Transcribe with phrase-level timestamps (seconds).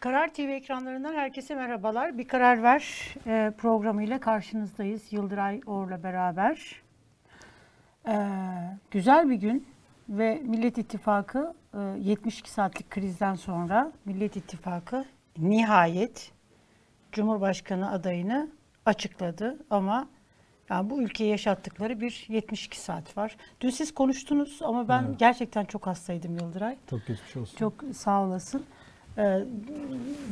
[0.00, 2.18] Karar TV ekranlarından herkese merhabalar.
[2.18, 5.12] Bir Karar Ver e, programıyla karşınızdayız.
[5.12, 6.82] Yıldıray Or'la beraber.
[8.08, 8.16] E,
[8.90, 9.66] güzel bir gün
[10.08, 15.04] ve Millet İttifakı e, 72 saatlik krizden sonra Millet İttifakı
[15.38, 16.32] nihayet
[17.12, 18.48] Cumhurbaşkanı adayını
[18.86, 20.08] açıkladı ama
[20.70, 23.36] yani bu ülkeye yaşattıkları bir 72 saat var.
[23.60, 25.18] Dün siz konuştunuz ama ben Evet.
[25.18, 26.76] gerçekten çok hastaydım Yıldıray.
[26.90, 27.56] Çok geçmiş olsun.
[27.58, 28.64] Çok sağ olasın.
[29.18, 29.44] Ee,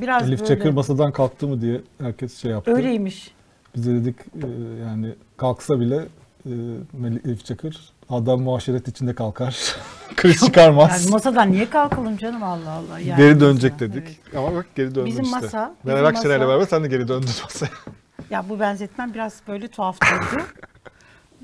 [0.01, 2.71] biraz Elif böyle Çakır masadan kalktı mı diye herkes şey yaptı.
[2.77, 3.35] öyleymiş.
[3.77, 4.47] Biz de dedik e,
[4.85, 5.97] yani kalksa bile
[6.47, 6.53] e,
[7.25, 9.77] Elif Çakır adam muaşeret içinde kalkar.
[10.17, 11.03] Kriz çıkarmaz.
[11.05, 12.99] Yani masadan niye kalkalım canım Allah Allah.
[12.99, 14.21] Yani geri dönecek mesela, dedik.
[14.25, 14.37] evet.
[14.37, 15.37] Ama bak geri döndün Bizim işte.
[15.37, 17.71] masa- Meral Akşener'le masa- beraber sen de geri döndün masaya.
[18.31, 20.43] Ya bu benzetmem biraz böyle tuhaf durdu.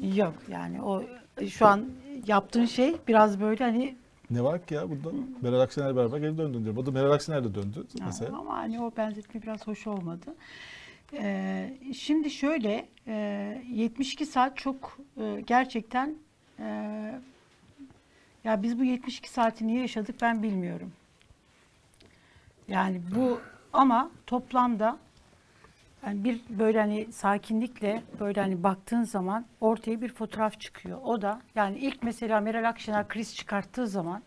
[0.16, 1.02] Yok yani o
[1.48, 1.84] şu an
[2.26, 3.96] yaptığın şey biraz böyle hani
[4.34, 5.16] ne var ki ya burada?
[5.42, 6.76] Meral Akşener'le beraber geri döndün diyor.
[6.76, 8.38] Bu da Meral Akşener de döndü mesela.
[8.38, 10.34] Ama hani o benzetme biraz hoş olmadı.
[11.14, 16.14] Ee, şimdi şöyle e, 72 saat çok e, gerçekten
[16.58, 16.64] e,
[18.44, 20.92] ya biz bu 72 saati niye yaşadık ben bilmiyorum.
[22.68, 23.40] Yani bu
[23.72, 24.98] ama toplamda
[26.06, 30.98] yani bir böyle hani sakinlikle böyle hani baktığın zaman ortaya bir fotoğraf çıkıyor.
[31.04, 34.22] O da yani ilk mesela Meral Akşener kriz çıkarttığı zaman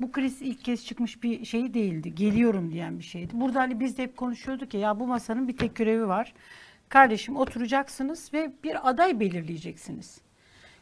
[0.00, 2.14] bu kriz ilk kez çıkmış bir şey değildi.
[2.14, 3.40] Geliyorum diyen bir şeydi.
[3.40, 6.34] Burada hani biz de hep konuşuyorduk ya ya bu masanın bir tek görevi var.
[6.88, 10.20] Kardeşim oturacaksınız ve bir aday belirleyeceksiniz.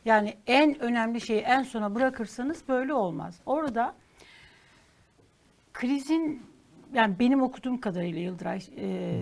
[0.04, 3.40] Yani en önemli şeyi en sona bırakırsanız böyle olmaz.
[3.46, 3.94] Orada
[5.72, 6.42] krizin
[6.94, 9.14] yani benim okuduğum kadarıyla Yıldıray e,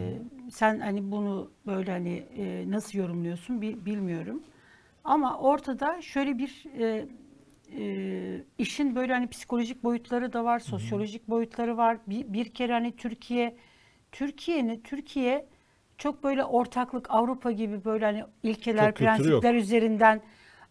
[0.51, 4.43] sen hani bunu böyle hani e, nasıl yorumluyorsun bi- bilmiyorum.
[5.05, 7.07] Ama ortada şöyle bir e,
[7.79, 11.99] e, işin böyle hani psikolojik boyutları da var, sosyolojik boyutları var.
[12.07, 13.57] Bir, bir kere hani Türkiye
[14.13, 15.47] Türkiye'nin Türkiye
[15.99, 18.97] çok böyle ortaklık Avrupa gibi böyle hani ilkeler, yok.
[18.97, 20.21] prensipler üzerinden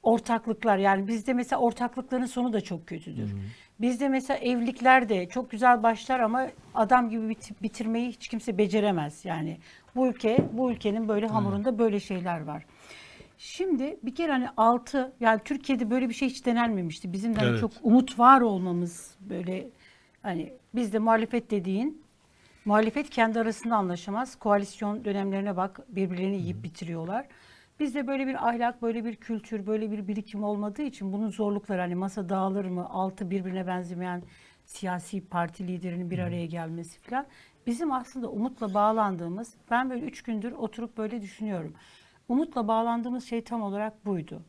[0.03, 3.35] ortaklıklar yani bizde mesela ortaklıkların sonu da çok kötüdür.
[3.81, 9.25] Bizde mesela evlilikler de çok güzel başlar ama adam gibi bit- bitirmeyi hiç kimse beceremez.
[9.25, 9.57] Yani
[9.95, 12.65] bu ülke bu ülkenin böyle hamurunda böyle şeyler var.
[13.37, 17.13] Şimdi bir kere hani altı yani Türkiye'de böyle bir şey hiç denenmemişti.
[17.13, 17.59] Bizim de hani Evet.
[17.59, 19.67] çok umut var olmamız böyle
[20.23, 22.01] hani bizde muhalefet dediğin
[22.65, 24.35] muhalefet kendi arasında anlaşamaz.
[24.35, 27.25] Koalisyon dönemlerine bak birbirlerini yiyip bitiriyorlar.
[27.81, 31.95] Bizde böyle bir ahlak, böyle bir kültür, böyle bir birikim olmadığı için bunun zorlukları hani
[31.95, 34.23] masa dağılır mı, altı birbirine benzemeyen
[34.65, 37.25] siyasi parti liderinin bir araya gelmesi falan.
[37.67, 41.73] Bizim aslında umutla bağlandığımız, ben böyle üç gündür oturup böyle düşünüyorum.
[42.29, 44.41] Umutla bağlandığımız şey tam olarak buydu.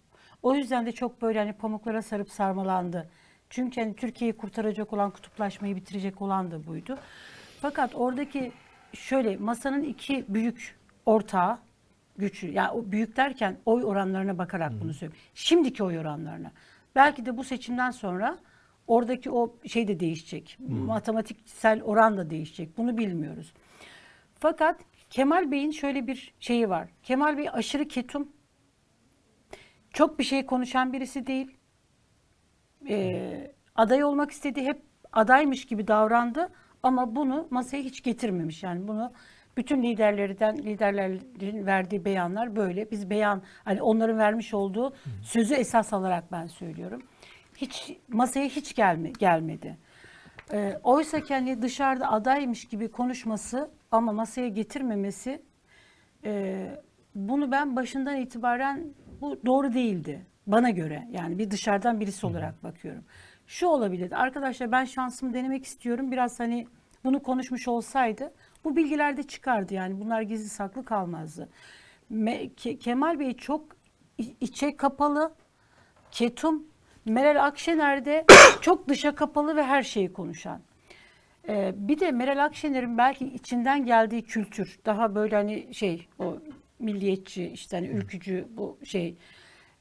[0.43, 3.10] O yüzden de çok böyle hani pamuklara sarıp sarmalandı.
[3.50, 6.99] Çünkü hani Türkiye'yi kurtaracak olan, kutuplaşmayı bitirecek olan da buydu.
[7.60, 8.53] Fakat oradaki
[8.93, 10.76] şöyle masanın iki büyük
[11.06, 11.59] ortağı
[12.17, 12.50] güçlü.
[12.53, 15.23] Yani o büyük derken oy oranlarına bakarak bunu söylüyorum.
[15.34, 16.53] Şimdiki oy oranlarına.
[16.95, 18.39] Belki de bu seçimden sonra
[18.87, 20.59] oradaki o şey de değişecek.
[20.69, 22.77] Matematiksel oran da değişecek.
[22.77, 23.53] Bunu bilmiyoruz.
[24.39, 24.81] Fakat
[25.11, 26.89] Kemal Bey'in şöyle bir şeyi var.
[27.03, 28.29] Kemal Bey aşırı ketum.
[29.91, 31.59] Çok bir şey konuşan birisi değil.
[32.89, 34.62] Ee, aday olmak istedi.
[34.65, 36.49] Hep adaymış gibi davrandı.
[36.83, 38.62] Ama bunu masaya hiç getirmemiş.
[38.62, 39.12] Yani bunu
[39.56, 42.90] bütün liderlerden liderlerin verdiği beyanlar böyle.
[42.90, 47.02] Biz beyan hani onların vermiş olduğu sözü esas alarak ben söylüyorum.
[47.56, 49.76] Hiç masaya hiç gelme, gelmedi.
[50.52, 55.42] Ee, oysa ki hani dışarıda adaymış gibi konuşması ama masaya getirmemesi
[56.24, 56.66] e,
[57.14, 61.08] bunu ben başından itibaren bu doğru değildi bana göre.
[61.10, 63.04] Yani bir dışarıdan birisi olarak bakıyorum.
[63.46, 64.16] Şu olabilirdi.
[64.16, 66.12] Arkadaşlar ben şansımı denemek istiyorum.
[66.12, 66.66] Biraz hani
[67.04, 68.32] bunu konuşmuş olsaydı
[68.65, 70.00] bu bilgiler de çıkardı yani.
[70.00, 71.49] Bunlar gizli saklı kalmazdı.
[72.12, 73.65] Me- Ke- Kemal Bey çok
[74.41, 75.34] içe kapalı,
[76.11, 76.67] ketum.
[77.05, 78.25] Meral Akşener de
[78.61, 80.61] çok dışa kapalı ve her şeyi konuşan.
[81.49, 86.38] Ee, bir de Meral Akşener'in belki içinden geldiği kültür daha böyle hani şey o
[86.79, 89.17] milliyetçi işte hani ülkücü bu şey.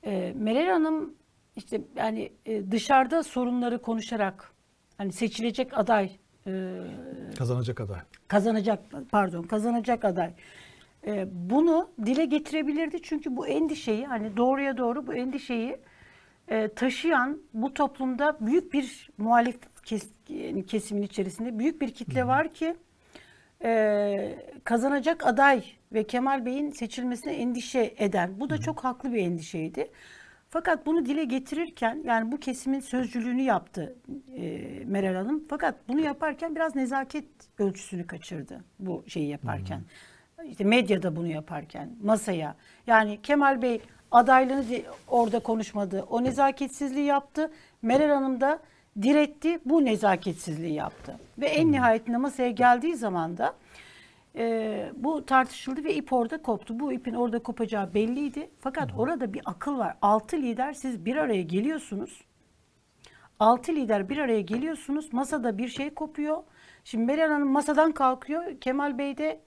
[0.06, 1.14] Ee, Meral Hanım
[1.56, 4.52] işte yani e, dışarıda sorunları konuşarak
[4.98, 6.12] hani seçilecek aday
[6.48, 6.52] e,
[7.38, 8.00] Kazanacak aday.
[8.28, 8.80] kazanacak
[9.12, 10.34] pardon kazanacak aday.
[11.08, 15.78] Ee, bunu dile getirebilirdi çünkü bu endişeyi hani doğruya doğru bu endişeyi
[16.48, 22.54] e, taşıyan bu toplumda büyük bir muhalif kes, yani kesimin içerisinde büyük bir kitle var
[22.54, 22.76] ki
[23.64, 28.40] e, kazanacak aday ve Kemal Bey'in seçilmesine endişe eden.
[28.40, 29.92] Bu da çok haklı bir endişeydi.
[30.52, 33.96] Fakat bunu dile getirirken yani bu kesimin sözcülüğünü yaptı
[34.38, 34.42] e,
[34.86, 35.44] Meral Hanım.
[35.50, 37.26] Fakat bunu yaparken biraz nezaket
[37.60, 39.82] ölçüsünü kaçırdı bu şeyi yaparken.
[40.46, 42.56] İşte medyada bunu yaparken masaya.
[42.88, 43.82] Yani Kemal Bey
[44.12, 44.64] adaylığını
[45.08, 46.06] orada konuşmadı.
[46.10, 47.52] O nezaketsizliği yaptı.
[47.82, 48.60] Meral Hanım da
[49.02, 49.60] diretti.
[49.66, 51.20] Bu nezaketsizliği yaptı.
[51.38, 53.54] Ve en nihayetinde masaya geldiği zaman da
[54.36, 56.80] e, bu tartışıldı ve ip orada koptu.
[56.80, 58.50] Bu ipin orada kopacağı belliydi.
[58.60, 59.98] Fakat orada bir akıl var.
[60.02, 62.22] Altı lider siz bir araya geliyorsunuz.
[63.40, 65.14] Altı lider bir araya geliyorsunuz.
[65.14, 66.44] Masada bir şey kopuyor.
[66.84, 68.60] Şimdi Meral Hanım masadan kalkıyor.
[68.62, 69.40] Kemal Bey de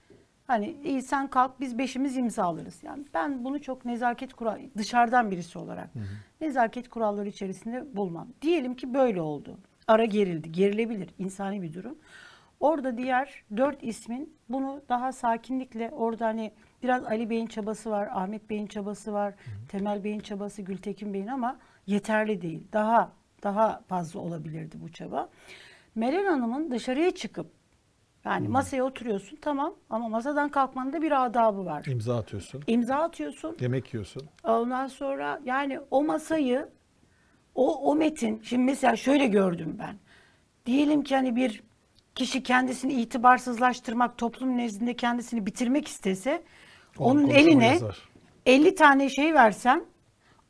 [0.46, 2.82] hani iyi sen kalk biz beşimiz imzalarız.
[2.82, 5.90] Yani ben bunu çok nezaket kural dışarıdan birisi olarak
[6.40, 8.28] nezaket kuralları içerisinde bulmam.
[8.42, 9.58] Diyelim ki böyle oldu.
[9.88, 10.52] Ara gerildi.
[10.52, 11.08] Gerilebilir.
[11.18, 11.98] insani bir durum.
[12.60, 16.52] Orada diğer dört ismin bunu daha sakinlikle orada hani
[16.82, 19.34] biraz Ali Bey'in çabası var, Ahmet Bey'in çabası var,
[19.68, 22.66] Temel Bey'in çabası, Gültekin Bey'in ama yeterli değil.
[22.72, 23.12] Daha
[23.42, 25.28] daha fazla olabilirdi bu çaba.
[25.94, 27.46] Meral Hanım'ın dışarıya çıkıp
[28.24, 31.84] yani masaya oturuyorsun tamam ama masadan kalkmanın da bir adabı var.
[31.86, 32.62] İmza atıyorsun.
[32.66, 33.56] İmza atıyorsun.
[33.60, 34.22] Yemek yiyorsun.
[34.44, 36.68] Ondan sonra yani o masayı
[37.54, 39.96] o, o metin şimdi mesela şöyle gördüm ben.
[40.66, 41.62] Diyelim ki hani bir
[42.14, 46.42] kişi kendisini itibarsızlaştırmak, toplum nezdinde kendisini bitirmek istese
[46.98, 47.98] On onun eline yazar.
[48.46, 49.84] 50 tane şey versen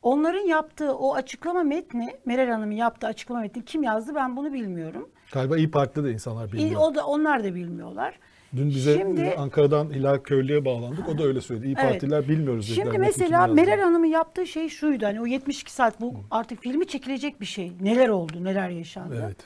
[0.01, 5.09] onların yaptığı o açıklama metni, Meral Hanım'ın yaptığı açıklama metni kim yazdı ben bunu bilmiyorum.
[5.31, 6.81] Galiba İyi Parti'de de insanlar bilmiyor.
[6.81, 8.19] O da onlar da bilmiyorlar.
[8.55, 11.09] Dün bize Şimdi- Ankara'dan Hilal Köylü'ye bağlandık.
[11.09, 11.65] O da öyle söyledi.
[11.65, 11.91] İyi Evet.
[11.91, 12.85] Partiler bilmiyoruz dediler.
[12.85, 13.47] Şimdi mesela.
[13.47, 15.05] Meral Hanım'ın yaptığı şey şuydu.
[15.05, 17.71] Hani o 72 saat bu artık filmi çekilecek bir şey.
[17.81, 19.21] Neler oldu, neler yaşandı.
[19.25, 19.37] Evet.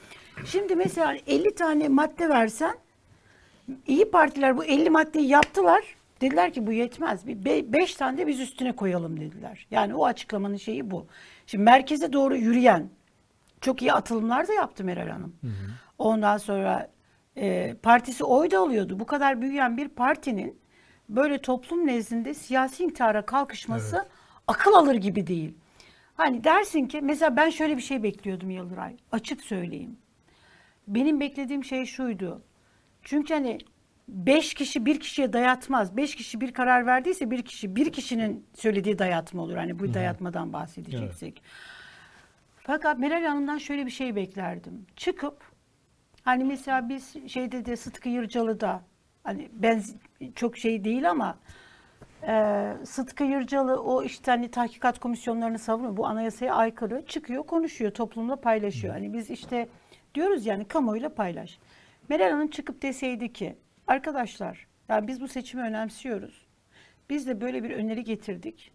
[0.45, 2.75] Şimdi mesela 50 tane madde versen
[3.87, 5.83] iyi partiler bu 50 maddeyi yaptılar.
[6.21, 7.27] Dediler ki bu yetmez.
[7.27, 9.67] Bir 5 tane de biz üstüne koyalım dediler.
[9.71, 11.07] Yani o açıklamanın şeyi bu.
[11.47, 12.89] Şimdi merkeze doğru yürüyen
[13.61, 15.35] çok iyi atılımlar da yaptı Meral Hanım.
[15.97, 16.89] Ondan sonra
[17.37, 18.99] e, partisi oy da alıyordu.
[18.99, 20.59] Bu kadar büyüyen bir partinin
[21.09, 24.07] böyle toplum nezdinde siyasi intihara kalkışması Evet.
[24.47, 25.53] akıl alır gibi değil.
[26.15, 28.95] Hani dersin ki mesela ben şöyle bir şey bekliyordum Yıldıray.
[29.11, 29.97] Açık söyleyeyim.
[30.89, 32.41] Benim beklediğim şey şuydu.
[33.01, 33.57] Çünkü hani
[34.07, 35.97] beş kişi bir kişiye dayatmaz.
[35.97, 39.55] Beş kişi bir karar verdiyse bir kişi bir kişinin söylediği dayatma olur.
[39.55, 41.41] Hani bu dayatmadan bahsedeceksek.
[42.57, 44.85] Fakat Meral Hanım'dan şöyle bir şey beklerdim.
[44.95, 45.43] Çıkıp
[46.23, 48.81] hani mesela biz şeyde de Sıtkı Yırcalı'da
[49.23, 49.83] hani ben
[50.35, 51.37] çok şey değil ama
[52.27, 55.97] e, Sıtkı Yırcalı o işte hani tahkikat komisyonlarını savunuyor.
[55.97, 58.93] Bu anayasaya aykırı çıkıyor, konuşuyor, toplumla paylaşıyor.
[58.93, 59.67] Hani biz işte
[60.15, 61.59] diyoruz yani kamuoyuyla paylaş.
[62.09, 63.55] Meral Hanım çıkıp deseydi ki
[63.87, 66.45] arkadaşlar ya biz bu seçimi önemsiyoruz.
[67.09, 68.71] Biz de böyle bir öneri getirdik.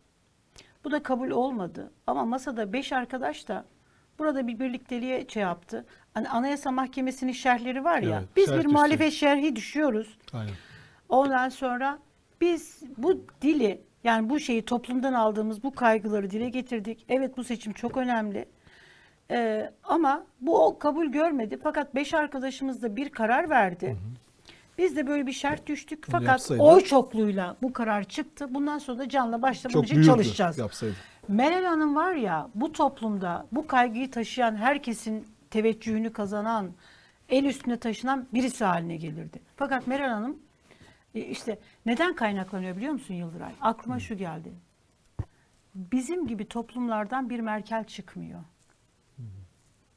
[0.84, 1.92] Bu da kabul olmadı.
[2.06, 3.64] Ama masada beş arkadaş da
[4.19, 5.86] burada bir birlikteliğe şey yaptı.
[6.14, 8.19] Hani Anayasa Mahkemesi'nin şerhleri var ya.
[8.19, 10.19] Evet, biz bir muhalefet şerhi düşüyoruz.
[10.32, 10.54] Aynen.
[11.08, 11.98] Ondan sonra
[12.40, 17.04] biz bu dili yani bu şeyi toplumdan aldığımız bu kaygıları dile getirdik.
[17.08, 18.48] Evet bu seçim çok önemli.
[19.30, 21.58] Ee, ama bu o kabul görmedi.
[21.62, 23.96] Fakat beş arkadaşımız da bir karar verdi.
[24.78, 26.06] Biz de böyle bir şart düştük.
[26.10, 28.54] Fakat yapsaydı- oy çokluğuyla bu karar çıktı.
[28.54, 30.58] Bundan sonra da canla başla bunun için çalışacağız.
[30.58, 30.94] yapsaydı.
[31.28, 36.70] Meral Hanım var ya bu toplumda bu kaygıyı taşıyan herkesin teveccühünü kazanan,
[37.28, 39.40] el üstüne taşınan birisi haline gelirdi.
[39.56, 40.38] Fakat Meral Hanım
[41.14, 43.52] e, işte neden kaynaklanıyor biliyor musun Yıldıray?
[43.60, 44.52] Aklıma şu geldi.
[45.74, 48.40] Bizim gibi toplumlardan bir Merkel çıkmıyor.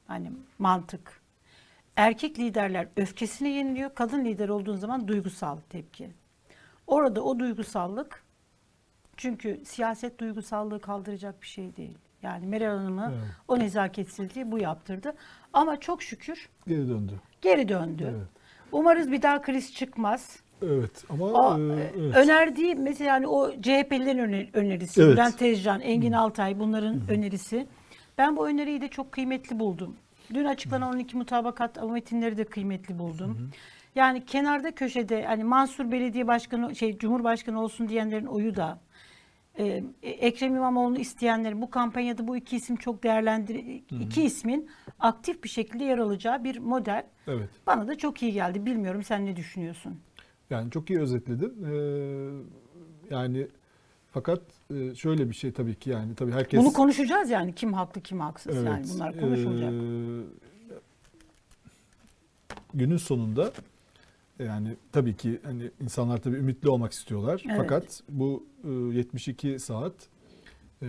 [0.07, 1.21] Hani mantık.
[1.95, 3.95] Erkek liderler öfkesine yeniliyor.
[3.95, 6.09] Kadın lider olduğun zaman duygusal tepki.
[6.87, 8.23] Orada o duygusallık
[9.17, 11.97] çünkü siyaset duygusallığı kaldıracak bir şey değil.
[12.23, 13.27] Yani Meral Hanım'ı Evet.
[13.47, 15.13] o nezaketsizliği bu yaptırdı.
[15.53, 17.13] Ama çok şükür Geri döndü.
[17.41, 18.13] geri döndü.
[18.17, 18.27] Evet.
[18.71, 20.39] Umarız bir daha kriz çıkmaz.
[20.61, 22.15] Evet ama O, e, e, evet.
[22.15, 25.13] önerdiği mesela hani o CHP'lilerin öner- önerisi, Evet.
[25.13, 27.67] Bülent Tezcan, Engin Altay bunların önerisi.
[28.17, 29.95] Ben bu öneriyi de çok kıymetli buldum.
[30.33, 33.51] Dün açıklanan 12 mutabakat metinleri de kıymetli buldum.
[33.95, 38.79] Yani kenarda köşede hani Mansur Belediye Başkanı şey Cumhurbaşkanı olsun diyenlerin oyu da
[39.59, 43.55] e, Ekrem İmamoğlu'nu isteyenlerin bu kampanyada bu iki isim çok değerlendir
[43.89, 44.69] iki ismin
[44.99, 47.49] aktif bir şekilde yer alacağı bir model Evet.
[47.67, 48.65] bana da çok iyi geldi.
[48.65, 49.99] Bilmiyorum sen ne düşünüyorsun?
[50.49, 51.63] Yani çok iyi özetledin.
[51.65, 53.47] Ee, yani
[54.11, 54.41] fakat
[54.75, 58.19] e, şöyle bir şey tabii ki yani tabii herkes Bunu konuşacağız yani kim haklı kim
[58.19, 59.71] haksız yani Evet, bunlar konuşulacak.
[59.71, 60.77] eee,
[62.73, 63.51] günün sonunda
[64.39, 67.43] yani tabii ki hani insanlar tabii ümitli olmak istiyorlar.
[67.47, 67.57] Evet.
[67.57, 69.93] Fakat bu e, 72 saat
[70.81, 70.87] e,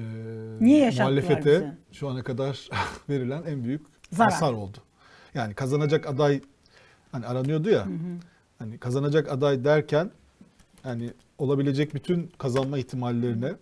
[0.61, 1.73] Niye muhalefete bizi?
[1.99, 2.69] şu ana kadar
[3.09, 4.33] verilen en büyük Zarar.
[4.33, 4.79] hasar oldu.
[5.35, 6.41] Yani kazanacak aday
[7.13, 7.87] hani aranıyordu ya.
[8.59, 10.11] Hani kazanacak aday derken
[10.83, 13.53] hani olabilecek bütün kazanma ihtimallerine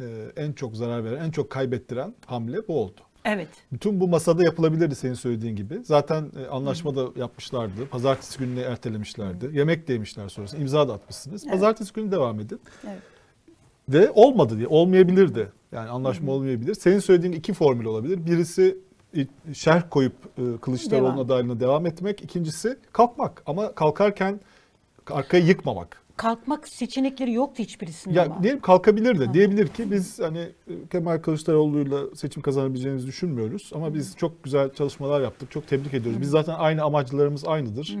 [0.00, 0.04] e,
[0.36, 3.00] en çok zarar veren, en çok kaybettiren hamle bu oldu.
[3.24, 3.48] Evet.
[3.72, 5.80] Bütün bu masada yapılabilirdi senin söylediğin gibi.
[5.84, 7.86] Zaten e, anlaşma da yapmışlardı.
[7.90, 9.50] Pazartesi gününe ertelemişlerdi.
[9.52, 10.60] Yemek de yemişler sonrasında.
[10.60, 11.42] İmza da atmışsınız.
[11.44, 11.52] Evet.
[11.52, 12.60] Pazartesi günü devam edin.
[12.84, 12.98] Evet.
[13.88, 14.66] Ve olmadı diye.
[14.66, 15.52] Olmayabilirdi.
[15.72, 16.74] Yani anlaşma olmayabilir.
[16.74, 18.26] Senin söylediğin iki formül olabilir.
[18.26, 18.78] Birisi
[19.52, 22.24] şerh koyup e, Kılıçdaroğlu'nun adaylığına devam etmek.
[22.24, 23.42] İkincisi kalkmak.
[23.46, 24.40] Ama kalkarken
[25.10, 26.01] arkayı yıkmamak.
[26.16, 28.42] Kalkmak seçenekleri yoktu hiçbirisinin Ya ama.
[28.42, 34.16] diyelim kalkabilir de diyebilir ki biz hani e, Kemal Kılıçdaroğlu'yla seçim kazanabileceğimizi düşünmüyoruz ama biz
[34.16, 35.50] çok güzel çalışmalar yaptık.
[35.50, 36.20] Çok tebrik ediyoruz.
[36.20, 37.96] Biz zaten aynı amaçlarımız aynıdır.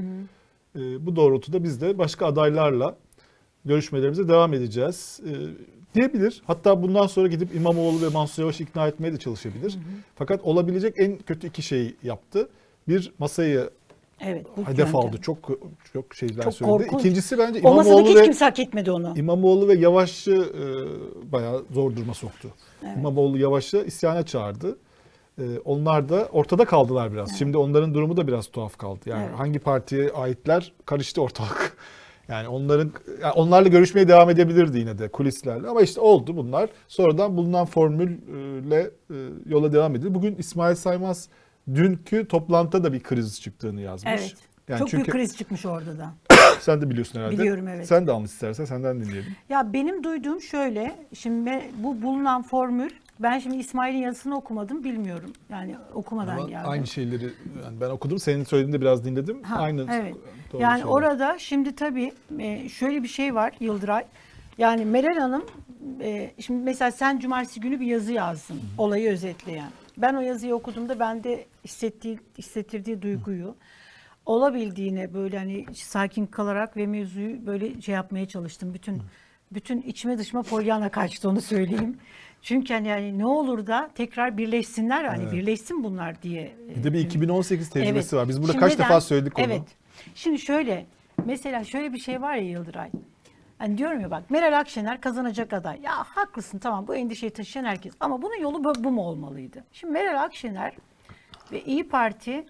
[0.76, 2.96] E, bu doğrultuda biz de başka adaylarla
[3.64, 5.20] görüşmelerimize devam edeceğiz.
[5.26, 5.32] E,
[5.94, 6.42] diyebilir.
[6.46, 9.78] Hatta bundan sonra gidip İmamoğlu ve Mansur Yavaş'ı ikna etmeye de çalışabilir.
[10.16, 12.48] Fakat olabilecek en kötü iki şeyi yaptı.
[12.88, 13.70] Bir masayı
[14.26, 14.46] Evet.
[14.66, 15.16] hedef aldı.
[15.22, 15.38] Çok
[15.92, 16.70] çok şeyler Çok söyledi.
[16.78, 17.00] korkunç.
[17.00, 19.12] İkincisi bence İmamoğlu hiç ve kimse hak etmedi onu.
[19.16, 22.48] İmamoğlu ve Yavaş'ı e, bayağı zor duruma soktu.
[22.96, 24.78] İmamoğlu Yavaş'ı isyana çağırdı.
[25.38, 27.38] E, onlar da ortada kaldılar biraz.
[27.38, 29.00] Şimdi onların durumu da biraz tuhaf kaldı.
[29.06, 29.38] Yani Evet.
[29.38, 31.76] hangi partiye aitler karıştı ortalık.
[32.28, 36.70] Yani onların yani onlarla görüşmeye devam edebilirdi yine de kulislerle ama işte oldu bunlar.
[36.88, 39.14] Sonradan bulunan formülle e,
[39.46, 40.14] yola devam edildi.
[40.14, 41.28] Bugün İsmail Saymaz
[41.74, 44.12] dünkü toplantıda da bir kriz çıktığını yazmış.
[44.12, 44.34] Evet.
[44.68, 46.10] Yani Çok çünkü büyük kriz çıkmış orada da.
[46.60, 47.38] sen de biliyorsun herhalde.
[47.38, 47.86] Biliyorum, evet.
[47.86, 49.36] Sen de anlat istersen senden dinleyelim.
[49.48, 52.90] Ya benim duyduğum şöyle, şimdi bu bulunan formül,
[53.20, 55.32] ben şimdi İsmail'in yazısını okumadım, bilmiyorum.
[55.50, 56.70] Yani okumadan Ama geldim.
[56.70, 57.24] aynı şeyleri
[57.64, 58.18] yani ben okudum.
[58.18, 59.42] Senin söylediğinde biraz dinledim.
[59.42, 59.86] Ha, aynı.
[59.92, 60.14] Evet.
[60.52, 60.92] doğru Yani şeyler.
[60.92, 64.04] orada şimdi tabii e, şöyle bir şey var Yıldıray.
[64.58, 65.44] Yani Meral Hanım,
[66.00, 69.70] e, şimdi mesela sen cumartesi günü bir yazı yazdın, olayı özetleyen.
[69.96, 73.56] Ben o yazıyı okuduğumda bende hissettiği, hissettirdiği duyguyu
[74.26, 78.74] olabildiğine böyle hani sakin kalarak ve mevzuyu böyle şey yapmaya çalıştım.
[78.74, 79.02] Bütün
[79.52, 81.96] bütün içime dışıma polyana kaçtı onu söyleyeyim.
[82.42, 85.32] Çünkü hani yani ne olur da tekrar birleşsinler hani Evet.
[85.32, 86.52] birleşsin bunlar diye.
[86.76, 88.12] Bir de bir 2018 tecrübesi Evet.
[88.12, 88.28] var.
[88.28, 89.46] Biz burada kaç defa söyledik onu.
[89.46, 89.62] Evet.
[90.14, 90.86] Şimdi şöyle
[91.24, 92.90] mesela şöyle bir şey var ya Yıldıray.
[93.62, 95.80] Hani diyorum ya bak Meral Akşener kazanacak aday.
[95.82, 97.94] Ya haklısın tamam bu endişeyi taşıyan herkes.
[98.00, 99.64] Ama bunun yolu bu, bu mu olmalıydı?
[99.72, 100.74] Şimdi Meral Akşener
[101.52, 102.46] ve İyi Parti'nin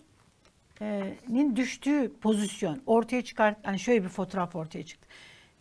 [1.56, 3.54] düştüğü pozisyon ortaya çıkar.
[3.64, 5.08] Yani şöyle bir fotoğraf ortaya çıktı.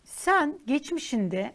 [0.04, 1.54] Sen geçmişinde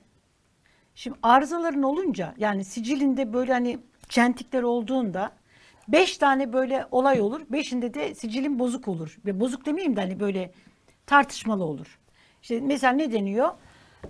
[0.96, 5.32] Şimdi arızaların olunca yani sicilinde böyle hani çentikler olduğunda
[5.88, 7.42] beş tane böyle olay olur.
[7.50, 9.18] Beşinde de sicilin bozuk olur.
[9.26, 10.52] Ve bozuk demeyeyim de hani böyle
[11.06, 12.00] tartışmalı olur.
[12.42, 13.50] İşte mesela ne deniyor?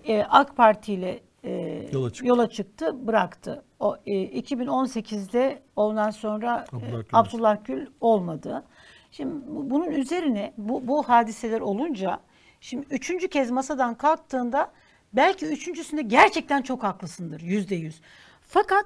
[0.07, 1.51] Ee, AK Parti ile e,
[1.93, 2.27] Yola çıktı.
[2.27, 3.63] yola çıktı, bıraktı.
[3.79, 7.09] O e, 2018'de ondan sonra e, Abdullah Gül.
[7.13, 8.63] Abdullah Gül olmadı.
[9.11, 12.19] Şimdi bu- bunun üzerine bu, bu hadiseler olunca
[12.61, 14.71] şimdi üçüncü kez masadan kalktığında
[15.13, 18.01] belki üçüncüsünde gerçekten çok haklısındır yüzde yüz.
[18.41, 18.85] Fakat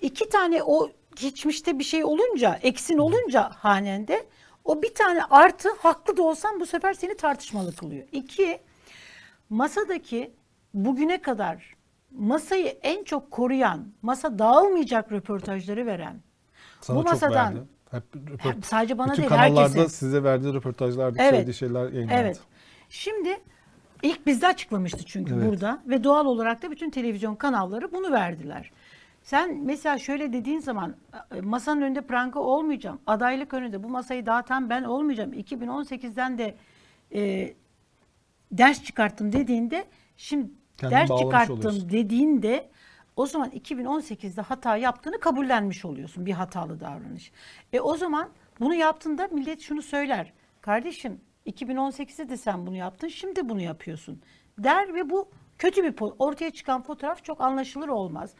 [0.00, 4.26] iki tane o geçmişte bir şey olunca, eksin olunca hanende
[4.64, 8.06] o bir tane artı haklı da olsan bu sefer seni tartışmalı kılıyor.
[8.12, 8.58] İki,
[9.50, 10.32] masadaki
[10.74, 11.76] bugüne kadar
[12.10, 16.16] masayı en çok koruyan, masa dağılmayacak röportajları veren,
[16.80, 17.66] Sana bu masadan verdi.
[17.90, 19.88] Hep röport- sadece bana bütün değil, kanallarda herkese.
[19.88, 21.30] size verdiği röportajlarda Evet.
[21.30, 22.20] söylediği şeyler yayınlandı.
[22.20, 22.40] Evet.
[22.88, 23.38] Şimdi
[24.02, 25.48] ilk bizde açıklamıştı çünkü Evet.
[25.50, 28.70] burada ve doğal olarak da bütün televizyon kanalları bunu verdiler.
[29.22, 30.96] Sen mesela şöyle dediğin zaman
[31.36, 32.98] e, masanın önünde pranga olmayacağım.
[33.06, 35.32] Adaylık önünde bu masayı dağıtan ben olmayacağım.
[35.32, 36.54] 2018'den de
[37.14, 37.54] e,
[38.52, 39.84] ders çıkarttım dediğinde
[40.16, 41.90] şimdi Kendini ders çıkarttım oluyorsun.
[41.90, 42.70] dediğinde
[43.16, 47.32] o zaman 2018'de hata yaptığını kabullenmiş oluyorsun bir hatalı davranış.
[47.72, 48.28] E o zaman
[48.60, 50.32] bunu yaptığında millet şunu söyler.
[50.60, 54.22] Kardeşim 2018'de de sen bunu yaptın şimdi bunu yapıyorsun
[54.58, 58.34] der ve bu kötü bir ortaya çıkan fotoğraf çok anlaşılır olmaz.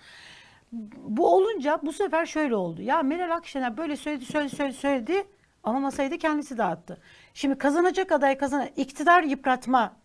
[0.99, 2.83] Bu olunca bu sefer şöyle oldu.
[2.83, 5.27] Ya Meral Akşener böyle söyledi söyledi söyledi, söyledi
[5.63, 7.01] ama masayı da kendisi dağıttı.
[7.37, 9.97] Şimdi kazanacak aday kazanan iktidar yıpratma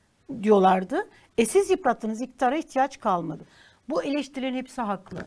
[0.43, 1.09] diyorlardı.
[1.37, 3.45] E siz yıprattınız iktidara ihtiyaç kalmadı.
[3.89, 5.25] Bu eleştirilerin hepsi haklı.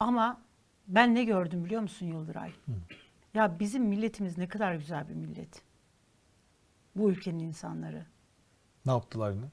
[0.00, 0.40] Ama
[0.88, 2.52] ben ne gördüm biliyor musun Yıldıray?
[3.34, 5.62] Ya bizim milletimiz ne kadar güzel bir millet.
[6.96, 8.06] Bu ülkenin insanları.
[8.86, 9.46] Ne yaptılar yine?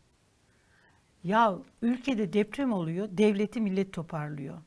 [1.24, 4.58] Ya ülkede deprem oluyor, devleti millet toparlıyor.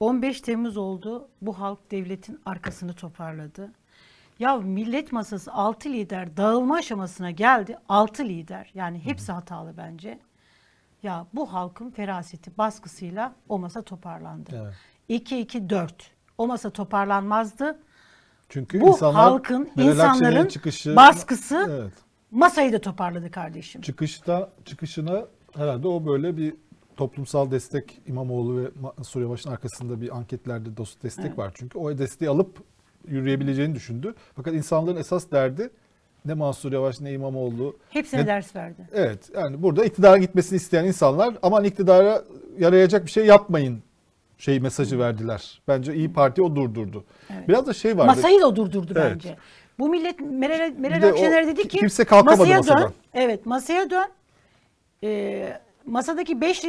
[0.00, 3.72] 15 Temmuz oldu, bu halk devletin arkasını toparladı.
[4.38, 7.78] Ya millet masası 6 lider dağılma aşamasına geldi.
[7.88, 10.18] 6 lider yani hepsi hatalı bence.
[11.02, 14.50] Ya bu halkın feraseti baskısıyla o masa toparlandı.
[15.08, 15.22] Evet.
[15.30, 15.90] 2-2-4.
[16.38, 17.78] O masa toparlanmazdı.
[18.48, 21.92] Çünkü Bu insanlar halkın, insanların çıkışı, baskısı evet,
[22.30, 23.80] masayı da toparladı kardeşim.
[23.82, 26.54] çıkışta çıkışına herhalde o böyle bir
[26.96, 31.38] toplumsal destek İmamoğlu ve Mansur Yavaş'ın arkasında bir anketlerde dost destek Evet.
[31.38, 31.78] var çünkü.
[31.78, 32.62] O desteği alıp
[33.08, 34.14] yürüyebileceğini düşündü.
[34.36, 35.70] Fakat insanların esas derdi
[36.24, 37.76] ne Mansur Yavaş ne İmamoğlu.
[37.90, 38.88] Hepsine Ne- ders verdi.
[38.94, 42.22] Evet yani burada iktidara gitmesini isteyen insanlar aman iktidara
[42.58, 43.82] yarayacak bir şey yapmayın
[44.38, 45.60] şey mesajı verdiler.
[45.68, 47.04] Bence İyi Parti o durdurdu.
[47.30, 47.48] Evet.
[47.48, 48.06] Biraz da şey vardı.
[48.06, 49.12] Masayı da durdurdu Evet.
[49.14, 49.36] bence.
[49.78, 52.82] Bu millet Meral, Meral Akşener dedi ki kimse kalkamadı masaya masadan.
[52.82, 52.92] dön.
[53.14, 54.08] Evet masaya dön.
[55.04, 55.52] Ee,
[55.86, 56.64] masadaki beş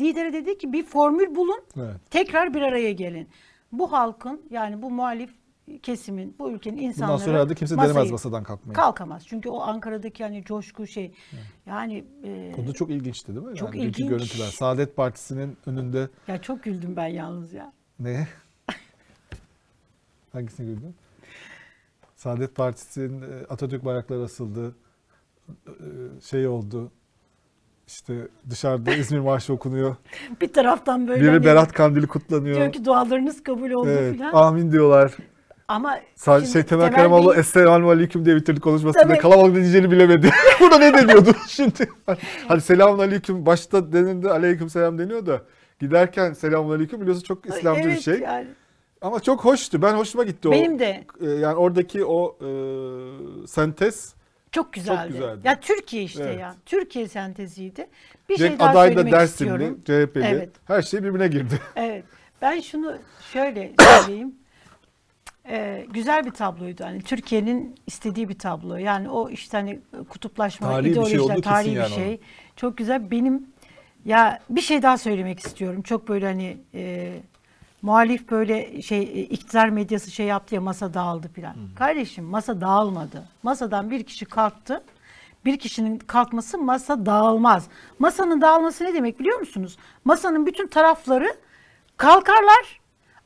[0.00, 1.60] lideri dedi ki bir formül bulun.
[1.76, 1.96] Evet.
[2.10, 3.28] Tekrar bir araya gelin.
[3.72, 5.30] Bu halkın yani bu muhalif
[5.78, 8.74] kesimin, bu ülkenin Bundan insanları sonra herhalde kimse masayı- denemez masadan kalkmayı.
[8.76, 9.22] Kalkamaz.
[9.26, 11.12] Çünkü o Ankara'daki hani coşku şey
[11.66, 13.56] yani e, da çok ilginçti değil mi?
[13.56, 14.08] Çok yani ilginç.
[14.08, 14.46] görüntüler.
[14.46, 17.72] Saadet Partisi'nin önünde ya çok güldüm ben yalnız ya.
[18.00, 18.28] ne?
[20.32, 20.94] Hangisine güldün?
[22.16, 24.74] Saadet Partisi'nin e, Atatürk bayrakları asıldı.
[25.66, 25.74] E,
[26.22, 26.90] Şey oldu.
[27.86, 29.96] İşte dışarıda İzmir Marşı okunuyor.
[30.40, 32.56] Bir taraftan böyle Biri hani Berat Kandili kutlanıyor.
[32.56, 34.32] diyor ki dualarınız kabul oldu Evet, filan.
[34.32, 35.16] amin diyorlar.
[35.70, 39.02] Ama Sadece şey Temel Karamoğlu Bey- Esselamu Aleyküm diye bitirdi konuşmasında.
[39.02, 39.18] Tabii.
[39.18, 40.30] Kalabalık ne diyeceğini bilemedi.
[40.60, 41.88] Burada ne deniyordu şimdi?
[42.48, 45.42] Hani selamun aleyküm başta denildi aleyküm selam deniyor da
[45.80, 48.18] giderken selamun aleyküm biliyorsun çok İslamcı bir Evet, şey.
[48.20, 48.46] yani.
[49.02, 49.82] Ama çok hoştu.
[49.82, 50.52] Ben hoşuma gitti o.
[50.52, 51.04] Benim de.
[51.20, 52.48] e, Yani oradaki o e,
[53.46, 54.14] sentez
[54.52, 55.12] Çok güzeldi.
[55.12, 55.40] güzeldi.
[55.44, 56.40] Ya Türkiye işte Evet.
[56.40, 56.54] ya.
[56.66, 57.86] Türkiye senteziydi.
[58.28, 59.80] Bir Cenk şey daha aday da söylemek Dersimli, istiyorum.
[59.84, 60.24] CHP'li.
[60.24, 60.50] Evet.
[60.64, 61.60] Her şey birbirine girdi.
[61.76, 62.04] Evet.
[62.42, 62.94] Ben şunu
[63.32, 64.34] şöyle söyleyeyim.
[65.48, 66.84] Ee, güzel bir tabloydu.
[66.84, 68.76] Hani Türkiye'nin istediği bir tablo.
[68.76, 72.20] Yani o işte hani kutuplaşma, Tarihi bir şey ideolojiler, olduğu kesin tarihi bir yani şey.
[72.56, 73.10] Çok güzel.
[73.10, 73.46] Benim
[74.04, 75.82] ya bir şey daha söylemek istiyorum.
[75.82, 77.12] Çok böyle hani e,
[77.82, 81.54] muhalif böyle şey e, iktidar medyası şey yaptı ya masa dağıldı filan.
[81.76, 83.22] Kardeşim masa dağılmadı.
[83.42, 84.82] Masadan bir kişi kalktı.
[85.44, 87.68] Bir kişinin kalkması masa dağılmaz.
[87.98, 89.78] Masanın dağılması ne demek biliyor musunuz?
[90.04, 91.34] Masanın bütün tarafları
[91.96, 92.79] kalkarlar,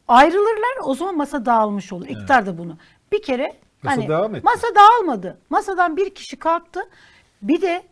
[0.08, 0.74] ayrılırlar.
[0.84, 2.06] O zaman masa dağılmış olur.
[2.06, 2.76] İktidar da bunu.
[3.12, 4.44] Bir kere Masa hani devam etti.
[4.44, 5.38] masa dağılmadı.
[5.50, 6.80] Masadan bir kişi kalktı.
[7.42, 7.82] Bir de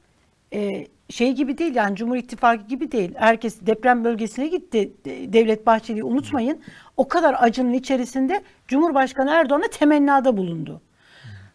[0.55, 3.12] e, şey gibi değil yani Cumhur İttifakı gibi değil.
[3.16, 4.92] Herkes deprem bölgesine gitti.
[5.05, 6.61] De- Devlet Bahçeli'yi unutmayın.
[6.96, 10.81] O kadar acının içerisinde Cumhurbaşkanı Erdoğan'a temennada bulundu.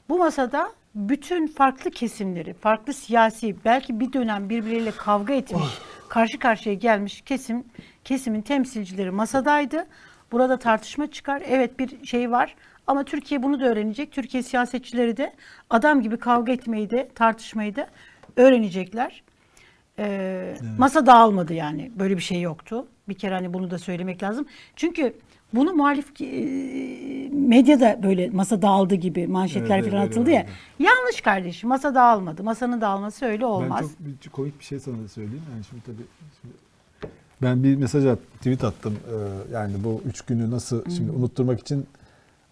[0.10, 5.63] Bu masada bütün farklı kesimleri, farklı siyasi, belki bir dönem birbirleriyle kavga etmiş,
[6.10, 7.63] karşı karşıya gelmiş kesim
[8.04, 9.88] kesimin temsilcileri masadaydı.
[10.32, 11.44] Burada tartışma çıkar.
[11.46, 12.56] Evet bir şey var
[12.88, 14.12] ama Türkiye bunu da öğrenecek.
[14.12, 15.34] Türkiye siyasetçileri de
[15.70, 17.88] adam gibi kavga etmeyi de, tartışmayı da
[18.36, 19.24] öğrenecekler.
[20.00, 21.92] Ee, Masa dağılmadı yani.
[21.96, 22.88] Böyle bir şey yoktu.
[23.10, 24.46] Bir kere hani bunu da söylemek lazım.
[24.76, 25.13] Çünkü
[25.54, 30.40] bunu muhalif e, medya da böyle masa dağıldı gibi manşetler Evet, falan evet, atıldı ya.
[30.40, 30.52] vardı.
[30.80, 31.70] Yanlış kardeşim.
[31.70, 32.44] Masa dağılmadı.
[32.44, 33.86] Masanın dağılması öyle olmaz.
[34.00, 35.44] Ben çok bir, komik bir şey sana da söyleyeyim.
[35.54, 36.08] Yani şimdi tabii
[36.42, 36.54] şimdi
[37.41, 38.93] ben bir mesaj at, tweet attım.
[38.93, 41.88] Ee, yani bu üç günü nasıl şimdi unutturmak için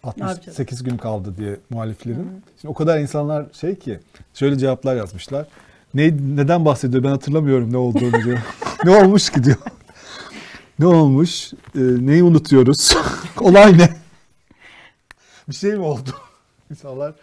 [0.04, 0.38] yapacağız?
[0.38, 2.42] 68 gün kaldı diye muhaliflerin.
[2.60, 4.00] Şimdi o kadar insanlar şey ki
[4.34, 5.46] şöyle cevaplar yazmışlar.
[5.94, 8.38] Ne, neden bahsediyor ben hatırlamıyorum ne olduğunu diyor.
[8.84, 9.56] ne olmuş ki diyor.
[10.78, 11.52] ne olmuş?
[11.52, 12.96] Ee, neyi unutuyoruz?
[13.40, 14.06] Olay ne?
[15.48, 16.10] bir şey mi oldu?
[16.70, 17.14] İnsanlar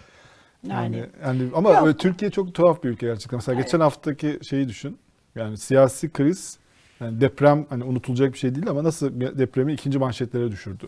[0.68, 2.00] Yani, yani, yani ama Yok.
[2.00, 3.38] Türkiye çok tuhaf bir ülke gerçekten.
[3.38, 4.98] Mesela geçen haftaki şeyi düşün.
[5.36, 6.58] Yani siyasi kriz,
[7.04, 10.86] yani deprem hani unutulacak bir şey değil ama nasıl depremi ikinci manşetlere düşürdü.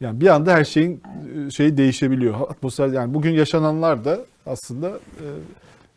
[0.00, 1.02] Yani bir anda her şeyin
[1.46, 2.40] e, şeyi değişebiliyor.
[2.40, 5.26] Atmosfer yani bugün yaşananlar da aslında e,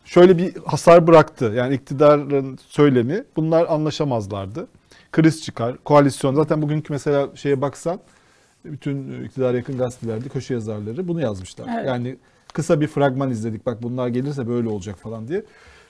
[0.06, 1.54] şöyle bir hasar bıraktı.
[1.56, 4.68] Yani iktidarın söylemi bunlar anlaşamazlardı.
[5.12, 6.36] Kriz çıkar, koalisyon.
[6.36, 8.00] Zaten bugünkü mesela şeye baksan
[8.66, 11.68] bütün iktidara yakın gazetelerde köşe yazarları bunu yazmışlar.
[11.76, 11.88] Evet.
[11.88, 12.18] Yani
[12.54, 13.66] kısa bir fragman izledik.
[13.66, 15.44] Bak bunlar gelirse böyle olacak falan diye.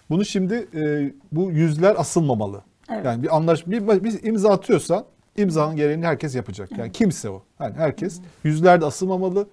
[0.09, 2.61] Bunu şimdi e, bu yüzler asılmamalı.
[2.91, 3.05] Evet.
[3.05, 5.05] Yani bir anlaş bir, bir imza atıyorsan
[5.37, 6.77] imzanın gereğini herkes yapacak.
[6.77, 7.43] Yani kimse o.
[7.59, 9.47] Yani herkes yüzler de asılmamalı.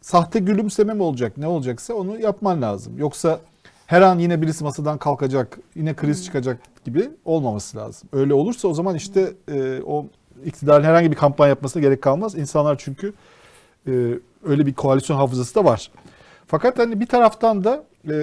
[0.00, 2.98] Sahte gülümseme mi olacak ne olacaksa onu yapman lazım.
[2.98, 3.40] Yoksa
[3.86, 8.08] her an yine birisi masadan kalkacak, yine kriz çıkacak gibi olmaması lazım.
[8.12, 10.06] Öyle olursa o zaman işte e, o
[10.44, 12.34] iktidarın herhangi bir kampanya yapmasına gerek kalmaz.
[12.34, 13.12] İnsanlar çünkü
[13.86, 13.92] e,
[14.44, 15.90] öyle bir koalisyon hafızası da var.
[16.46, 18.14] Fakat hani bir taraftan da e,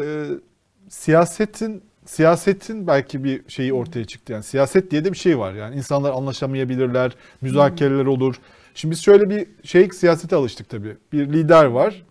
[0.90, 4.34] siyasetin siyasetin belki bir şeyi ortaya çıktı.
[4.34, 5.54] Yani siyaset diye de bir şey var.
[5.54, 7.12] Yani insanlar anlaşamayabilirler,
[7.42, 8.36] müzakereler olur.
[8.76, 10.98] Şimdi biz şöyle bir şey siyasete alıştık tabii.
[11.12, 12.04] Bir lider var.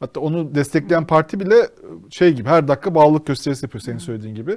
[0.00, 1.68] Hatta onu destekleyen parti bile
[2.10, 4.56] şey gibi her dakika bağlılık gösterisi yapıyor senin söylediğin gibi.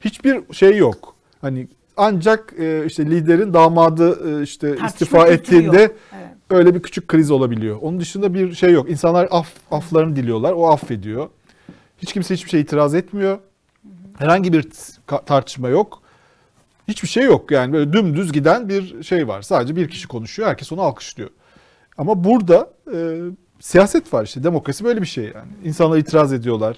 [0.00, 1.14] Hiçbir şey yok.
[1.40, 5.92] Hani ancak e, işte liderin damadı e, işte Tartışma istifa ettiğinde yok.
[6.16, 6.28] Evet.
[6.50, 7.78] öyle bir küçük kriz olabiliyor.
[7.80, 8.90] Onun dışında bir şey yok.
[8.90, 10.52] İnsanlar af aflarını diliyorlar.
[10.52, 11.28] O affediyor.
[11.98, 13.38] Hiç kimse hiçbir şey itiraz etmiyor.
[14.18, 14.68] Herhangi bir
[15.26, 16.02] tartışma yok.
[16.88, 19.42] Hiçbir şey yok yani böyle dümdüz giden bir şey var.
[19.42, 21.30] Sadece bir kişi konuşuyor, herkes onu alkışlıyor.
[21.98, 23.20] Ama burada e,
[23.60, 25.52] siyaset var işte, demokrasi böyle bir şey yani.
[25.64, 26.76] İnsanlar itiraz ediyorlar,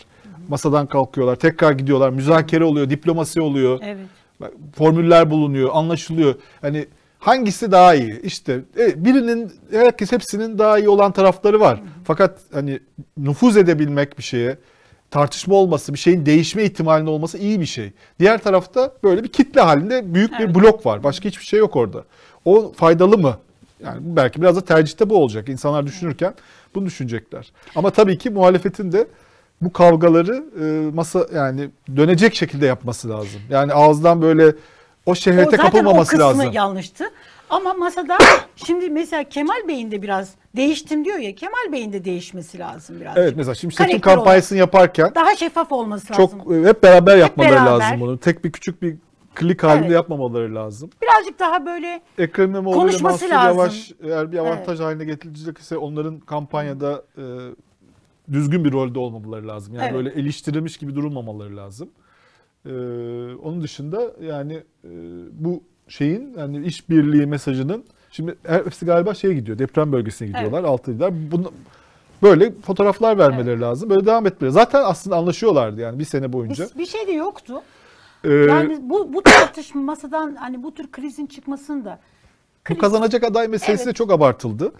[0.48, 3.98] masadan kalkıyorlar, tekrar gidiyorlar, müzakere oluyor, diplomasi oluyor, Evet.
[4.76, 6.34] Formüller bulunuyor, anlaşılıyor.
[6.60, 6.86] Hani
[7.18, 8.22] hangisi daha iyi?
[8.22, 11.80] İşte e, birinin, herkes hepsinin daha iyi olan tarafları var.
[12.04, 12.80] Fakat hani
[13.16, 14.58] nüfuz edebilmek bir şeye,
[15.10, 17.92] tartışma olması, bir şeyin değişme ihtimalinin olması iyi bir şey.
[18.20, 21.04] Diğer tarafta böyle bir kitle halinde büyük bir blok var.
[21.04, 22.04] Başka hiçbir şey yok orada.
[22.44, 23.38] O faydalı mı?
[23.84, 25.48] Yani belki biraz da tercihte bu olacak.
[25.48, 26.34] İnsanlar düşünürken
[26.74, 27.52] bunu düşünecekler.
[27.76, 29.08] Ama tabii ki muhalefetin de
[29.60, 33.40] bu kavgaları e, masa yani dönecek şekilde yapması lazım.
[33.50, 34.54] Yani ağızdan böyle
[35.06, 36.52] o şehvete o zaten kapılmaması o kısmı lazım.
[36.52, 37.04] yanlıştı.
[37.50, 38.18] Ama masada
[38.56, 41.34] şimdi mesela Kemal Bey'in de biraz değiştim diyor ya.
[41.34, 43.16] Kemal Bey'in de değişmesi lazım biraz.
[43.16, 46.38] Evet mesela şimdi seçim Karakter kampanyasını yaparken Daha şeffaf olması lazım.
[46.44, 47.70] çok e, hep beraber yapmaları beraber.
[47.70, 48.18] lazım bunu.
[48.18, 48.96] Tek bir küçük bir
[49.34, 49.94] klik halinde Evet.
[49.94, 50.90] yapmamaları lazım.
[51.02, 53.58] Birazcık daha böyle Ekrem İmamoğlu ile Konuşması Mansur lazım.
[53.58, 57.22] Yavaş eğer bir avantaj haline getirilecekse onların kampanyada e,
[58.32, 59.74] düzgün bir rolde olmamaları lazım.
[59.74, 59.94] Yani Evet.
[59.94, 61.88] böyle eleştirilmiş gibi durulmamaları lazım.
[62.66, 62.70] E,
[63.42, 64.90] onun dışında yani e,
[65.32, 69.58] bu şeyin yani işbirliği mesajının şimdi hepsi galiba şeye gidiyor.
[69.58, 70.64] Deprem bölgesine gidiyorlar.
[70.64, 71.12] Altı lider.
[71.32, 71.52] Bunu
[72.22, 73.90] böyle fotoğraflar vermeleri lazım.
[73.90, 74.52] Böyle devam etmeleri.
[74.52, 76.66] Zaten aslında anlaşıyorlardı yani bir sene boyunca.
[76.74, 77.62] bir, bir şey de yoktu.
[78.24, 81.98] Ee, Yani bu bu tartışma masadan hani bu tür krizin çıkmasında
[82.70, 83.96] Bu kriz- kazanacak aday meselesi de Evet.
[83.96, 84.72] çok abartıldı.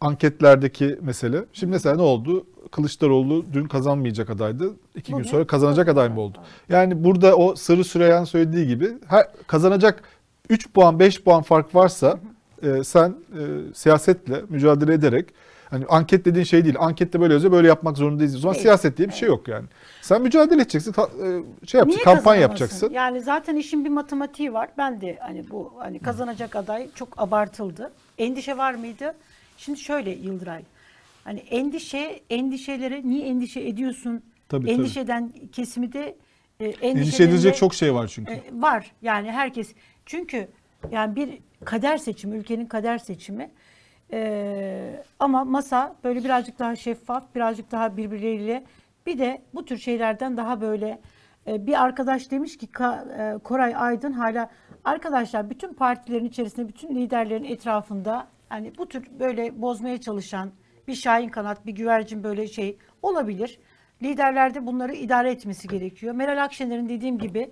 [0.00, 1.44] Anketlerdeki mesele.
[1.52, 2.46] Şimdi mesela ne oldu?
[2.70, 4.70] Kılıçdaroğlu dün kazanmayacak adaydı.
[4.94, 6.38] İki gün Bugün sonra kazanacak kazanacak aday mı oldu?
[6.68, 10.02] Yani burada o Sırrı Süreyyan söylediği gibi her, kazanacak
[10.50, 12.18] 3 puan 5 puan fark varsa
[12.62, 15.28] e, sen e, siyasetle mücadele ederek
[15.70, 16.76] hani anket dediğin şey değil.
[16.78, 18.36] Ankette böyle yazıyor böyle yapmak zorundayız.
[18.36, 18.62] O zaman Değil.
[18.62, 19.66] siyaset diye bir şey yok yani.
[20.02, 20.92] Sen mücadele edeceksin.
[20.92, 21.26] ta- e,
[21.66, 22.90] şey yapacaksın, kampanya yapacaksın.
[22.90, 24.68] Yani zaten işin bir matematiği var.
[24.78, 27.92] Ben de hani bu hani kazanacak aday çok abartıldı.
[28.18, 29.14] Endişe var mıydı?
[29.56, 30.62] Şimdi şöyle Yıldıray.
[31.24, 34.22] Hani endişe, endişelere niye endişe ediyorsun?
[34.48, 36.16] Tabii, Endişeden kesimi de
[36.60, 38.32] e, Endişe endişelerinde- edilecek çok şey var çünkü.
[38.32, 39.72] E, var yani herkes
[40.06, 40.48] çünkü
[40.90, 43.50] yani bir kader seçimi ülkenin kader seçimi
[44.12, 48.64] E, ama masa böyle birazcık daha şeffaf birazcık daha birbirleriyle
[49.06, 51.00] bir de bu tür şeylerden daha böyle
[51.46, 54.50] e, bir arkadaş demiş ki Ka- e, Koray Aydın hala
[54.84, 60.50] arkadaşlar bütün partilerin içerisinde bütün liderlerin etrafında hani bu tür böyle bozmaya çalışan
[60.88, 63.58] bir şahin kanat bir güvercin böyle şey olabilir.
[64.02, 66.14] Liderler de bunları idare etmesi gerekiyor.
[66.14, 67.50] Meral Akşener'in dediğim gibi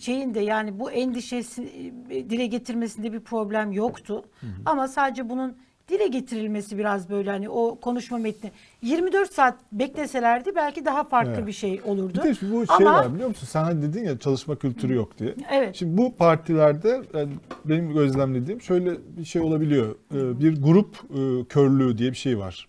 [0.00, 1.62] şeyin de yani bu endişesi
[2.10, 4.24] e, dile getirmesinde bir problem yoktu.
[4.66, 5.56] Ama sadece bunun
[5.88, 8.50] dile getirilmesi biraz böyle hani o konuşma metni
[8.82, 11.46] 24 saat bekleselerdi belki daha farklı Evet.
[11.46, 12.18] bir şey olurdu.
[12.18, 13.46] Bir de bu şey Ama var biliyor musun?
[13.50, 15.34] Sen hani dedin ya çalışma kültürü yok diye.
[15.50, 15.76] Evet.
[15.76, 17.32] Şimdi bu partilerde yani
[17.64, 19.94] benim gözlemlediğim şöyle bir şey olabiliyor.
[20.12, 22.68] Bir grup e, körlüğü diye bir şey var.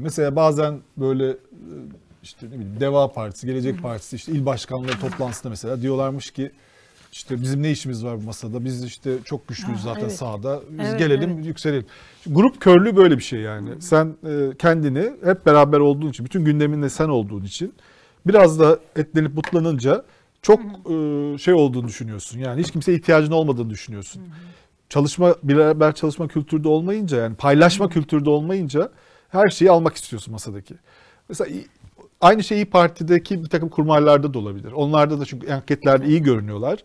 [0.00, 1.36] Mesela bazen böyle e,
[2.24, 6.50] işte ne bileyim Deva Partisi, Gelecek Partisi işte il başkanlığı toplantısında mesela diyorlarmış ki
[7.12, 8.64] işte bizim ne işimiz var bu masada?
[8.64, 10.12] Biz işte çok güçlüyüz zaten evet.
[10.12, 10.60] sahada.
[10.70, 11.46] Biz Evet, gelelim, evet.
[11.46, 11.86] yükselelim.
[12.22, 13.82] Şimdi grup körlüğü böyle bir şey yani.
[13.82, 17.74] Sen e, kendini hep beraber olduğun için, bütün gündeminde sen olduğun için
[18.26, 20.04] biraz da etlenip butlanınca
[20.42, 22.38] çok e, şey olduğunu düşünüyorsun.
[22.38, 24.22] Yani hiç kimseye ihtiyacın olmadığını düşünüyorsun.
[24.88, 28.90] Çalışma beraber çalışma kültürde olmayınca yani paylaşma kültürde olmayınca
[29.28, 30.74] her şeyi almak istiyorsun masadaki.
[31.28, 31.50] Mesela
[32.20, 34.72] aynı şey İYİ Parti'deki bir takım kurmaylarda da olabilir.
[34.72, 36.78] Onlarda da çünkü anketlerde iyi görünüyorlar.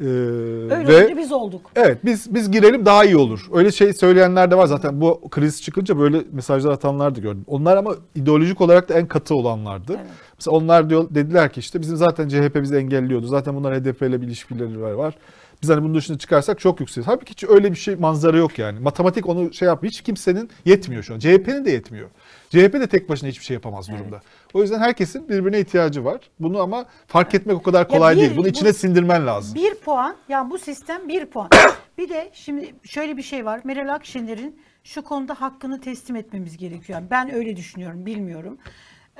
[0.00, 1.70] Ee, öyle ve olunca biz olduk.
[1.76, 3.48] Evet biz biz girelim daha iyi olur.
[3.52, 7.44] Öyle şey söyleyenler de var zaten bu kriz çıkınca böyle mesajlar atanlar da gördüm.
[7.46, 9.92] Onlar ama ideolojik olarak da en katı olanlardı.
[9.96, 10.06] Evet.
[10.38, 13.26] Mesela onlar diyor dediler ki işte bizim zaten CHP bizi engelliyordu.
[13.26, 15.14] Zaten bunlar HDP ile bir ilişkileri var.
[15.62, 17.06] Biz hani bunun dışına çıkarsak çok yüksek.
[17.06, 18.80] Halbuki hiç öyle bir şey manzara yok yani.
[18.80, 19.92] Matematik onu şey yapmıyor.
[19.92, 21.18] Hiç kimsenin yetmiyor şu an.
[21.18, 22.08] CHP'nin de yetmiyor.
[22.50, 24.20] CHP de tek başına hiçbir şey yapamaz durumda.
[24.54, 26.20] O yüzden herkesin birbirine ihtiyacı var.
[26.40, 28.36] Bunu ama fark etmek o kadar kolay bir- değil.
[28.36, 29.54] Bunu bu- içine sindirmen lazım.
[29.54, 31.48] Bir puan yani bu sistem bir puan.
[31.98, 33.60] bir de şimdi şöyle bir şey var.
[33.64, 36.98] Meral Akşener'in şu konuda hakkını teslim etmemiz gerekiyor.
[36.98, 38.58] Yani ben öyle düşünüyorum bilmiyorum.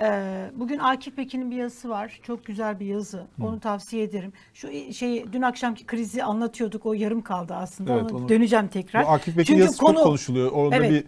[0.03, 2.21] Ee, bugün Akif Pekin'in bir yazısı var.
[2.23, 3.27] Çok güzel bir yazı.
[3.43, 4.33] Onu tavsiye ederim.
[4.55, 6.87] Şu şey dün akşamki krizi anlatıyorduk.
[6.87, 7.93] O yarım kaldı aslında.
[8.01, 9.05] Evet, onu, döneceğim tekrar.
[9.05, 10.53] Bu Akif Bekir Çünkü yazısı konu- çok konuşuluyor.
[10.53, 10.91] Orada Evet.
[10.91, 11.05] bir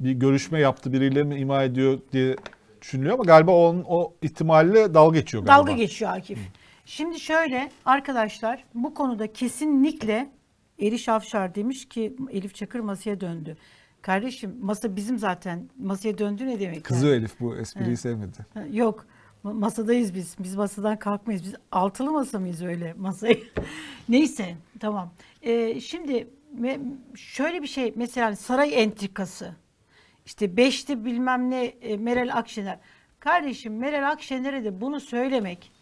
[0.00, 2.36] bir görüşme yaptı biriyle mi ima ediyor diye
[2.82, 5.58] düşünülüyor ama galiba onun o ihtimalle dalga geçiyor galiba.
[5.58, 6.38] Dalga geçiyor Akif.
[6.86, 10.30] Şimdi şöyle arkadaşlar bu konuda kesinlikle
[10.82, 13.56] Eriş Avşar demiş ki Elif Çakır masaya döndü.
[14.02, 16.74] Kardeşim masa bizim zaten masaya döndü ne demek?
[16.74, 16.82] yani?
[16.82, 18.38] Kızıyor Elif bu espriyi sevmedi.
[18.54, 19.06] Ha, Yok
[19.44, 20.36] ma- masadayız biz.
[20.38, 21.44] Biz masadan kalkmayız.
[21.44, 23.44] Biz altılı masa mıyız öyle masayı?
[24.08, 25.10] Neyse tamam.
[25.42, 26.28] Ee, şimdi
[27.14, 29.52] şöyle bir şey mesela saray entrikası.
[30.24, 32.78] İşte beşti bilmem ne e, Meral Akşener.
[33.20, 35.72] Kardeşim Meral Akşener'e de bunu söylemek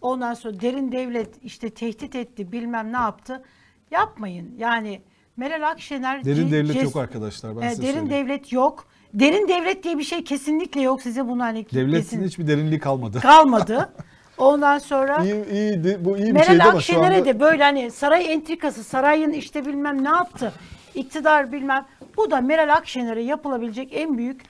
[0.00, 3.42] ondan sonra derin devlet işte tehdit etti bilmem ne yaptı.
[3.90, 4.54] Yapmayın.
[4.58, 5.02] Yani
[5.36, 8.26] Meral Akşener Derin devlet ces- yok arkadaşlar ben e, size derin söyleyeyim.
[8.28, 8.86] devlet yok.
[9.14, 11.02] Derin devlet diye bir şey kesinlikle yok.
[11.02, 13.20] Size bunu hani Devletin kesin- hiçbir derinliği kalmadı.
[13.20, 13.92] kalmadı.
[14.38, 17.90] Ondan sonra İyi, iyi, bu iyi bir Meral şeydi ama Akşener'e anda de böyle hani
[17.90, 20.52] saray entrikası, sarayın işte bilmem ne yaptı,
[20.94, 21.86] iktidar bilmem.
[22.16, 24.40] Bu da Meral Akşener'e yapılabilecek en büyük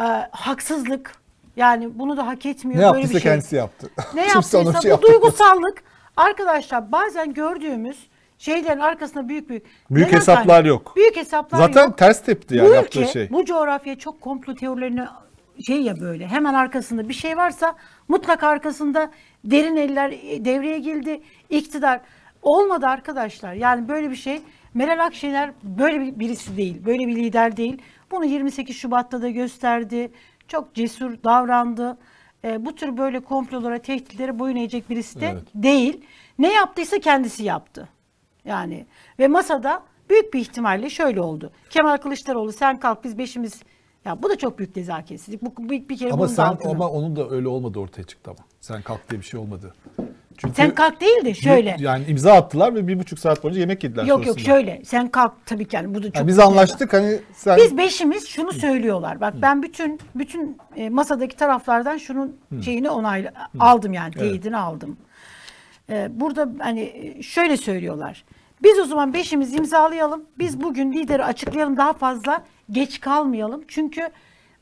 [0.00, 1.22] e, haksızlık.
[1.56, 3.30] Yani bunu da hak etmiyor Ne böyle yaptıysa bir şey.
[3.30, 3.90] kendisi yaptı.
[4.14, 5.02] Ne yaptıysa şey bu yaptırmadı.
[5.02, 5.82] duygusallık
[6.16, 8.06] arkadaşlar bazen gördüğümüz
[8.38, 10.92] şeylerin arkasında büyük büyük Büyük neden hesaplar yok.
[10.96, 11.98] Büyük hesaplar Zaten yok.
[11.98, 13.30] ters tepti yani bu yaptığı ülke, şey.
[13.30, 15.06] bu coğrafya çok komplo teorilerine
[15.66, 17.74] şey ya böyle hemen arkasında bir şey varsa
[18.08, 19.10] mutlaka arkasında
[19.44, 20.10] derin eller
[20.44, 21.20] devreye girdi.
[21.50, 22.00] iktidar
[22.42, 23.52] olmadı arkadaşlar.
[23.52, 24.42] Yani böyle bir şey
[24.74, 26.84] Meral Akşener böyle bir birisi değil.
[26.84, 27.82] Böyle bir lider değil.
[28.10, 30.10] Bunu 28 Şubat'ta da gösterdi.
[30.48, 31.98] Çok cesur davrandı.
[32.44, 35.42] E, bu tür böyle komplolara, tehditlere boyun eğecek birisi de Evet.
[35.54, 36.04] değil.
[36.38, 37.88] Ne yaptıysa kendisi yaptı.
[38.44, 38.86] Yani
[39.18, 41.52] ve masada büyük bir ihtimalle şöyle oldu.
[41.70, 43.62] Kemal Kılıçdaroğlu sen kalk biz beşimiz
[44.04, 45.42] ya bu da çok büyük nezaketsizlik.
[45.42, 46.70] Bu bir, bir kere Ama bunun sen altına.
[46.70, 48.46] ama onun da öyle olmadı ortaya çıktı ama.
[48.60, 49.74] Sen kalk diye bir şey olmadı.
[50.42, 51.76] Çünkü Sen kalk değil de şöyle.
[51.78, 54.44] Yani imza attılar ve bir buçuk saat boyunca yemek yediler yok yok sonrasında.
[54.44, 54.82] şöyle.
[54.84, 58.28] Sen kalk tabii ki yani bu da çok Yani biz anlaştık hani sen Biz beşimiz
[58.28, 59.20] şunu söylüyorlar.
[59.20, 64.28] Bak ben bütün bütün e, masadaki taraflardan şunun şeyini onayla aldım yani Evet.
[64.28, 64.96] teyidini aldım.
[65.90, 68.24] E, burada hani e, şöyle söylüyorlar.
[68.62, 70.24] Biz o zaman beşimiz imzalayalım.
[70.38, 73.64] Biz bugün lideri açıklayalım daha fazla geç kalmayalım.
[73.68, 74.08] Çünkü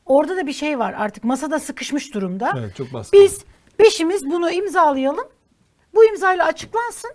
[0.05, 2.53] orada da bir şey var artık masada sıkışmış durumda.
[2.59, 3.19] Evet, çok baskın.
[3.19, 3.41] Biz
[3.79, 5.25] beşimiz bunu imzalayalım.
[5.95, 7.11] Bu imzayla açıklansın.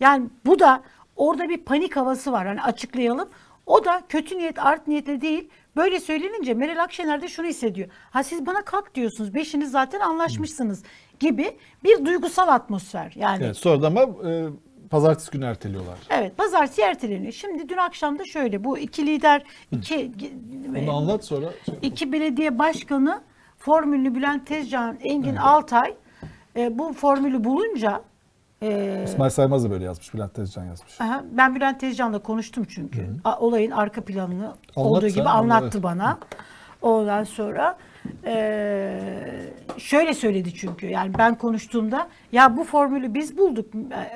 [0.00, 0.82] Yani bu da
[1.16, 2.46] orada bir panik havası var.
[2.46, 3.28] Hani açıklayalım.
[3.66, 5.48] O da kötü niyet, art niyetle değil.
[5.76, 7.88] Böyle söylenince Meral Akşener de şunu hissediyor.
[8.10, 9.34] Ha siz bana kalk diyorsunuz.
[9.34, 10.82] Beşiniz zaten anlaşmışsınız
[11.20, 13.12] gibi bir duygusal atmosfer.
[13.16, 14.46] Yani evet, sonra da ama e,
[14.90, 15.98] pazartesi günü erteliyorlar.
[16.10, 17.32] evet pazartesi erteleniyor.
[17.32, 20.12] Şimdi dün akşam da şöyle bu iki lider iki
[20.82, 21.46] Onu anlat sonra.
[21.82, 23.22] İki belediye başkanı
[23.58, 25.94] formülünü Bülent Tezcan, Engin Altay
[26.56, 28.02] e, bu formülü bulunca
[28.62, 30.14] e, İsmail Saymaz da böyle yazmış.
[30.14, 31.00] Bülent Tezcan yazmış.
[31.00, 33.06] aha, ben Bülent Tezcan'la konuştum çünkü.
[33.24, 35.56] A- olayın arka planını olduğu gibi anlat.
[35.62, 36.18] anlattı bana.
[36.82, 37.76] Ondan sonra
[38.26, 39.00] e,
[39.78, 43.66] şöyle söyledi çünkü yani ben konuştuğumda ya bu formülü biz bulduk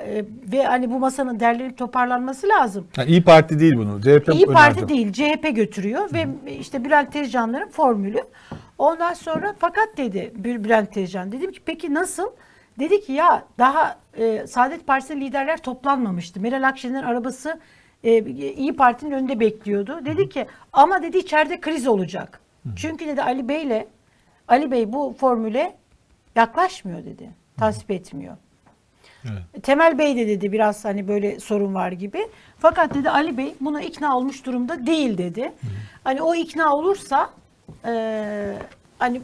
[0.07, 2.87] e, ve hani bu masanın derlenip toparlanması lazım.
[2.97, 4.01] Yani İyi Parti değil bunu.
[4.01, 4.93] CHP İyi Parti önerdi.
[4.93, 6.27] değil CHP götürüyor ve
[6.59, 8.19] işte Bülent Tezcanların formülü.
[8.77, 12.27] Ondan sonra fakat dedi Bül- Bülent Tezcan dedim ki peki nasıl?
[12.79, 16.39] Dedi ki ya daha e, Saadet Partisi liderler toplanmamıştı.
[16.41, 17.59] Meral Akşener'in arabası
[18.03, 18.17] e,
[18.53, 19.99] İyi Parti'nin önünde bekliyordu.
[20.05, 22.40] Dedi ki ama dedi içeride kriz olacak.
[22.75, 23.87] Çünkü dedi Ali Bey'le
[24.47, 25.75] Ali Bey bu formüle
[26.35, 27.29] yaklaşmıyor dedi.
[27.57, 28.37] Tasvip etmiyor.
[29.25, 29.63] Evet.
[29.63, 32.27] Temel Bey de dedi biraz hani böyle sorun var gibi.
[32.59, 35.51] Fakat dedi Ali Bey buna ikna olmuş durumda değil dedi.
[36.03, 37.29] Hani o ikna olursa
[37.85, 38.57] eee,
[38.99, 39.21] hani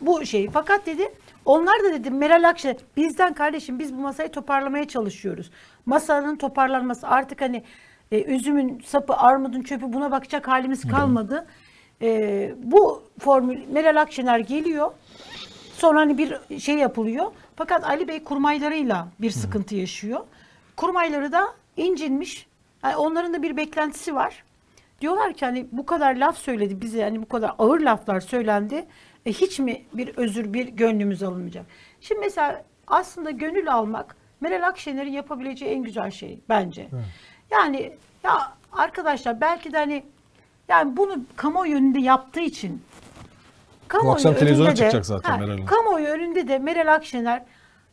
[0.00, 0.50] bu şey.
[0.50, 1.02] Fakat dedi
[1.44, 5.50] onlar da dedi Meral Akşener bizden kardeşim biz bu masayı toparlamaya çalışıyoruz.
[5.86, 7.62] Masanın toparlanması artık hani
[8.12, 11.46] e, üzümün sapı armudun çöpü buna bakacak halimiz kalmadı.
[12.02, 14.92] E, bu formül Meral Akşener geliyor.
[15.72, 17.32] Sonra hani bir şey yapılıyor.
[17.56, 20.20] Fakat Ali Bey kurmaylarıyla bir sıkıntı yaşıyor.
[20.76, 22.46] Kurmayları da incinmiş.
[22.84, 24.44] Yani onların da bir beklentisi var.
[25.00, 28.86] Diyorlar ki hani bu kadar laf söyledi bize hani bu kadar ağır laflar söylendi.
[29.26, 31.66] E, hiç mi bir özür bir gönlümüz alınmayacak?
[32.00, 36.88] Şimdi mesela aslında gönül almak Meral Akşener'in yapabileceği en güzel şey bence.
[37.50, 37.92] Yani
[38.24, 40.02] ya arkadaşlar belki de hani
[40.70, 42.82] yani bunu kamuoyu önünde yaptığı için
[43.88, 45.66] kamuoyu akşam televizyona önünde de- çıkacak zaten Meral Hanım.
[45.66, 47.42] Kamuoyu önünde de Meral Akşener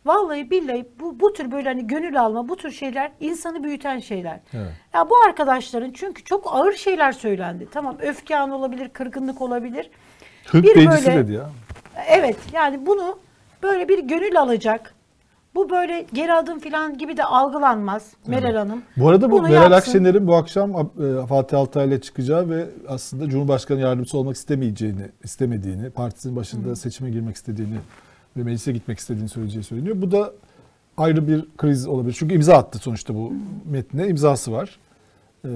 [0.05, 4.39] vallahi billahi bu, bu tür böyle hani gönül alma bu tür şeyler insanı büyüten şeyler.
[4.53, 4.71] Evet.
[4.93, 7.67] Ya bu arkadaşların çünkü çok ağır şeyler söylendi.
[7.71, 9.89] Tamam öfke anı olabilir, kırgınlık olabilir.
[10.47, 11.49] Hık Bir böyle- dedi ya.
[12.07, 13.19] Evet yani bunu
[13.63, 14.93] böyle bir gönül alacak.
[15.57, 18.81] Bu böyle geri adım falan gibi de algılanmaz Meral Hanım.
[18.97, 19.91] Bu arada bu Bunu Meral yapsın.
[19.91, 26.35] Akşener'in bu akşam e, Fatih Altaylı'yla çıkacağı ve aslında Cumhurbaşkanı yardımcısı olmak istemeyeceğini, istemediğini, partisinin
[26.35, 27.75] başında seçime girmek istediğini
[28.37, 30.01] ve meclise gitmek istediğini söyleyeceği söyleniyor.
[30.01, 30.31] Bu da
[30.97, 32.15] ayrı bir kriz olabilir.
[32.19, 33.33] Çünkü imza attı sonuçta bu
[33.65, 34.07] metne.
[34.07, 34.79] imzası var.
[35.45, 35.49] Ee,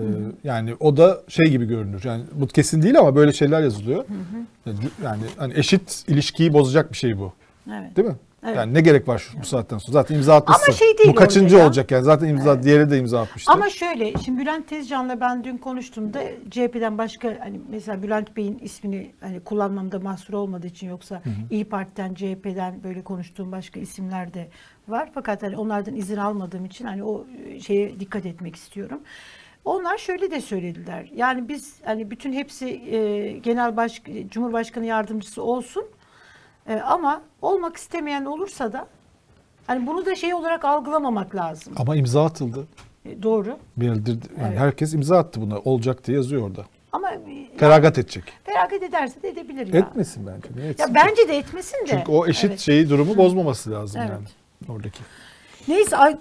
[0.44, 2.02] yani o da şey gibi görünür.
[2.06, 4.06] Yani bu kesin değil ama böyle şeyler yazılıyor.
[4.66, 7.34] Yani, yani hani eşit ilişkiyi bozacak bir şey bu.
[7.72, 7.96] Evet.
[7.96, 8.16] Değil mi?
[8.44, 8.56] Evet.
[8.56, 9.94] Yani ne gerek var şu, bu saatten sonra?
[9.94, 10.66] Zaten imza atmışsın.
[10.66, 11.66] Ama şey değil bu kaçıncı ya.
[11.66, 12.04] olacak yani?
[12.04, 13.52] Zaten imza diğeri de imza atmıştı.
[13.52, 19.12] Ama şöyle, şimdi Bülent Tezcan'la ben dün konuştuğumda CHP'den başka hani mesela Bülent Bey'in ismini
[19.22, 24.48] hani kullanmamda mahsur olmadığı için yoksa İyi Parti'den, CHP'den böyle konuştuğum başka isimler de
[24.88, 25.10] var.
[25.14, 27.26] Fakat hani onlardan izin almadığım için hani o
[27.62, 29.02] şeye dikkat etmek istiyorum.
[29.66, 31.10] Onlar şöyle de söylediler.
[31.16, 35.86] Yani biz hani bütün hepsi e, genel baş, Cumhurbaşkanı yardımcısı olsun.
[36.70, 38.88] E, ama olmak istemeyen olursa da
[39.68, 41.74] hani bunu da şey olarak algılamamak lazım.
[41.78, 42.68] Ama imza atıldı.
[43.06, 43.58] E, doğru.
[43.78, 44.28] Bildirdi.
[44.40, 44.60] Yani Evet.
[44.60, 45.58] herkes imza attı buna.
[45.60, 46.66] Olacak diye yazıyor orada.
[46.92, 48.24] Ama e, Feragat edecek.
[48.44, 49.80] feragat ederse de edebilir ya.
[49.80, 50.48] Etmesin bence.
[50.56, 51.86] Niye etsin Ya bence de etmesin de.
[51.88, 52.60] Çünkü o eşit Evet.
[52.60, 54.12] şeyi durumu bozmaması lazım Evet.
[54.12, 54.26] yani.
[54.78, 55.00] Oradaki.
[55.68, 56.18] Neyse ay,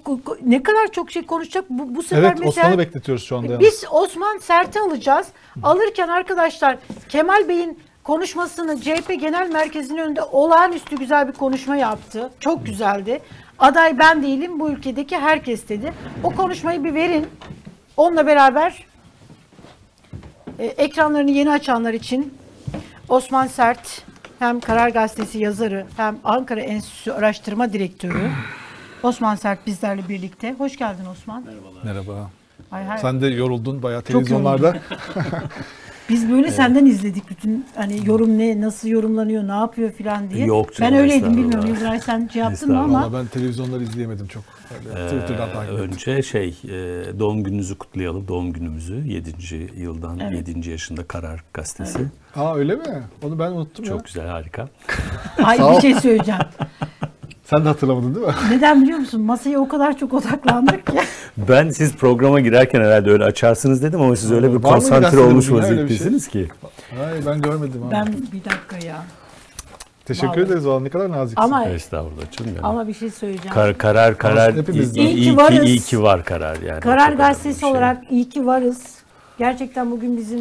[0.46, 1.64] ne kadar çok şey konuşacak.
[1.70, 3.52] Bu, bu sefer Evet mesela Osman'ı bekletiyoruz şu anda.
[3.52, 3.60] yalnız.
[3.66, 5.28] biz Osman Sert'i alacağız.
[5.62, 7.78] Alırken arkadaşlar Kemal Bey'in
[8.10, 12.30] konuşmasını CHP Genel Merkezi'nin önünde olağanüstü güzel bir konuşma yaptı.
[12.40, 13.20] Çok güzeldi.
[13.58, 15.92] Aday ben değilim bu ülkedeki herkes dedi.
[16.22, 17.26] O konuşmayı bir verin.
[17.96, 18.86] Onunla beraber
[20.58, 22.34] e, ekranlarını yeni açanlar için
[23.08, 24.02] Osman Sert
[24.38, 28.30] hem Karar Gazetesi yazarı hem Ankara Enstitüsü Araştırma Direktörü
[29.02, 30.54] Osman Sert bizlerle birlikte.
[30.58, 31.44] Hoş geldin Osman.
[31.84, 32.30] Merhaba.
[32.72, 34.76] Ay, hay- Sen de yoruldun bayağı Çok televizyonlarda.
[36.10, 40.46] Biz böyle senden izledik bütün hani yorum ne, nasıl yorumlanıyor, ne yapıyor filan diye.
[40.46, 41.44] Yok canım, ben öyleydim estağfurullah.
[41.52, 41.74] bilmiyorum.
[41.74, 43.02] Yıldıray sen şey yaptın mı ama.
[43.02, 44.42] Valla ben televizyonları izleyemedim çok.
[44.94, 45.84] Öyle Twitter'dan Ee, takip ettim.
[45.84, 46.68] önce şey e,
[47.18, 48.28] doğum gününüzü kutlayalım.
[48.28, 49.70] Doğum günümüzü 7.
[49.76, 50.48] yıldan Evet.
[50.48, 50.70] 7.
[50.70, 51.98] yaşında Karar Gazetesi.
[52.36, 53.02] Aa öyle mi?
[53.22, 53.90] Onu ben unuttum ya.
[53.90, 54.68] Çok güzel harika.
[55.44, 56.40] Ay bir şey söyleyeceğim.
[57.50, 58.32] Sen de hatırlamadın değil mi?
[58.50, 59.20] Neden biliyor musun?
[59.22, 60.92] Masaya o kadar çok odaklandık ki.
[61.48, 65.50] Ben siz programa girerken herhalde öyle açarsınız dedim ama siz öyle bir Var konsantre olmuş
[65.52, 66.48] vaziyettesiniz ki.
[66.98, 67.82] Hayır ben görmedim.
[67.82, 67.92] abi.
[67.92, 69.02] ben bir dakika ya.
[70.04, 70.40] Teşekkür Vallahi.
[70.42, 71.42] ederiz valla ne kadar naziksin.
[71.42, 72.64] Ama Estağfurullah canım benim.
[72.64, 73.54] ama bir şey söyleyeceğim.
[73.54, 75.64] Kar- karar karar iyi, İyi ki iyi, ki, varız.
[75.64, 76.80] iyi ki var karar yani.
[76.80, 77.70] Karar Gazetesi şey.
[77.70, 78.82] olarak iyi ki varız.
[79.38, 80.40] Gerçekten bugün bizim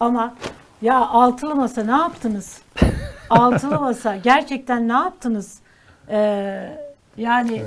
[0.00, 0.34] ama
[0.82, 2.58] ya altılı masa ne yaptınız?
[3.30, 5.61] altılı masa gerçekten ne yaptınız?
[6.08, 6.78] Ee,
[7.16, 7.62] yani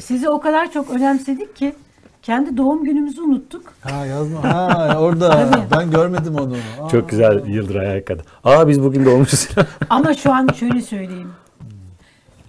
[0.00, 1.74] sizi o kadar çok önemsedik ki
[2.22, 3.72] kendi doğum günümüzü unuttuk.
[3.80, 4.44] Ha yazma.
[4.44, 5.48] Ha orada.
[5.76, 6.56] Ben görmedim onu.
[6.80, 6.88] Aa.
[6.88, 8.24] Çok güzel Yıldıray hakikaten.
[8.44, 9.48] Aa biz bugün doğmuşuz.
[9.90, 11.32] Ama şu an şöyle söyleyeyim.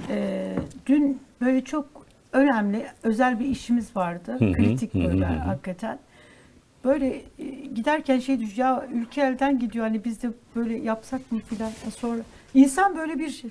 [0.10, 0.56] Ee,
[0.88, 1.86] dün böyle çok
[2.34, 4.32] önemli, özel bir işimiz vardı.
[4.40, 6.00] hı, Kritik böyle hakikaten.
[6.86, 11.40] Böyle e, giderken şey düşüyor, ya ülke elden gidiyor hani biz de böyle yapsak mı
[11.40, 11.72] filan.
[11.98, 12.22] Sonra
[12.54, 13.50] insan böyle bir şey.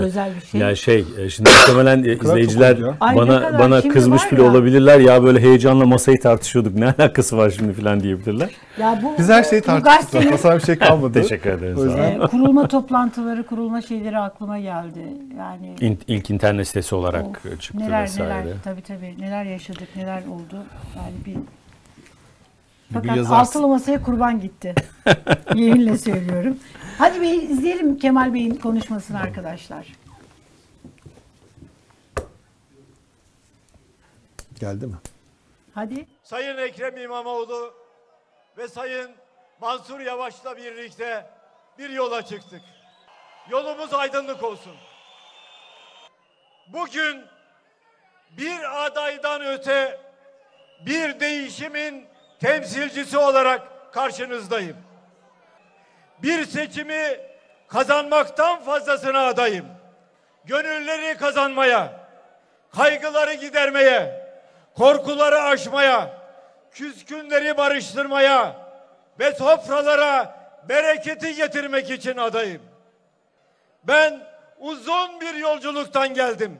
[0.00, 0.60] Özel bir şey.
[0.60, 2.78] Yani şey e, şimdi muhtemelen e, izleyiciler.
[3.00, 4.50] Ay bana bana şimdi kızmış bile ya.
[4.50, 8.50] olabilirler ya böyle heyecanla masayı tartışıyorduk ne alakası var şimdi falan diyebilirler.
[8.78, 10.36] ya bu, Biz her şeyi bu tartıştık gazetenin.
[10.36, 11.12] Sana bir şey kalmadı.
[11.22, 11.74] Teşekkür ederim.
[11.76, 15.00] O sağ yüzden- e, kurulma toplantıları, kurulma şeyleri aklıma geldi.
[15.38, 18.30] Yani İn- ilk internet sitesi olarak Of, çıktı neler vesaire.
[18.44, 20.56] neler tabii tabii neler yaşadık neler oldu
[20.96, 21.34] yani bir
[22.92, 23.34] fakat yazarsın.
[23.34, 24.74] altılı masaya kurban gitti.
[25.54, 26.58] Yeminle söylüyorum.
[26.98, 29.86] Hadi bir izleyelim Kemal Bey'in konuşmasını arkadaşlar.
[34.60, 34.94] Geldi mi?
[35.74, 36.06] Hadi.
[36.22, 37.74] Sayın Ekrem İmamoğlu
[38.58, 39.10] ve Sayın
[39.60, 41.26] Mansur Yavaş'la birlikte
[41.78, 42.60] bir yola çıktık.
[43.50, 44.72] Yolumuz aydınlık olsun.
[46.72, 47.22] Bugün
[48.38, 50.00] bir adaydan öte
[50.86, 52.04] bir değişimin
[52.40, 54.76] temsilcisi olarak karşınızdayım.
[56.22, 57.20] Bir seçimi
[57.68, 59.66] kazanmaktan fazlasına adayım.
[60.44, 61.92] Gönülleri kazanmaya,
[62.76, 64.26] kaygıları gidermeye,
[64.76, 66.10] korkuları aşmaya,
[66.72, 68.56] küskünleri barıştırmaya
[69.18, 70.36] ve sofralara
[70.68, 72.62] bereketi getirmek için adayım.
[73.84, 74.20] Ben
[74.58, 76.58] uzun bir yolculuktan geldim.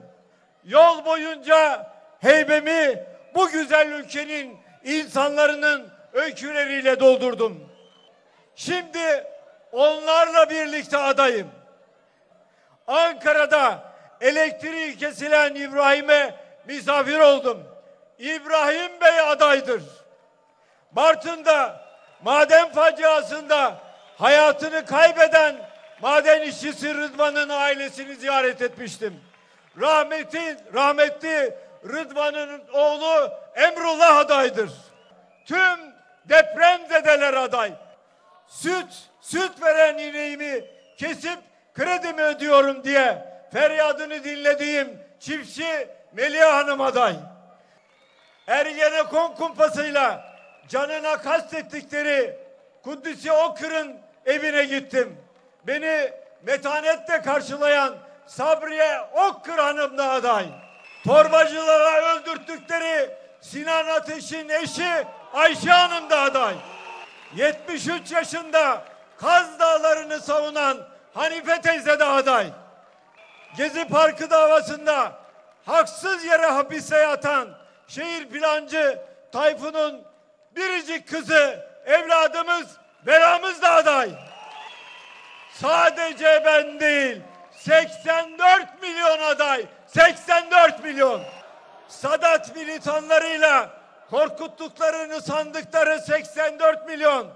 [0.64, 7.69] Yol boyunca heybemi bu güzel ülkenin insanların öyküleriyle doldurdum.
[8.54, 9.27] Şimdi
[9.73, 11.50] onlarla birlikte adayım.
[12.87, 16.35] Ankara'da elektriği kesilen İbrahim'e
[16.67, 17.65] misafir oldum.
[18.19, 19.83] İbrahim Bey adaydır.
[20.92, 21.81] Bartın'da
[22.23, 23.79] maden faciasında
[24.19, 25.56] hayatını kaybeden
[26.00, 29.21] maden işçisi Rıdvan'ın ailesini ziyaret etmiştim.
[29.81, 31.54] Rahmeti, rahmetli
[31.85, 34.71] Rıdvan'ın oğlu Emrullah adaydır.
[35.47, 35.94] Tüm
[36.25, 37.73] depremzedeler aday
[38.47, 40.65] süt, süt veren ineğimi
[40.97, 41.38] kesip
[41.75, 47.15] kredimi ödüyorum diye feryadını dinlediğim çiftçi Melih Hanım aday.
[48.47, 50.37] Ergenekon kumpasıyla
[50.69, 52.37] canına kastettikleri
[52.83, 55.17] Kudüs'ü Okır'ın evine gittim.
[55.67, 57.94] Beni metanetle karşılayan
[58.27, 60.47] Sabriye Okkır Hanım da aday.
[61.05, 66.54] Torbacılara öldürttükleri Sinan Ateş'in eşi Ayşe Hanım da aday.
[67.34, 68.84] 73 yaşında
[69.20, 70.78] Kaz Dağları'nı savunan
[71.14, 72.46] Hanife teyze de aday.
[73.56, 75.12] Gezi Parkı davasında
[75.66, 77.48] haksız yere hapiste yatan
[77.88, 80.02] şehir plancı Tayfun'un
[80.56, 82.66] biricik kızı evladımız
[83.06, 84.10] Belamız da aday.
[85.52, 87.22] Sadece ben değil
[87.52, 91.22] 84 milyon aday 84 milyon.
[91.88, 93.70] Sadat militanlarıyla
[94.11, 97.29] korkuttuklarını sandıkları 84 milyon.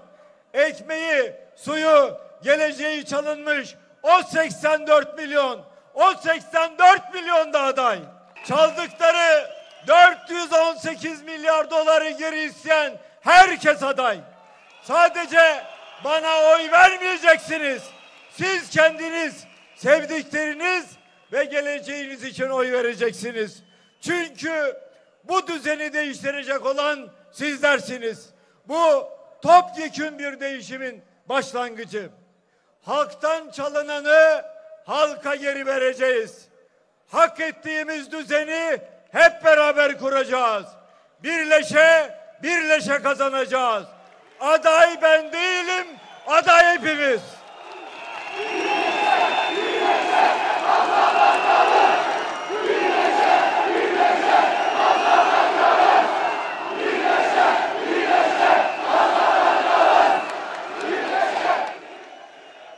[0.53, 5.61] Ekmeği, suyu, geleceği çalınmış o 84 milyon.
[5.93, 7.99] O 84 milyon da aday.
[8.47, 9.51] Çaldıkları
[9.87, 14.19] 418 milyar doları geri isteyen herkes aday.
[14.83, 15.63] Sadece
[16.03, 17.83] bana oy vermeyeceksiniz.
[18.31, 19.43] Siz kendiniz,
[19.75, 20.85] sevdikleriniz
[21.31, 23.63] ve geleceğiniz için oy vereceksiniz.
[24.01, 24.77] Çünkü
[25.23, 28.29] bu düzeni değiştirecek olan sizlersiniz.
[28.67, 29.09] Bu
[29.41, 32.09] topyekün bir değişimin başlangıcı.
[32.81, 34.45] Halktan çalınanı
[34.85, 36.45] halka geri vereceğiz.
[37.07, 38.77] Hak ettiğimiz düzeni
[39.11, 40.65] hep beraber kuracağız.
[41.23, 43.85] Birleşe, birleşe kazanacağız.
[44.39, 45.87] Aday ben değilim,
[46.27, 47.21] aday hepimiz.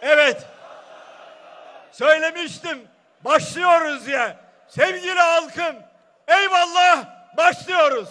[0.01, 0.45] Evet.
[2.37, 2.77] Söylemiştim.
[3.25, 4.37] Başlıyoruz diye.
[4.67, 5.75] Sevgili halkım,
[6.27, 7.05] eyvallah
[7.37, 8.09] başlıyoruz.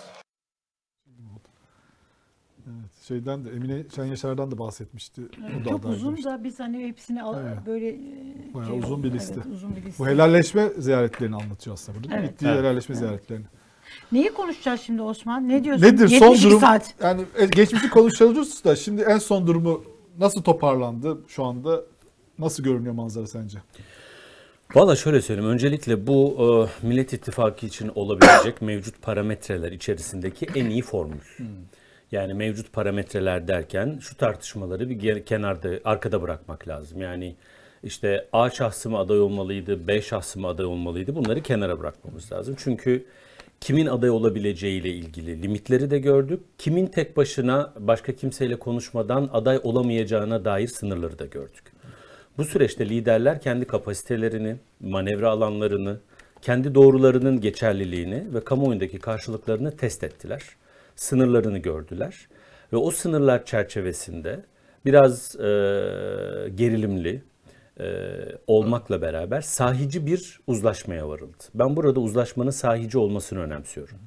[2.67, 5.23] Evet, şeyden de Emine Şen Yaşar'dan da bahsetmişti.
[5.65, 7.59] Da Çok uzun da biz hani hepsini al- Evet.
[7.67, 9.35] böyle e, Bayağı şey uzun bir liste.
[9.37, 10.05] Evet, uzun bir liste.
[10.05, 12.17] Bu helalleşme ziyaretlerini anlatıyor aslında burada.
[12.17, 12.29] Evet.
[12.31, 12.59] Gittiği Evet.
[12.59, 13.45] helalleşme ziyaretlerini.
[14.13, 15.49] Neyi konuşacağız şimdi Osman?
[15.49, 15.85] Ne diyorsun?
[15.87, 16.61] Nedir son 72 durum?
[16.61, 16.95] saat.
[17.03, 19.85] Yani e, geçmişi konuşuyoruz da şimdi en son durumu
[20.19, 21.81] nasıl toparlandı şu anda?
[22.39, 23.59] Nasıl görünüyor manzara sence?
[24.75, 25.51] Valla şöyle söyleyeyim.
[25.51, 26.37] Öncelikle bu
[26.83, 31.19] e, Millet İttifakı için olabilecek mevcut parametreler içerisindeki en iyi formül.
[32.13, 37.01] Yani mevcut parametreler derken şu tartışmaları bir kenarda, arkada bırakmak lazım.
[37.01, 37.35] Yani
[37.83, 42.55] işte A şahsı mı aday olmalıydı, B şahsı mı aday olmalıydı bunları kenara bırakmamız lazım.
[42.59, 43.07] Çünkü
[43.61, 46.41] kimin aday olabileceğiyle ilgili limitleri de gördük.
[46.59, 51.72] Kimin tek başına başka kimseyle konuşmadan aday olamayacağına dair sınırları da gördük.
[52.39, 55.99] Bu süreçte liderler kendi kapasitelerini, manevra alanlarını,
[56.43, 60.43] kendi doğrularının geçerliliğini ve kamuoyundaki karşılıklarını test ettiler.
[60.97, 62.29] Sınırlarını gördüler
[62.73, 64.41] ve o sınırlar çerçevesinde
[64.85, 65.43] biraz e,
[66.55, 67.23] gerilimli
[67.81, 67.87] e,
[68.47, 71.43] olmakla beraber sahici bir uzlaşmaya varıldı.
[71.55, 73.99] Ben burada uzlaşmanın sahici olmasını önemsiyorum.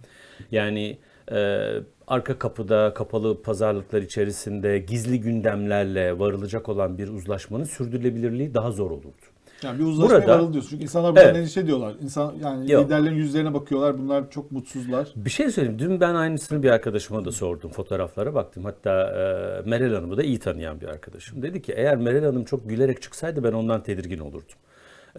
[0.51, 0.97] Yani
[1.31, 1.69] e,
[2.07, 9.11] arka kapıda, kapalı pazarlıklar içerisinde gizli gündemlerle varılacak olan bir uzlaşmanın sürdürülebilirliği daha zor olurdu.
[9.63, 10.69] Yani bir uzlaşmaya Burada- varıldı diyorsun.
[10.69, 11.35] Çünkü insanlar bundan Evet.
[11.35, 11.95] endişe ediyorlar.
[12.01, 12.85] İnsan yani Yok.
[12.85, 13.97] liderlerin yüzlerine bakıyorlar.
[13.97, 15.07] Bunlar çok mutsuzlar.
[15.15, 15.79] Bir şey söyleyeyim.
[15.79, 17.71] Dün ben aynısını bir arkadaşıma da sordum.
[17.71, 18.65] Fotoğraflara baktım.
[18.65, 21.41] Hatta e, Meral Hanım'ı da iyi tanıyan bir arkadaşım.
[21.41, 24.55] Dedi ki eğer Meral Hanım çok gülerek çıksaydı ben ondan tedirgin olurdum.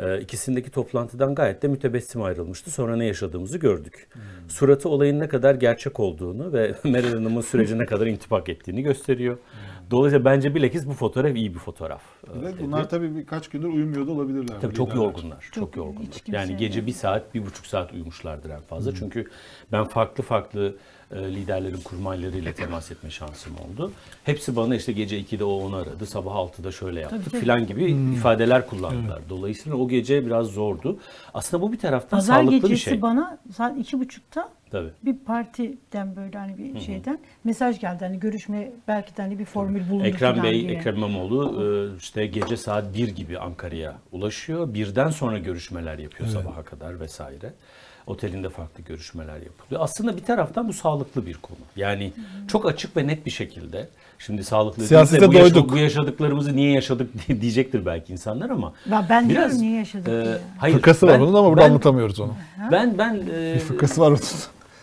[0.00, 2.70] E, ikisindeki toplantıdan gayet de mütebessim ayrılmıştı.
[2.70, 4.08] Sonra ne yaşadığımızı gördük.
[4.48, 9.38] Suratı olayın ne kadar gerçek olduğunu ve Meral Hanım'ın süreci ne kadar intipak ettiğini gösteriyor.
[9.90, 12.02] Dolayısıyla bence bilakis bu fotoğraf iyi bir fotoğraf.
[12.30, 12.56] e, Bir de dedi.
[12.60, 14.60] bunlar tabii birkaç gündür uyumuyor da olabilirler.
[14.60, 15.40] Tabii çok yorgunlar.
[15.40, 16.08] Çok, Çok, yorgunlar.
[16.26, 18.94] Yani gece bir saat, bir buçuk saat uyumuşlardır en fazla.
[18.94, 19.26] Çünkü
[19.72, 20.76] ben farklı farklı
[21.12, 23.92] liderlerin kurmaylarıyla temas etme şansım oldu.
[24.24, 27.40] Hepsi bana işte gece 2'de o onu aradı, sabah 6'da şöyle yaptık Tabii, tabii.
[27.40, 27.84] filan gibi
[28.14, 29.20] ifadeler kullandılar.
[29.28, 30.98] Dolayısıyla o gece biraz zordu.
[31.34, 33.02] Aslında bu bir taraftan Pazar sağlıklı bir gecesi şey.
[33.02, 34.90] bana saat iki buçukta Tabii.
[35.04, 38.04] bir partiden böyle hani bir şeyden mesaj geldi.
[38.04, 40.72] Hani görüşme belki de hani bir formül bulundu Ekrem Bey, diye.
[40.78, 44.74] Ekrem İmamoğlu e, işte gece saat 1 gibi Ankara'ya ulaşıyor.
[44.74, 47.52] Birden sonra görüşmeler yapıyor sabaha kadar vesaire.
[48.06, 49.80] Otelinde farklı görüşmeler yapılıyor.
[49.80, 51.58] Aslında bir taraftan bu sağlıklı bir konu.
[51.76, 52.12] Yani
[52.48, 53.88] çok açık ve net bir şekilde.
[54.18, 55.72] Şimdi sağlıklı Siyasete bu, yaşa- doyduk.
[55.72, 58.72] bu yaşadıklarımızı niye yaşadık diyecektir belki insanlar ama.
[58.90, 60.38] Ya ben biraz, diyorum niye yaşadık e, diye.
[60.58, 62.34] Hayır, Fıkrası var ben- bunun ama burada ben, anlatamıyoruz onu.
[62.72, 64.18] Ben ben e, Bir fıkrası var onun.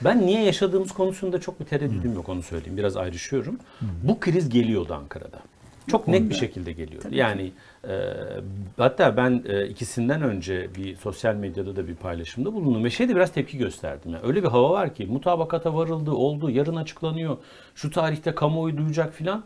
[0.02, 2.78] ben niye yaşadığımız konusunda çok bir tereddüdüm yok onu söyleyeyim.
[2.78, 3.60] Biraz ayrışıyorum.
[4.04, 5.40] Bu kriz geliyordu Ankara'da.
[5.88, 7.08] Çok net bir şekilde geliyordu.
[7.12, 7.52] Yani
[7.88, 8.14] e,
[8.78, 13.32] hatta ben e, ikisinden önce bir sosyal medyada da bir paylaşımda bulundum ve şeyde biraz
[13.32, 14.12] tepki gösterdim.
[14.12, 17.38] Yani öyle bir hava var ki mutabakata varıldı, oldu, yarın açıklanıyor,
[17.76, 19.44] şu tarihte kamuoyu duyacak filan.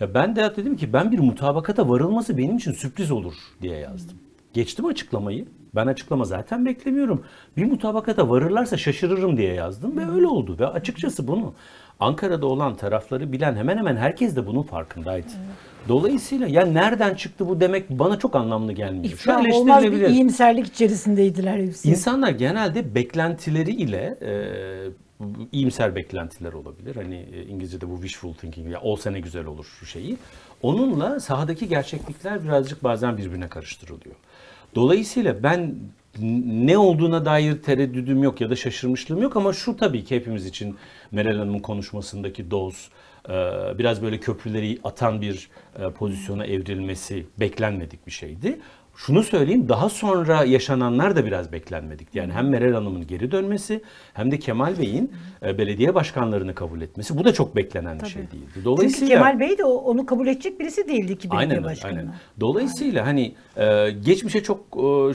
[0.00, 4.18] Ya ben de dedim ki ben bir mutabakata varılması benim için sürpriz olur diye yazdım.
[4.52, 5.46] Geçtim açıklamayı.
[5.74, 7.24] Ben açıklama zaten beklemiyorum.
[7.56, 10.56] Bir mutabakata varırlarsa şaşırırım diye yazdım ve öyle oldu.
[10.58, 11.54] Ve açıkçası bunu
[12.00, 15.28] Ankara'da olan tarafları bilen hemen hemen herkes de bunun farkındaydı.
[15.88, 19.04] Dolayısıyla ya nereden çıktı bu demek bana çok anlamlı gelmiyor.
[19.04, 21.90] Şu İflah olmaz bir iyimserlik içerisindeydiler hepsi.
[21.90, 24.32] İnsanlar genelde beklentileri ile e,
[25.52, 26.96] iyimser beklentiler olabilir.
[26.96, 30.16] Hani e, İngilizce'de bu wishful thinking ya olsa ne güzel olur şeyi.
[30.62, 34.14] Onunla sahadaki gerçeklikler birazcık bazen birbirine karıştırılıyor.
[34.74, 35.74] Dolayısıyla ben
[36.46, 40.76] ne olduğuna dair tereddüdüm yok ya da şaşırmışlığım yok ama şu tabii ki hepimiz için
[41.12, 42.88] Meral Hanım'ın konuşmasındaki doz
[43.78, 45.48] biraz böyle köprüleri atan bir
[45.78, 48.58] e, pozisyona evrilmesi beklenmedik bir şeydi.
[48.96, 52.08] Şunu söyleyeyim daha sonra yaşananlar da biraz beklenmedik.
[52.14, 53.82] Yani hem Meral Hanım'ın geri dönmesi
[54.14, 55.12] hem de Kemal Bey'in
[55.42, 58.46] e, belediye başkanlarını kabul etmesi bu da çok beklenen bir şey değildi.
[58.54, 61.98] Çünkü Dolayısıyla Kemal Bey de onu kabul edecek birisi değildi ki belediye Aynen başkanı.
[61.98, 62.14] aynen.
[62.40, 64.60] Dolayısıyla hani e, geçmişe çok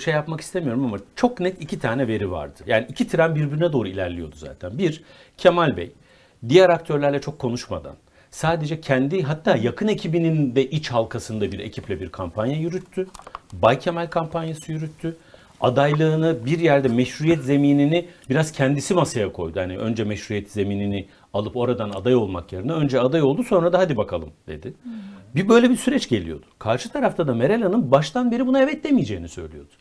[0.03, 2.63] şey yapmak istemiyorum ama çok net iki tane veri vardı.
[2.67, 4.77] Yani iki tren birbirine doğru ilerliyordu zaten.
[4.77, 5.03] Bir,
[5.37, 5.91] Kemal Bey
[6.49, 7.95] diğer aktörlerle çok konuşmadan
[8.31, 13.07] sadece kendi hatta yakın ekibinin de iç halkasında bir ekiple bir kampanya yürüttü.
[13.53, 15.17] Bay Kemal kampanyası yürüttü.
[15.61, 19.59] Adaylığını bir yerde meşruiyet zeminini biraz kendisi masaya koydu.
[19.59, 23.97] Hani önce meşruiyet zeminini alıp oradan aday olmak yerine önce aday oldu sonra da hadi
[23.97, 24.73] bakalım dedi.
[25.35, 26.45] Bir böyle bir süreç geliyordu.
[26.59, 29.71] Karşı tarafta da Meral Hanım baştan beri buna evet demeyeceğini söylüyordu.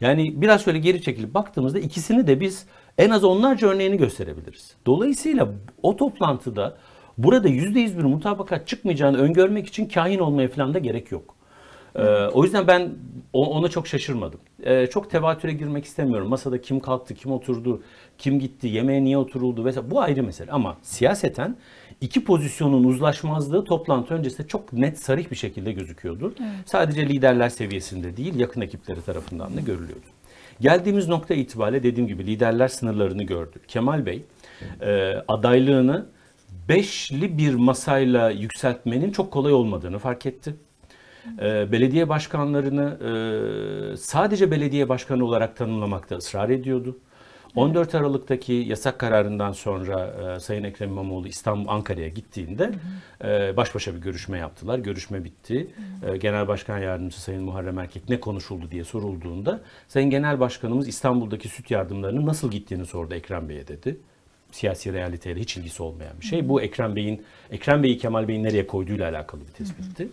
[0.00, 2.66] Yani biraz şöyle geri çekilip baktığımızda ikisini de biz
[2.98, 4.74] en az onlarca örneğini gösterebiliriz.
[4.86, 5.48] Dolayısıyla
[5.82, 6.76] o toplantıda
[7.18, 11.34] burada %100 bir mutabakat çıkmayacağını öngörmek için kahin olmaya falan da gerek yok.
[11.96, 12.90] Ee, o yüzden ben
[13.32, 14.40] ona çok şaşırmadım.
[14.62, 16.28] Ee, çok tevatüre girmek istemiyorum.
[16.28, 17.82] Masada kim kalktı, kim oturdu,
[18.18, 19.90] kim gitti, yemeğe niye oturuldu vesaire.
[19.90, 20.50] Bu ayrı mesele.
[20.50, 21.56] Ama siyaseten
[22.00, 26.34] iki pozisyonun uzlaşmazlığı toplantı öncesinde çok net, sarih bir şekilde gözüküyordu.
[26.66, 30.06] Sadece liderler seviyesinde değil, yakın ekipleri tarafından da görülüyordu.
[30.60, 33.60] Geldiğimiz nokta itibariyle dediğim gibi liderler sınırlarını gördü.
[33.68, 34.22] Kemal Bey
[34.80, 36.06] e, adaylığını
[36.68, 40.54] beşli bir masayla yükseltmenin çok kolay olmadığını fark etti.
[41.40, 46.98] E, belediye başkanlarını e, sadece belediye başkanı olarak tanımlamakta ısrar ediyordu.
[47.56, 52.70] 14 Aralık'taki yasak kararından sonra e, Sayın Ekrem İmamoğlu İstanbul Ankara'ya gittiğinde
[53.24, 54.78] e, baş başa bir görüşme yaptılar.
[54.78, 55.66] Görüşme bitti.
[56.06, 61.48] E, Genel Başkan Yardımcısı Sayın Muharrem Erkek ne konuşuldu diye sorulduğunda Sayın Genel Başkanımız İstanbul'daki
[61.48, 63.96] süt yardımlarının nasıl gittiğini sordu Ekrem Bey'e dedi
[64.52, 66.48] siyasi realiteyle hiç ilgisi olmayan bir şey.
[66.48, 70.08] Bu Ekrem Bey'in Ekrem Bey'i Kemal Bey'in nereye koyduğuyla alakalı bir tespitti.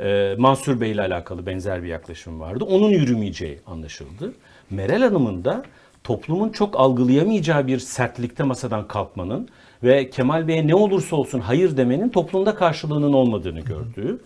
[0.00, 2.64] Ee, Mansur Bey ile alakalı benzer bir yaklaşım vardı.
[2.64, 4.32] Onun yürümeyeceği anlaşıldı.
[4.70, 5.64] Meral Hanım'ın da
[6.04, 9.48] toplumun çok algılayamayacağı bir sertlikte masadan kalkmanın
[9.82, 14.18] ve Kemal Bey'e ne olursa olsun hayır demenin toplumda karşılığının olmadığını gördüğü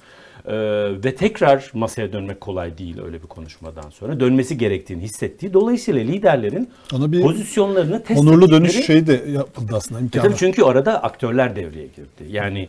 [0.49, 0.55] ee,
[1.05, 6.69] ve tekrar masaya dönmek kolay değil öyle bir konuşmadan sonra dönmesi gerektiğini hissettiği dolayısıyla liderlerin
[6.95, 10.23] Ona bir pozisyonlarını test onurlu dönüş ettikleri- şeyi de yapıldı aslında e imkanı.
[10.23, 12.33] tabii çünkü arada aktörler devreye girdi.
[12.33, 12.69] Yani e,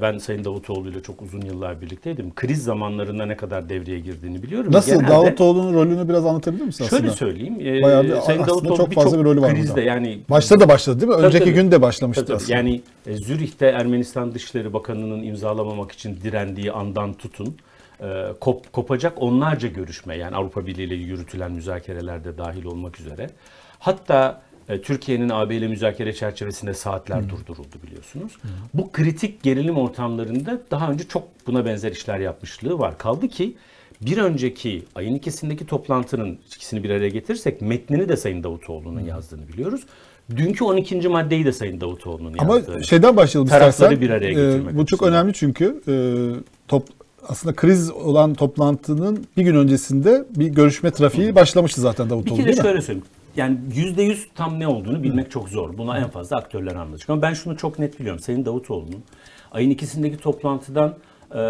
[0.00, 2.34] ben Sayın Davutoğlu ile çok uzun yıllar birlikteydim.
[2.34, 4.72] Kriz zamanlarında ne kadar devreye girdiğini biliyorum.
[4.72, 7.00] Nasıl Genelde- Davutoğlu'nun rolünü biraz anlatabilir misin aslında?
[7.02, 7.54] Şöyle söyleyeyim.
[7.60, 9.80] e, Bayağı bir- Sayın Davutoğlu çok fazla bir rolü var krizde burada.
[9.82, 11.16] yani Başta da başladı değil mi?
[11.16, 11.54] Tabii, Önceki tabii.
[11.54, 12.52] gün de başlamıştı Tabii, aslında.
[12.56, 17.56] Yani e, Zürih'te Ermenistan Dışişleri Bakanı'nın imzalamamak için direndiği andan tutun
[18.02, 18.06] e,
[18.40, 23.30] kop, kopacak onlarca görüşme yani Avrupa Birliği ile yürütülen müzakerelerde dahil olmak üzere.
[23.78, 24.42] Hatta
[24.82, 28.32] Türkiye'nin AB ile müzakere çerçevesinde saatler durduruldu biliyorsunuz.
[28.74, 32.98] Bu kritik gerilim ortamlarında daha önce çok buna benzer işler yapmışlığı var.
[32.98, 33.56] Kaldı ki
[34.00, 39.80] bir önceki ayın ikisindeki toplantının ikisini bir araya getirirsek metnini de Sayın Davutoğlu'nun yazdığını biliyoruz.
[40.36, 41.08] Dünkü 12.
[41.08, 42.84] maddeyi de Sayın Davutoğlu'nun Ama yazdığını.
[42.84, 44.00] şeyden başlayalım Tarafları istersen.
[44.00, 45.94] bir araya Ee, getirmek bu çok önemli çünkü e,
[46.68, 46.88] top
[47.28, 52.46] aslında kriz olan toplantının bir gün öncesinde bir görüşme trafiği başlamıştı zaten Bir Davutoğlu kere
[52.46, 52.62] değil mi?
[52.62, 53.06] şöyle söyleyeyim.
[53.36, 55.78] Yani yüzde yüz tam ne olduğunu bilmek çok zor.
[55.78, 57.10] Buna en fazla aktörler anlatacak.
[57.10, 58.20] Ama ben şunu çok net biliyorum.
[58.20, 59.02] Sayın Davutoğlu'nun
[59.52, 60.94] ayın ikisindeki toplantıdan
[61.34, 61.42] e,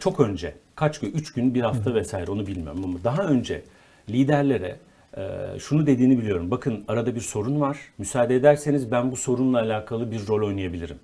[0.00, 3.62] çok önce, kaç gün, üç gün, bir hafta vesaire onu bilmiyorum ama daha önce
[4.10, 4.76] liderlere
[5.16, 5.22] e,
[5.58, 6.50] şunu dediğini biliyorum.
[6.50, 7.78] Bakın arada bir sorun var.
[7.98, 10.96] Müsaade ederseniz ben bu sorunla alakalı bir rol oynayabilirim.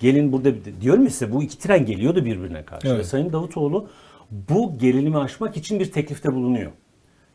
[0.00, 2.88] Gelin burada bir- diyorum ya size bu iki tren geliyordu birbirine karşı.
[2.88, 2.98] Evet.
[2.98, 3.88] Ve Sayın Davutoğlu
[4.30, 6.70] bu gerilimi aşmak için bir teklifte bulunuyor.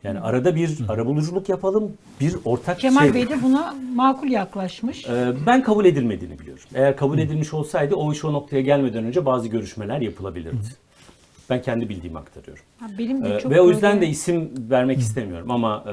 [0.04, 3.14] Yani arada bir arabuluculuk yapalım, bir ortak Kemal şey.
[3.14, 5.06] Bey de buna makul yaklaşmış.
[5.06, 6.62] Ee, ben kabul edilmediğini biliyorum.
[6.74, 10.56] Eğer kabul edilmiş olsaydı o iş o noktaya gelmeden önce bazı görüşmeler yapılabilirdi.
[11.50, 12.62] Ben kendi bildiğimi aktarıyorum.
[12.80, 15.90] Ha, Benim de Ee, çok ve o yüzden böyle- de isim vermek istemiyorum ama e,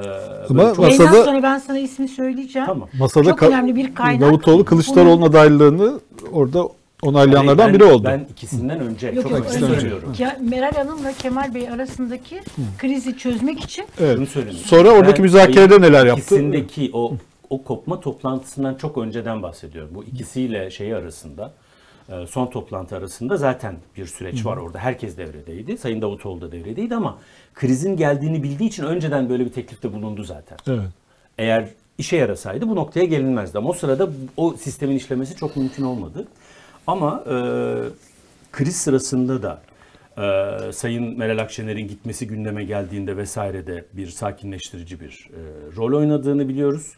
[0.49, 2.66] Ama çok- masada- sonra ben sana ismi söyleyeceğim.
[2.66, 2.89] Tamam.
[2.99, 4.22] Masada Çok Ka- önemli bir kaynak.
[4.22, 5.99] Davutoğlu Kılıçdaroğlu'nun adaylığını
[6.32, 6.64] orada
[7.08, 8.03] onaylayanlardan Ben- biri oldu.
[8.03, 9.60] Ben ikisinden önce Yok çok yok değil.
[9.66, 10.14] söylüyorum.
[10.18, 12.41] Ke- Meral Hanım'la Kemal Bey arasındaki
[12.78, 14.16] krizi çözmek için evet.
[14.16, 14.60] Şunu söyleyeyim.
[14.66, 16.22] Sonra oradaki Ben müzakerede neler yaptı?
[16.22, 17.14] İkisindeki o
[17.49, 19.89] o kopma toplantısından çok önceden bahsediyorum.
[19.95, 21.53] Bu ikisiyle şeyi arasında
[22.10, 24.80] e, son toplantı arasında zaten bir süreç var orada.
[24.80, 25.78] Herkes devredeydi.
[25.78, 27.18] Sayın Davutoğlu da devredeydi ama
[27.53, 30.58] krizin geldiğini bildiği için önceden böyle bir teklifte bulundu zaten.
[30.68, 30.89] Evet.
[31.38, 33.58] Eğer işe yarasaydı bu noktaya gelinmezdi.
[33.58, 36.28] Ama o sırada o sistemin işlemesi çok mümkün olmadı.
[36.88, 37.35] Ama e,
[38.51, 39.61] kriz sırasında da
[40.17, 45.39] e, Sayın Meral Akşener'in gitmesi gündeme geldiğinde vesairede bir sakinleştirici bir e,
[45.77, 46.93] rol oynadığını biliyoruz.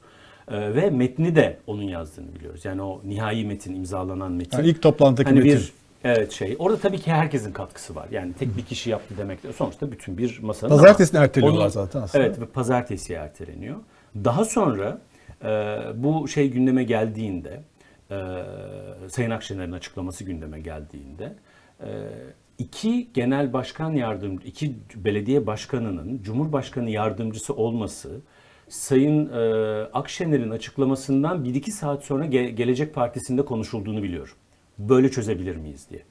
[0.51, 2.65] E, ve metni de onun yazdığını biliyoruz.
[2.65, 4.57] Yani o nihai metin, imzalanan metin.
[4.57, 5.57] Yani ilk toplantıdaki Hani metin.
[5.59, 5.73] bir
[6.03, 6.55] evet şey.
[6.59, 8.07] Orada tabii ki herkesin katkısı var.
[8.11, 10.69] Yani tek bir kişi yaptı demek de sonuçta bütün bir masanın.
[10.69, 12.23] Pazartesini erteliyorlar onun- zaten aslında.
[12.25, 13.75] Evet ve pazartesiye erteleniyor.
[14.15, 15.01] Daha sonra
[15.43, 17.61] e, bu şey gündeme geldiğinde
[18.11, 18.17] e,
[19.09, 21.35] Sayın Akşener'in açıklaması gündeme geldiğinde
[21.83, 21.87] e,
[22.57, 28.21] iki genel başkan yardımcı, iki belediye başkanının Cumhurbaşkanı yardımcısı olması
[28.69, 29.39] Sayın e,
[29.93, 34.33] Akşener'in açıklamasından 1-2 saat sonra Ge- Gelecek Partisi'nde konuşulduğunu biliyorum.
[34.79, 36.03] Böyle çözebilir miyiz diye.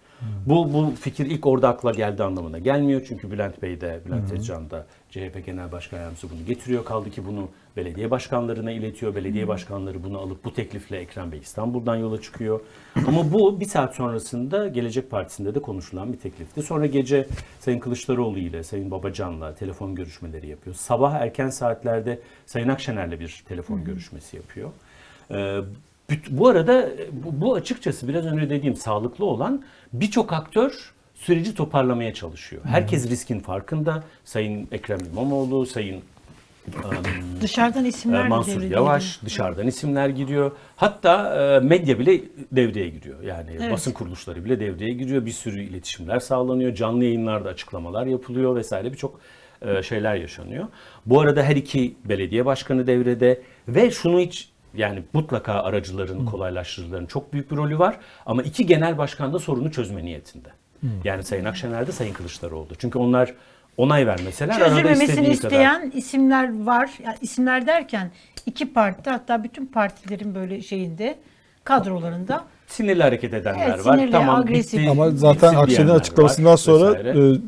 [0.47, 3.05] Bu bu fikir ilk orada akla geldi anlamına gelmiyor.
[3.09, 6.85] Çünkü Bülent Bey de, Bülent Tezcan da CHP Genel Başkan Yardımcısı bunu getiriyor.
[6.85, 9.15] Kaldı ki bunu belediye başkanlarına iletiyor.
[9.15, 12.61] Belediye başkanları bunu alıp bu teklifle Ekrem Bey İstanbul'dan yola çıkıyor.
[13.07, 16.63] Ama bu bir saat sonrasında Gelecek Partisi'nde de konuşulan bir teklifti.
[16.63, 17.27] Sonra gece
[17.61, 20.77] Sayın Kılıçdaroğlu ile Sayın Babacan'la telefon görüşmeleri yapıyor.
[20.77, 24.71] Sabah erken saatlerde Sayın Akşener'le bir telefon görüşmesi yapıyor.
[25.31, 25.61] Ee,
[26.31, 32.63] bu arada bu, bu açıkçası biraz önce dediğim sağlıklı olan birçok aktör süreci toparlamaya çalışıyor.
[32.65, 34.05] Herkes riskin farkında.
[34.25, 36.03] Sayın Ekrem İmamoğlu, Sayın
[37.41, 40.53] dışarıdan e, isimler de Mansur Yavaş, dışarıdan isimler giriyor.
[40.77, 42.21] Hatta e, medya bile
[42.53, 43.23] devreye giriyor.
[43.23, 43.73] Yani Evet.
[43.73, 45.27] basın kuruluşları bile devreye giriyor.
[45.27, 46.75] Bir sürü iletişimler sağlanıyor.
[46.75, 49.21] Canlı yayınlarda açıklamalar yapılıyor vesaire birçok
[49.63, 50.67] e, şeyler yaşanıyor.
[51.07, 57.33] Bu arada her iki belediye başkanı devrede ve şunu hiç yani mutlaka aracıların, kolaylaştırıcıların çok
[57.33, 57.97] büyük bir rolü var.
[58.27, 60.49] Ama iki genel başkan da sorunu çözme niyetinde.
[61.05, 62.75] Yani Sayın Akşener de Sayın Kılıçdaroğlu.
[62.79, 63.35] Çünkü onlar
[63.79, 65.33] onay vermeseler arada Çözülmemesini istediği kadar.
[65.33, 66.91] isteyen isimler var.
[67.05, 68.11] Yani isimler derken
[68.47, 71.19] iki parti hatta bütün partilerin böyle şeyinde
[71.65, 73.95] kadrolarında sinirli hareket edenler Evet, var.
[73.97, 74.81] sinirli, tamam agresif.
[74.81, 74.91] bitti.
[74.91, 77.31] Ama zaten diyenler açıklamasından var sonra vesaire.
[77.35, 77.39] e,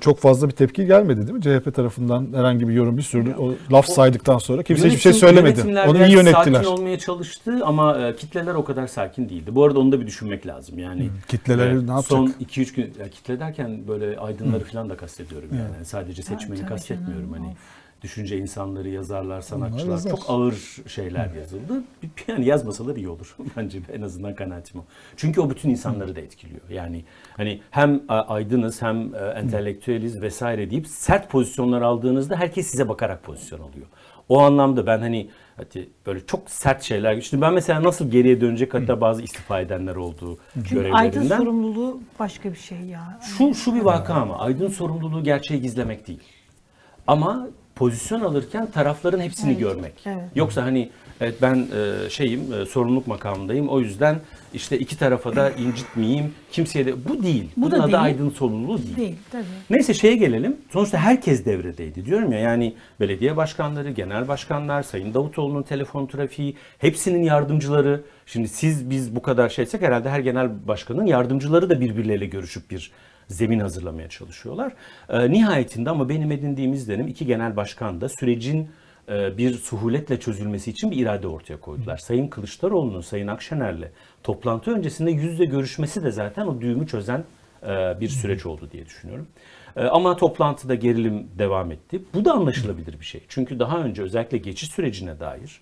[0.00, 1.42] çok fazla bir tepki gelmedi değil mi?
[1.42, 5.20] CHP tarafından herhangi bir yorum bir sürü o laf saydıktan sonra kimse hiçbir şey Yönetim-
[5.20, 5.88] söylemedi.
[5.90, 6.54] Onu iyi yönettiler.
[6.54, 9.54] Sakin olmaya çalıştı ama e, kitleler o kadar sakin değildi.
[9.54, 10.78] Bu arada onu da bir düşünmek lazım.
[10.78, 12.04] Yani Kitleleri e, ne yapacak?
[12.04, 15.62] Son 2-3 gün ya kitle derken böyle aydınları falan da kastediyorum yani.
[15.74, 17.56] Yani sadece seçmeni kastetmiyorum canım, hani.
[18.04, 20.10] Düşünce insanları, yazarlar, sanatçılar yazar.
[20.10, 20.54] çok ağır
[20.86, 21.84] şeyler yazıldı.
[22.28, 24.84] Yani yazmasalar iyi olur bence en azından kanaatim o.
[25.16, 26.60] Çünkü o bütün insanları da etkiliyor.
[26.70, 27.04] Yani
[27.36, 33.22] hani hem a, aydınız hem e, entelektüeliz vesaire deyip sert pozisyonlar aldığınızda herkes size bakarak
[33.22, 33.86] pozisyon alıyor.
[34.28, 37.20] O anlamda ben hani hadi böyle çok sert şeyler.
[37.20, 41.38] Şimdi ben mesela nasıl geriye dönecek hatta bazı istifa edenler oldu çünkü aydın görevlerinden.
[41.38, 43.20] sorumluluğu başka bir şey ya.
[43.22, 46.22] Şu şu bir vaka ama aydın sorumluluğu gerçeği gizlemek değil.
[47.06, 49.92] Ama pozisyon alırken tarafların hepsini Evet, görmek.
[50.06, 50.24] evet.
[50.34, 53.68] Yoksa hani evet ben e, şeyim e, sorumluluk makamındayım.
[53.68, 54.20] O yüzden
[54.54, 56.34] işte iki tarafa da incitmeyeyim.
[56.52, 57.50] Kimseye de bu değil.
[57.56, 58.02] Bu Bunun da adı değil.
[58.02, 58.96] aydın sorumluluğu değil.
[58.96, 59.44] Değil tabii.
[59.70, 60.56] Neyse şeye gelelim.
[60.72, 62.38] Sonuçta herkes devredeydi diyorum ya.
[62.38, 68.02] Yani belediye başkanları, genel başkanlar, Sayın Davutoğlu'nun telefon trafiği, hepsinin yardımcıları.
[68.26, 72.90] Şimdi siz biz bu kadar şeysek herhalde her genel başkanın yardımcıları da birbirleriyle görüşüp bir
[73.28, 74.72] zemin hazırlamaya çalışıyorlar.
[75.08, 78.68] Ee, nihayetinde ama benim edindiğim izlenim iki genel başkan da sürecin
[79.08, 81.96] e, bir suhuletle çözülmesi için bir irade ortaya koydular.
[81.96, 83.88] Sayın Kılıçdaroğlu'nun Sayın Akşener'le
[84.22, 87.24] toplantı öncesinde yüzde görüşmesi de zaten o düğümü çözen
[87.62, 89.26] e, bir süreç oldu diye düşünüyorum.
[89.76, 92.02] E, Ama toplantıda gerilim devam etti.
[92.14, 93.20] Bu da anlaşılabilir bir şey.
[93.28, 95.60] Çünkü daha önce özellikle geçiş sürecine dair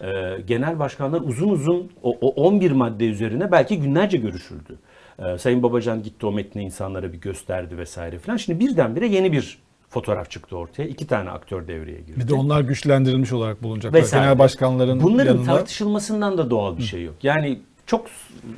[0.00, 4.78] e, genel başkanlar uzun uzun o 11 madde üzerine belki günlerce görüşüldü.
[5.18, 8.36] E, Sayın Babacan gitti o metni insanlara bir gösterdi vesaire filan.
[8.36, 9.58] Şimdi birdenbire yeni bir
[9.88, 10.88] fotoğraf çıktı ortaya.
[10.88, 12.20] İki tane aktör devreye girdi.
[12.20, 14.00] Bir de onlar güçlendirilmiş olarak bulunacaklar.
[14.00, 14.24] Vesaire.
[14.24, 15.54] Genel başkanların Bunların yanında.
[15.56, 17.14] tartışılmasından da doğal bir şey yok.
[17.22, 18.06] Yani çok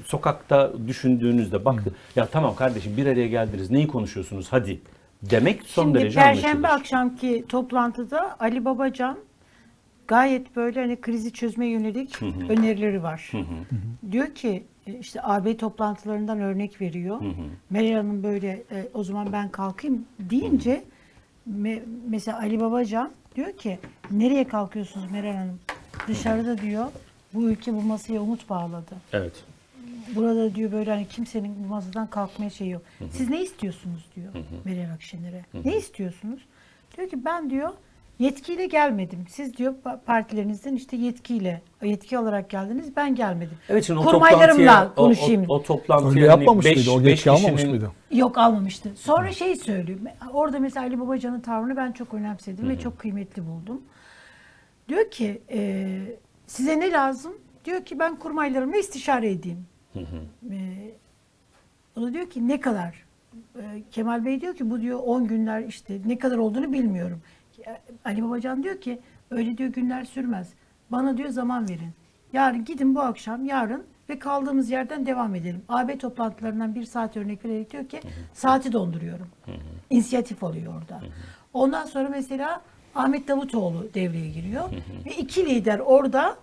[0.06, 1.82] sokakta düşündüğünüzde bak
[2.16, 4.80] ya tamam kardeşim bir araya geldiniz neyi konuşuyorsunuz hadi
[5.22, 6.80] demek son Şimdi derece Perşembe anlaşılır.
[6.80, 9.18] akşamki toplantıda Ali Babacan
[10.08, 13.30] gayet böyle hani krizi çözmeye yönelik önerileri var.
[14.12, 14.64] Diyor ki
[15.00, 17.20] işte AB toplantılarından örnek veriyor.
[17.70, 20.84] Meral Hanım böyle e, o zaman ben kalkayım deyince
[21.50, 23.78] me- mesela Ali Babacan diyor ki
[24.10, 25.60] nereye kalkıyorsunuz Meral Hanım?
[26.08, 26.86] Dışarıda diyor
[27.34, 28.94] bu ülke bu masaya umut bağladı.
[29.12, 29.44] Evet.
[30.14, 32.82] Burada diyor böyle hani kimsenin bu masadan kalkmaya şey yok.
[33.10, 34.32] Siz ne istiyorsunuz diyor
[34.64, 35.44] Meral Akşener'e.
[35.64, 36.40] Ne istiyorsunuz?
[36.96, 37.70] Diyor ki ben diyor
[38.18, 39.24] yetkiyle gelmedim.
[39.28, 42.96] Siz diyor pa- partilerinizden işte yetkiyle, yetki olarak geldiniz.
[42.96, 43.58] Ben gelmedim.
[43.68, 45.44] Evet şimdi o Kurmaylarımla toplantıya, o, konuşayım.
[45.48, 46.90] o, o toplantıya Öyle hani yapmamış beş- mıydı?
[46.90, 47.90] O yetki almamış kişinin- mıydı?
[48.10, 48.90] Yok almamıştı.
[48.96, 49.98] Sonra şey söylüyor.
[50.32, 53.82] Orada mesela Ali Babacan'ın tavrını ben çok önemsedim ve çok kıymetli buldum.
[54.88, 55.98] Diyor ki e,
[56.46, 57.32] size ne lazım?
[57.64, 59.66] Diyor ki ben kurmaylarımla istişare edeyim.
[59.96, 60.56] E,
[61.96, 63.04] o da diyor ki ne kadar?
[63.56, 67.20] E, Kemal Bey diyor ki bu diyor 10 günler işte ne kadar olduğunu bilmiyorum.
[67.66, 69.00] E, Ali Babacan diyor ki
[69.30, 70.52] öyle diyor günler sürmez.
[70.90, 71.90] Bana diyor zaman verin.
[72.32, 75.62] Yarın gidin bu akşam yarın ve kaldığımız yerden devam edelim.
[75.68, 78.00] AB toplantılarından bir saat örnek vererek diyor ki
[78.32, 79.28] saati donduruyorum.
[79.90, 81.00] İnisiyatif oluyor orada.
[81.52, 82.60] Ondan sonra mesela
[82.94, 84.64] Ahmet Davutoğlu devreye giriyor.
[85.06, 86.36] Ve iki lider orada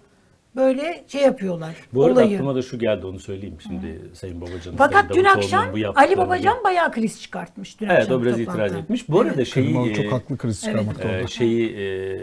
[0.56, 1.76] böyle şey yapıyorlar.
[1.94, 2.36] Bu arada olayı.
[2.36, 4.78] aklıma da şu geldi onu söyleyeyim şimdi Sayın Babacan'ın.
[4.78, 7.80] Fakat dün akşam bu Ali Babacan bayağı kriz çıkartmış.
[7.82, 8.66] Dün Evet akşam o biraz toplantıda.
[8.66, 9.10] itiraz etmiş.
[9.10, 10.74] Bu arada şeyi Kırmalı çok e, haklı kriz Evet.
[10.78, 11.28] çıkarmakta Ee, orada.
[11.28, 12.20] şeyi e,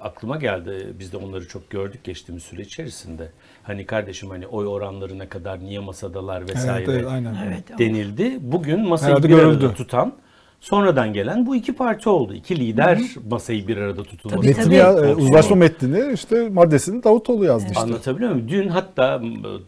[0.00, 0.86] aklıma geldi.
[0.98, 3.28] Biz de onları çok gördük geçtiğimiz süre içerisinde.
[3.62, 7.36] Hani kardeşim hani oy oranlarına kadar niye masadalar vesaire Evet, evet, aynen.
[7.46, 7.78] Evet.
[7.78, 8.38] denildi.
[8.40, 9.74] Bugün masayı Herhalde bir arada görüldü.
[9.76, 10.12] tutan
[10.60, 12.34] sonradan gelen bu iki parti oldu.
[12.34, 13.00] İki lider
[13.30, 14.40] masayı bir arada tutulması.
[14.40, 14.74] Tabii, Metni tabii.
[14.74, 17.80] ya, e, uzlaşma metnini işte maddesini Davutoğlu yazdı işte.
[17.80, 18.48] Anlatabiliyor muyum?
[18.48, 19.22] Dün hatta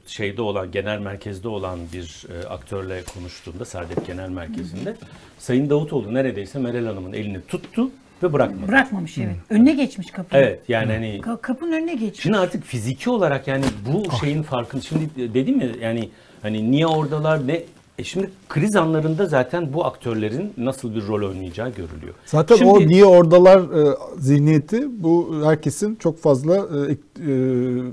[0.06, 4.96] şeyde olan, genel merkezde olan bir e, aktörle konuştuğumda, Saadet Genel Merkezi'nde
[5.38, 7.90] Sayın Davutoğlu neredeyse Meral Hanım'ın elini tuttu
[8.22, 8.68] ve bırakmadı.
[8.68, 9.36] Bırakmamış evet.
[9.50, 10.42] Önüne geçmiş kapıyı.
[10.42, 12.22] Evet yani hani Ka- kapının önüne geçmiş.
[12.22, 16.08] Şimdi artık fiziki olarak yani bu şeyin farkını şimdi dedim ya yani
[16.42, 17.62] hani niye oradalar ne
[17.98, 22.14] e şimdi kriz anlarında zaten bu aktörlerin nasıl bir rol oynayacağı görülüyor.
[22.24, 26.96] Zaten Şimdi- o niye oradalar e, zihniyeti bu herkesin çok fazla e, e,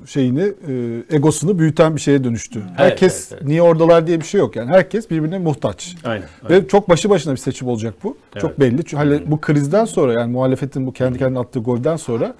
[0.07, 2.63] şeyini e, egosunu büyüten bir şeye dönüştü.
[2.75, 3.47] herkes evet, evet.
[3.47, 4.69] niye oradalar diye bir şey yok yani.
[4.69, 5.95] Herkes birbirine muhtaç.
[6.03, 6.25] Aynen.
[6.43, 6.63] aynen.
[6.63, 8.17] Ve çok başlı başına bir seçim olacak bu.
[8.33, 8.41] Evet.
[8.41, 8.77] Çok belli.
[8.77, 12.35] Çünkü hani bu krizden sonra yani muhalefetin bu kendi kendine attığı golden sonra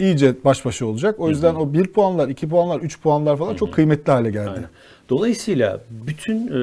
[0.00, 1.14] iyice baş başa olacak.
[1.18, 4.50] O yüzden o 1 puanlar, 2 puanlar, 3 puanlar falan çok kıymetli hale geldi.
[4.50, 4.68] Aynen.
[5.10, 6.60] Dolayısıyla bütün e,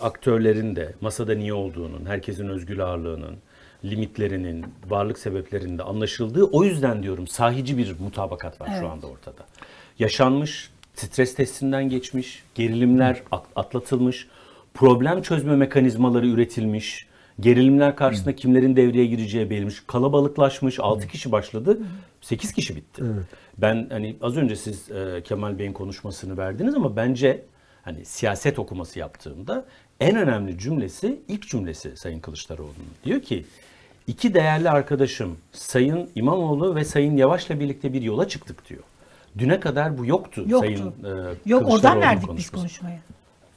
[0.00, 3.36] aktörlerin de masada niye olduğunun, herkesin özgür ağırlığının,
[3.84, 8.80] limitlerinin, varlık sebeplerinin de anlaşıldığı o yüzden diyorum sahici bir mutabakat var Evet.
[8.80, 9.44] şu anda ortada.
[9.98, 14.28] Yaşanmış, stres testinden geçmiş, gerilimler at- atlatılmış,
[14.74, 17.06] problem çözme mekanizmaları üretilmiş,
[17.40, 21.78] gerilimler karşısında kimlerin devreye gireceği belirmiş, kalabalıklaşmış, 6 kişi başladı,
[22.20, 23.02] 8 kişi bitti.
[23.58, 27.42] Ben hani az önce siz e, Kemal Bey'in konuşmasını verdiniz ama bence
[27.82, 29.64] hani siyaset okuması yaptığımda
[30.00, 32.92] en önemli cümlesi ilk cümlesi Sayın Kılıçdaroğlu'nun.
[33.04, 33.44] Diyor ki
[34.06, 38.82] iki değerli arkadaşım Sayın İmamoğlu ve Sayın Yavaş'la birlikte bir yola çıktık diyor.
[39.38, 40.66] Düne kadar bu yoktu, Yoktu.
[40.66, 42.98] Sayın e, Yok oradan verdik biz konuşmayı.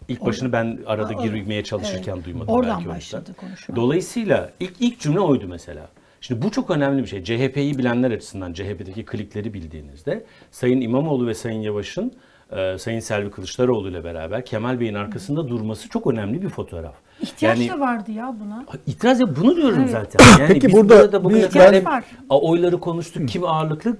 [0.08, 2.26] İlk başını ben arada Aa, girmeye çalışırken evet.
[2.26, 2.54] duymadım.
[2.54, 3.76] Oradan belki başladı konuşma.
[3.76, 5.90] Dolayısıyla ilk ilk cümle oydu mesela.
[6.22, 7.24] Şimdi bu çok önemli bir şey.
[7.24, 12.14] CHP'yi bilenler açısından CHP'deki klikleri bildiğinizde Sayın İmamoğlu ve Sayın Yavaş'ın
[12.52, 16.94] e, Sayın Selvi Kılıçdaroğlu ile beraber Kemal Bey'in arkasında durması çok önemli bir fotoğraf.
[17.22, 18.66] İhtiyaç Yani- da vardı ya buna.
[18.88, 19.90] İtiraz ya bunu diyorum Evet.
[19.92, 20.20] zaten.
[20.40, 22.04] Yani Peki biz burada bugüne bir- kadar ben- var.
[22.30, 23.30] a- oyları konuştuk.
[23.30, 23.98] Kim ağırlıklı?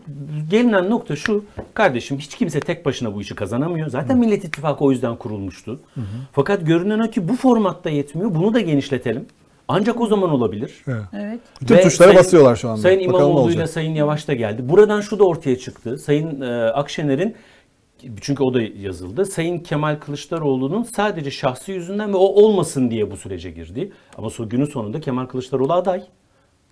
[0.50, 1.46] Gelinen nokta şu.
[1.74, 3.88] Kardeşim hiç kimse tek başına bu işi kazanamıyor.
[3.90, 5.80] Zaten Millet İttifakı o yüzden kurulmuştu.
[6.32, 8.36] Fakat görünen o ki bu formatta yetmiyor.
[8.36, 9.26] Bunu da genişletelim.
[9.68, 10.84] Ancak o zaman olabilir.
[11.14, 11.40] Evet.
[11.62, 12.82] Bütün Ve tuşlara Sayın- basıyorlar şu anda.
[12.82, 13.68] Sayın İmamoğlu ile.
[13.68, 14.70] Sayın Yavaş da geldi.
[14.70, 15.98] Buradan şu da ortaya çıktı.
[15.98, 17.36] Sayın e, Akşener'in
[18.22, 19.26] çünkü o da yazıldı.
[19.26, 23.92] Sayın Kemal Kılıçdaroğlu'nun sadece şahsi yüzünden ve o olmasın diye bu sürece girdi.
[24.18, 26.04] Ama so, günün sonunda Kemal Kılıçdaroğlu aday.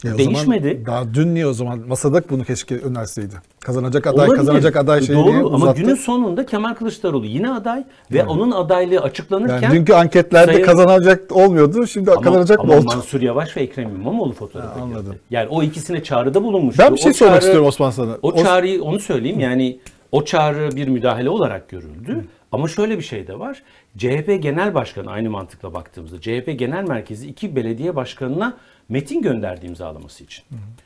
[0.04, 0.70] Ya Değişmedi.
[0.70, 3.34] Zaman, daha dün niye o zaman masada bunu keşke önerseydi.
[3.60, 4.36] Kazanacak aday, Olabilir.
[4.38, 5.82] kazanacak aday şeyini Doğru ama uzattı.
[5.82, 11.32] günün sonunda Kemal Kılıçdaroğlu yine aday ve onun adaylığı açıklanırken yani dünkü anketlerde Sayın- kazanacak
[11.32, 11.88] olmuyordu.
[11.88, 12.86] Şimdi ama, kazanacak ama mı oldu?
[12.86, 15.16] Mansur Yavaş ve Ekrem İmamoğlu fotoğrafı Ha, anladım.
[15.30, 16.84] Yani o ikisine çağrıda bulunmuştu.
[16.84, 18.18] Ben bir şey O sormak çağrı- istiyorum Osman sana.
[18.22, 19.80] O çağrıyı onu söyleyeyim yani
[20.14, 22.26] o çağrı bir müdahale olarak görüldü.
[22.52, 23.64] Ama şöyle bir şey de var.
[23.98, 28.58] CHP Genel Başkanı aynı mantıkla baktığımızda CHP Genel Merkezi iki belediye başkanına
[28.90, 30.44] metin gönderdi imzalaması için.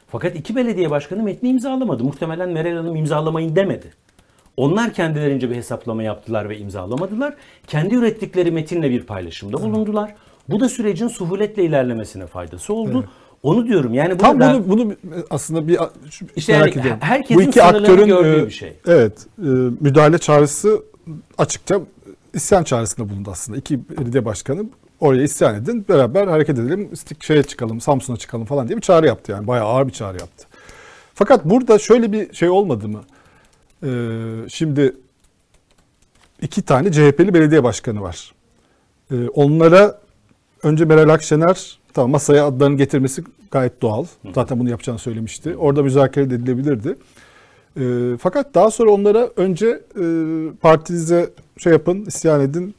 [0.07, 2.03] Fakat iki belediye başkanı metni imzalamadı.
[2.03, 3.93] Muhtemelen Meral Hanım imzalamayın demedi.
[4.57, 7.35] Onlar kendilerince bir hesaplama yaptılar ve imzalamadılar.
[7.67, 10.15] Kendi ürettikleri metinle bir paylaşımda bulundular.
[10.49, 13.09] Bu da sürecin suhuletle ilerlemesine faydası oldu.
[13.43, 14.95] Onu diyorum yani Tam burada bunu bunu
[15.29, 15.79] aslında bir
[16.35, 16.99] İşte merak yani ediyorum.
[17.01, 18.73] herkesin sınırlarını gördüğü bir şey.
[18.87, 19.41] Evet, e,
[19.79, 20.83] müdahale çağrısı
[21.37, 21.79] açıkça
[22.33, 23.57] isyan çağrısında bulundu aslında.
[23.57, 24.65] İki belediye başkanı
[24.99, 29.31] oraya isyan edin, beraber hareket edelim, şeye çıkalım, Samsun'a çıkalım falan diye bir çağrı yaptı
[29.31, 29.47] yani.
[29.47, 30.47] Bayağı ağır bir çağrı yaptı.
[31.13, 33.01] Fakat burada şöyle bir şey olmadı mı?
[33.83, 34.95] Ee, şimdi
[36.41, 38.33] iki tane CHP'li belediye başkanı var.
[39.11, 39.99] Ee, onlara
[40.63, 44.05] önce Meral Akşener tamam masaya adlarını getirmesi gayet doğal.
[44.35, 45.55] Zaten bunu yapacağını söylemişti.
[45.55, 46.95] Orada müzakere edilebilirdi.
[47.79, 50.05] Ee, fakat daha sonra onlara önce e,
[50.61, 52.75] partinize şey yapın, isyan edin.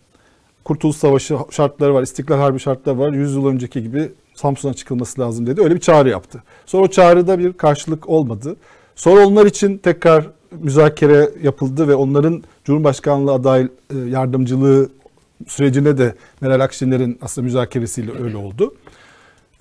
[0.65, 3.13] Kurtuluş Savaşı şartları var, İstiklal Harbi şartları var.
[3.13, 5.63] 100 yıl önceki gibi Samsun'a çıkılması lazım dedi.
[5.63, 6.43] Öyle bir çağrı yaptı.
[6.67, 8.57] Sonra o çağrıda bir karşılık olmadı.
[8.97, 10.27] Sonra onlar için tekrar
[10.61, 14.89] müzakere yapıldı ve onların Cumhurbaşkanlığı aday e, yardımcılığı
[15.47, 18.75] sürecine de Meral Akşener'in aslında müzakeresiyle öyle oldu.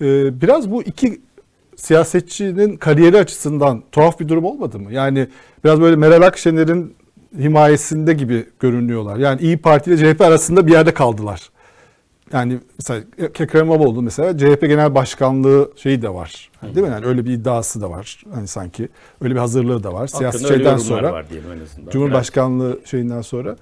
[0.01, 1.21] Ee, biraz bu iki
[1.75, 4.93] siyasetçinin kariyeri açısından tuhaf bir durum olmadı mı?
[4.93, 5.27] Yani
[5.63, 6.95] biraz böyle Meral Akşener'in
[7.39, 9.17] himayesinde gibi görünüyorlar.
[9.17, 11.49] Yani İyi Parti ile CHP arasında bir yerde kaldılar.
[12.33, 16.49] Yani mesela Ekrem İmamoğlu mesela CHP Genel Başkanlığı şeyi de var.
[16.61, 16.93] Hani değil mi?
[16.93, 18.23] Yani öyle bir iddiası da var.
[18.33, 18.89] Hani sanki
[19.21, 20.07] öyle bir hazırlığı da var.
[20.07, 21.13] Siyasi şeyden sonra.
[21.13, 21.91] var diyelim en azından.
[21.91, 23.55] Cumhurbaşkanlığı şeyinden sonra.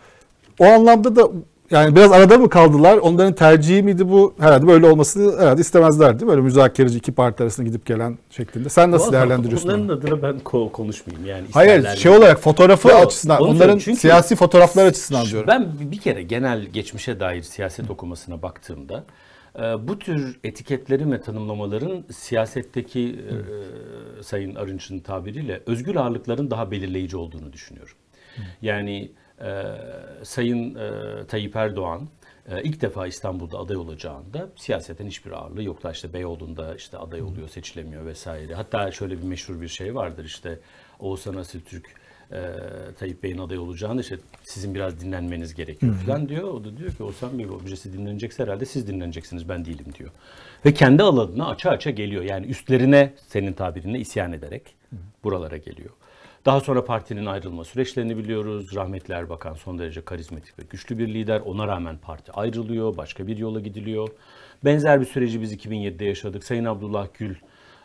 [0.60, 1.30] O anlamda da
[1.72, 2.98] yani biraz arada mı kaldılar?
[2.98, 4.34] Onların tercihi miydi bu?
[4.40, 6.28] Herhalde böyle olmasını herhalde istemezlerdi.
[6.28, 8.70] Böyle müzakereci iki parti arasında gidip gelen şeklinde.
[8.70, 9.70] Sen nasıl Vallahi değerlendiriyorsun?
[9.70, 9.92] Onların onu?
[9.92, 11.46] adına ben ko- konuşmayayım yani.
[11.54, 12.18] Hayır şey mi?
[12.18, 13.78] olarak fotoğrafı Yo, açısından onların.
[13.78, 15.48] Çünkü- siyasi fotoğraflar açısından diyorum.
[15.48, 19.04] Ben bir kere genel geçmişe dair siyaset okumasına baktığımda
[19.60, 23.20] e, bu tür etiketlerin ve tanımlamaların siyasetteki
[24.20, 27.94] e, Sayın Arınç'ın tabiriyle özgür ağırlıkların daha belirleyici olduğunu düşünüyorum.
[28.62, 29.12] Yani
[29.42, 29.76] e,
[30.24, 30.92] Sayın e,
[31.28, 32.08] Tayyip Erdoğan
[32.50, 35.90] e, ilk defa İstanbul'da aday olacağında siyaseten hiçbir ağırlığı yoktu.
[35.94, 38.54] İşte Beyoğlu'nda işte aday oluyor, seçilemiyor vesaire.
[38.54, 40.60] Hatta şöyle bir meşhur bir şey vardır işte
[41.00, 41.86] Oğuzhan Asiltürk
[42.32, 42.42] e,
[43.00, 46.44] Tayyip Bey'in aday olacağını işte sizin biraz dinlenmeniz gerekiyor falan diyor.
[46.44, 50.12] O da diyor ki Oğuzhan Bey birisi dinlenecekse herhalde siz dinleneceksiniz ben değilim diyor.
[50.66, 52.24] Ve kendi alanına açı açı geliyor.
[52.24, 54.76] Yani üstlerine senin tabirine isyan ederek
[55.24, 55.90] buralara geliyor.
[56.46, 58.76] Daha sonra partinin ayrılma süreçlerini biliyoruz.
[58.76, 61.40] Rahmetli Erbakan son derece karizmatik ve güçlü bir lider.
[61.40, 64.10] Ona rağmen parti ayrılıyor, başka bir yola gidiliyor.
[64.66, 66.44] Benzer bir süreci biz 2007'de yaşadık.
[66.44, 67.36] Sayın Abdullah Gül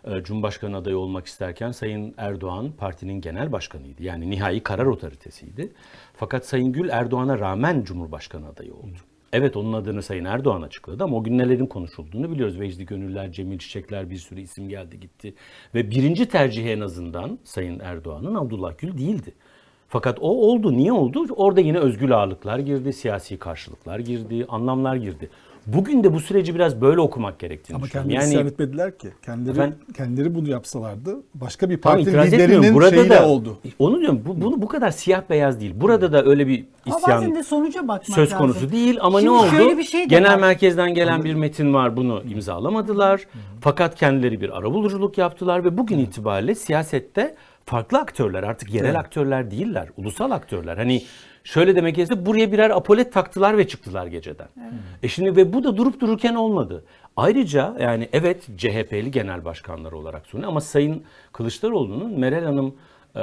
[0.04, 4.02] e, Cumhurbaşkanı adayı olmak isterken Sayın Erdoğan partinin genel başkanıydı.
[4.02, 5.72] Yani nihai karar otoritesiydi.
[6.14, 8.98] Fakat Sayın Gül Erdoğan'a rağmen Cumhurbaşkanı adayı oldu.
[9.32, 12.60] Evet onun adını Sayın Erdoğan açıkladı ama o gün nelerin konuşulduğunu biliyoruz.
[12.60, 15.34] Vecdi Gönüller, Cemil Çiçekler bir sürü isim geldi gitti.
[15.74, 19.32] Ve birinci tercihi en azından Sayın Erdoğan'ın Abdullah Gül değildi.
[19.88, 20.72] Fakat o oldu.
[20.72, 21.26] Niye oldu?
[21.36, 25.30] Orada yine özgül ağırlıklar girdi, siyasi karşılıklar girdi, anlamlar girdi.
[25.66, 28.10] Bugün de bu süreci biraz böyle okumak gerektiğini Ama düşünüyorum.
[28.10, 29.08] kendileri Yani etmediler ki.
[29.22, 29.78] Kendileri, Efendim?
[29.96, 32.32] kendileri bunu yapsalardı başka bir Tamam, parti etmiyorum.
[32.32, 33.58] liderinin Burada şeyiyle da oldu.
[33.78, 34.22] Onu diyorum.
[34.26, 35.72] Bu, bunu bu kadar siyah beyaz değil.
[35.76, 38.38] Burada da öyle bir Ama isyan de sonuca bakmak söz lazım.
[38.38, 39.50] konusu değil ama Şimdi ne oldu?
[39.50, 40.38] şöyle bir şey Genel var.
[40.40, 41.96] merkezden gelen bir metin var.
[41.96, 43.26] Bunu imzalamadılar.
[43.60, 47.34] Fakat kendileri bir arabuluculuk yaptılar ve bugün itibariyle siyasette
[47.64, 49.88] farklı aktörler artık yerel aktörler değiller.
[49.96, 50.76] Ulusal aktörler.
[50.76, 51.02] Hani
[51.44, 54.48] şöyle demek gerekirse buraya birer apolet taktılar ve çıktılar geceden.
[55.02, 56.84] E şimdi ve bu da durup dururken olmadı.
[57.16, 62.74] Ayrıca yani evet CHP'li genel başkanlar olarak sunuyor ama Sayın Kılıçdaroğlu'nun Meral Hanım
[63.16, 63.20] e,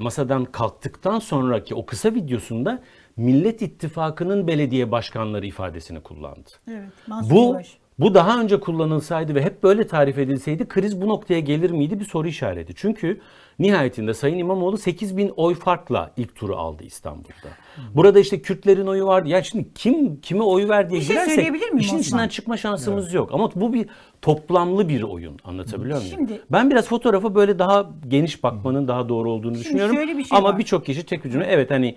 [0.00, 2.82] masadan kalktıktan sonraki o kısa videosunda
[3.16, 6.50] Millet İttifakı'nın belediye başkanları ifadesini kullandı.
[6.70, 7.78] Evet, Mansur Bu Yavaş.
[7.98, 12.04] bu daha önce kullanılsaydı ve hep böyle tarif edilseydi kriz bu noktaya gelir miydi bir
[12.04, 12.74] soru işareti.
[12.76, 13.20] Çünkü
[13.58, 17.48] nihayetinde Sayın İmamoğlu 8 bin oy farkla ilk turu aldı İstanbul'da.
[17.94, 19.28] Burada işte Kürtlerin oyu vardı.
[19.28, 22.00] Ya şimdi kim kime oy ver diye Bir şey girersek söyleyebilir miyim işin Osman?
[22.00, 23.30] içinden çıkma şansımız yok.
[23.32, 23.86] Ama bu bir
[24.22, 25.36] toplamlı bir oyun.
[25.44, 26.10] Anlatabiliyor muyum?
[26.14, 29.94] Şimdi- ben biraz fotoğrafa böyle daha geniş bakmanın daha doğru olduğunu düşünüyorum.
[29.96, 31.96] şöyle bir şey Ama birçok kişi tek ucunu evet hani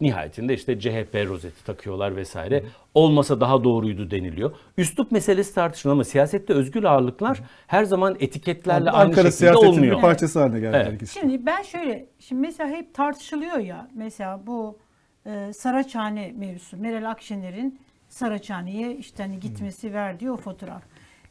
[0.00, 2.64] nihayetinde işte CHP rozeti takıyorlar vesaire.
[2.94, 4.52] Olmasa daha doğruydu deniliyor.
[4.76, 9.96] Üslup meselesi tartışılır ama siyasette özgür ağırlıklar her zaman etiketlerle aynı Ankara şekilde siyasetinin olmuyor.
[9.96, 11.08] bir parçası haline geldiler Evet.
[11.08, 14.78] Şimdi ben şöyle, şimdi mesela hep tartışılıyor ya, mesela bu
[15.26, 20.82] e, Saraçhane mevzusu, Meral Akşener'in Saraçhane'ye işte hani gitmesi verdiği o fotoğraf.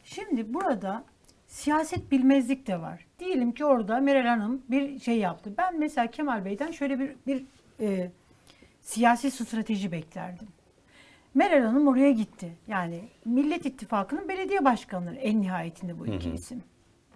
[0.04, 1.04] Şimdi burada
[1.46, 3.06] siyaset bilmezlik de var.
[3.18, 5.54] Diyelim ki orada Meral Hanım bir şey yaptı.
[5.58, 7.44] Ben mesela Kemal Bey'den şöyle bir, bir
[7.80, 8.10] e,
[8.90, 10.48] siyasi strateji beklerdim.
[11.34, 12.52] Meral Hanım oraya gitti.
[12.66, 16.62] Yani Millet İttifakı'nın belediye başkanları en nihayetinde bu iki isim.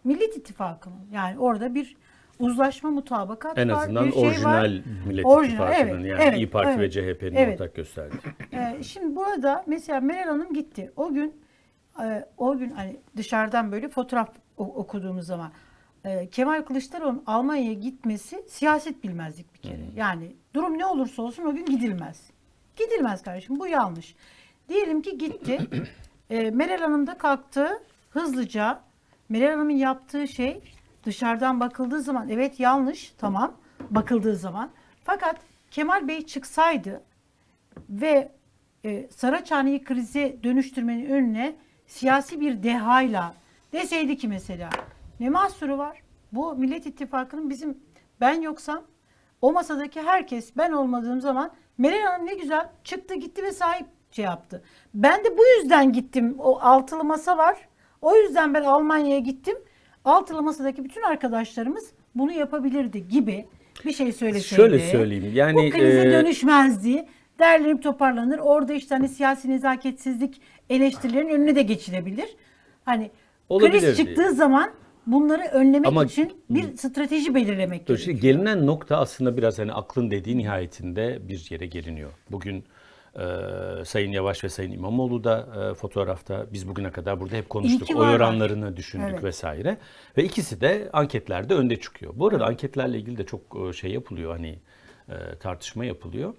[0.05, 1.97] Millet İttifakı'nın yani orada bir
[2.39, 3.83] uzlaşma mutabakat En var.
[3.83, 4.81] azından bir şey orijinal var.
[5.07, 7.61] Millet Orijinal, İttifakı'nın evet, yani evet, İyi Parti evet, ve CHP'nin evet.
[7.61, 8.18] ortak gösterdiği.
[8.53, 10.93] Ee, şimdi burada mesela Meral Hanım gitti.
[10.97, 11.41] O gün
[12.03, 15.53] e, o gün hani dışarıdan böyle fotoğraf okuduğumuz zaman
[16.05, 19.85] e, Kemal Kılıçdaroğlu'nun Almanya'ya gitmesi siyaset bilmezlik bir kere.
[19.97, 22.30] Yani durum ne olursa olsun o gün gidilmez.
[22.76, 24.14] Gidilmez kardeşim bu yanlış.
[24.68, 25.59] Diyelim ki gitti.
[26.30, 28.80] e, Meral Hanım da kalktı hızlıca.
[29.28, 30.62] Meral Hanım'ın yaptığı şey
[31.05, 33.57] dışarıdan bakıldığı zaman evet yanlış tamam
[33.90, 34.70] bakıldığı zaman.
[35.05, 35.36] Fakat
[35.70, 37.02] Kemal Bey çıksaydı
[37.90, 38.32] ve
[38.84, 43.34] e, Saraçhane'yi krize dönüştürmenin önüne siyasi bir dehayla
[43.72, 44.70] deseydi ki mesela
[45.20, 46.02] ne mahsuru var?
[46.32, 47.78] Bu Millet İttifakı'nın bizim
[48.20, 48.84] ben yoksam
[49.45, 54.24] o masadaki herkes ben olmadığım zaman Meral Hanım ne güzel çıktı gitti ve sahip şey
[54.24, 54.62] yaptı.
[54.95, 56.34] Ben de bu yüzden gittim.
[56.38, 57.57] O altılı masa var.
[58.03, 59.57] O yüzden ben Almanya'ya gittim.
[60.05, 63.47] Altılı masadaki bütün arkadaşlarımız bunu yapabilirdi gibi
[63.84, 64.55] bir şey söyleseydi.
[64.55, 67.07] Şöyle söyleyeyim, yani, bu krize e, dönüşmezdi.
[67.38, 68.38] Derlenip toparlanır.
[68.38, 70.40] Orada işte hani siyasi nezaketsizlik
[70.70, 72.36] eleştirilerin önüne de geçilebilir.
[72.84, 73.11] Hani
[73.49, 73.80] Olabilirdi.
[73.80, 74.70] kriz çıktığı zaman
[75.07, 77.98] bunları önlemek Ama- için bir strateji belirlemek gerekiyor.
[77.98, 82.11] şimdi gelinen nokta aslında biraz hani aklın dediği nihayetinde bir yere geliniyor.
[82.30, 82.64] Bugün
[83.14, 83.24] e,
[83.84, 87.90] Sayın Yavaş ve Sayın İmamoğlu da e, fotoğrafta biz bugüne kadar burada hep konuştuk.
[87.96, 89.24] Oy oranlarını düşündük Evet.
[89.24, 89.78] vesaire.
[90.16, 92.12] Ve ikisi de anketlerde önde çıkıyor.
[92.16, 94.59] Bu arada anketlerle ilgili de çok şey yapılıyor hani
[95.09, 96.34] e, tartışma yapılıyor.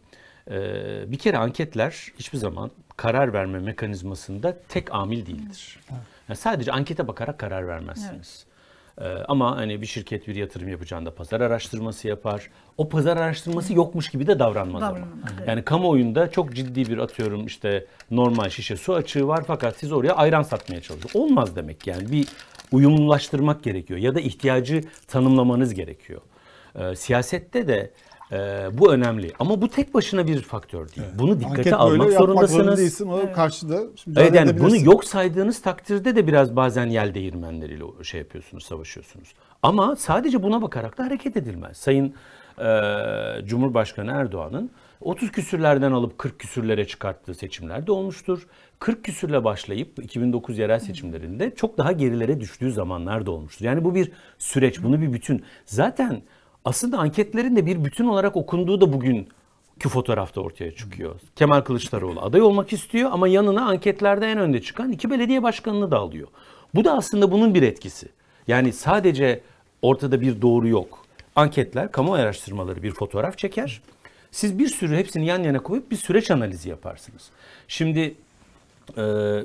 [0.51, 5.79] E, bir kere anketler hiçbir zaman karar verme mekanizmasında tek amil değildir.
[6.29, 8.45] Yani sadece ankete bakarak karar vermezsiniz.
[9.01, 12.49] Ee, ama hani bir şirket bir yatırım yapacağında pazar araştırması yapar.
[12.77, 14.91] O pazar araştırması yokmuş gibi de davranmaz ama.
[14.91, 15.47] Davranamaz, evet.
[15.47, 20.13] Yani kamuoyunda çok ciddi bir atıyorum işte normal şişe su açığı var fakat siz oraya
[20.13, 21.25] ayran satmaya çalışıyorsunuz.
[21.25, 22.27] Olmaz demek yani bir
[22.71, 26.21] uyumlulaştırmak gerekiyor ya da ihtiyacı tanımlamanız gerekiyor.
[26.79, 27.91] Ee, siyasette de
[28.31, 31.07] e, bu önemli ama bu tek başına bir faktör değil.
[31.19, 32.79] Bunu dikkate Anket almak böyle zorundasınız.
[32.79, 33.07] değilsin.
[33.07, 38.19] O karşıda müdahale Evet yani bunu yok saydığınız takdirde de biraz bazen yel değirmenleriyle şey
[38.19, 39.33] yapıyorsunuz, savaşıyorsunuz.
[39.63, 41.77] Ama sadece buna bakarak da hareket edilmez.
[41.77, 42.13] Sayın
[42.59, 42.65] e,
[43.45, 44.71] Cumhurbaşkanı Erdoğan'ın
[45.01, 48.47] 30 küsürlerden alıp 40 küsürlere çıkarttığı seçimler de olmuştur.
[48.79, 53.65] 40 küsürle başlayıp 2009 yerel seçimlerinde çok daha gerilere düştüğü zamanlar da olmuştur.
[53.65, 55.43] Yani bu bir süreç, bunu bir bütün.
[55.65, 56.21] Zaten
[56.65, 59.27] aslında anketlerin de bir bütün olarak okunduğu da bugün
[59.79, 61.19] ki fotoğrafta ortaya çıkıyor.
[61.35, 65.97] Kemal Kılıçdaroğlu aday olmak istiyor ama yanına anketlerde en önde çıkan iki belediye başkanını da
[65.97, 66.27] alıyor.
[66.75, 68.09] Bu da aslında bunun bir etkisi.
[68.47, 69.41] Yani sadece
[69.81, 71.05] ortada bir doğru yok.
[71.35, 73.81] Anketler, kamu araştırmaları bir fotoğraf çeker.
[74.31, 77.29] Siz bir sürü hepsini yan yana koyup bir süreç analizi yaparsınız.
[77.67, 78.15] Şimdi
[78.97, 79.43] ee,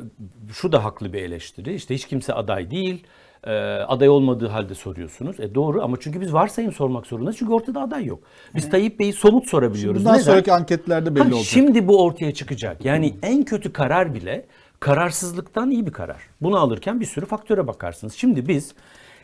[0.52, 1.74] şu da haklı bir eleştiri.
[1.74, 3.04] İşte hiç kimse aday değil.
[3.44, 3.50] Ee,
[3.88, 5.40] aday olmadığı halde soruyorsunuz.
[5.40, 7.38] E doğru ama çünkü biz varsayım sormak zorundayız.
[7.38, 8.18] Çünkü ortada aday yok.
[8.54, 10.04] Biz Tayyip Bey'i somut sorabiliyoruz.
[10.04, 11.44] Bundan sonraki anketlerde belli Ha, olacak.
[11.44, 12.84] Şimdi bu ortaya çıkacak.
[12.84, 14.46] Yani en kötü karar bile
[14.80, 16.22] kararsızlıktan iyi bir karar.
[16.40, 18.14] Bunu alırken bir sürü faktöre bakarsınız.
[18.14, 18.74] Şimdi biz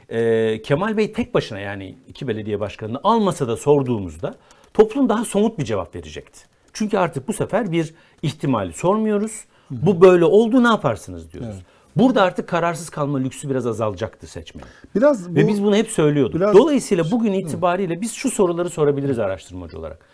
[0.08, 4.34] e, Kemal Bey tek başına yani iki belediye başkanını almasa da sorduğumuzda
[4.74, 6.40] toplum daha somut bir cevap verecekti.
[6.72, 9.44] Çünkü artık bu sefer bir ihtimali sormuyoruz.
[9.70, 11.56] Bu böyle oldu ne yaparsınız diyoruz.
[11.96, 14.68] Burada artık kararsız kalma lüksü biraz azalacaktı seçmenin.
[14.94, 16.34] Biraz bu, Ve biz bunu hep söylüyorduk.
[16.34, 20.06] biraz- Dolayısıyla bugün itibariyle biz şu soruları sorabiliriz araştırmacı olarak.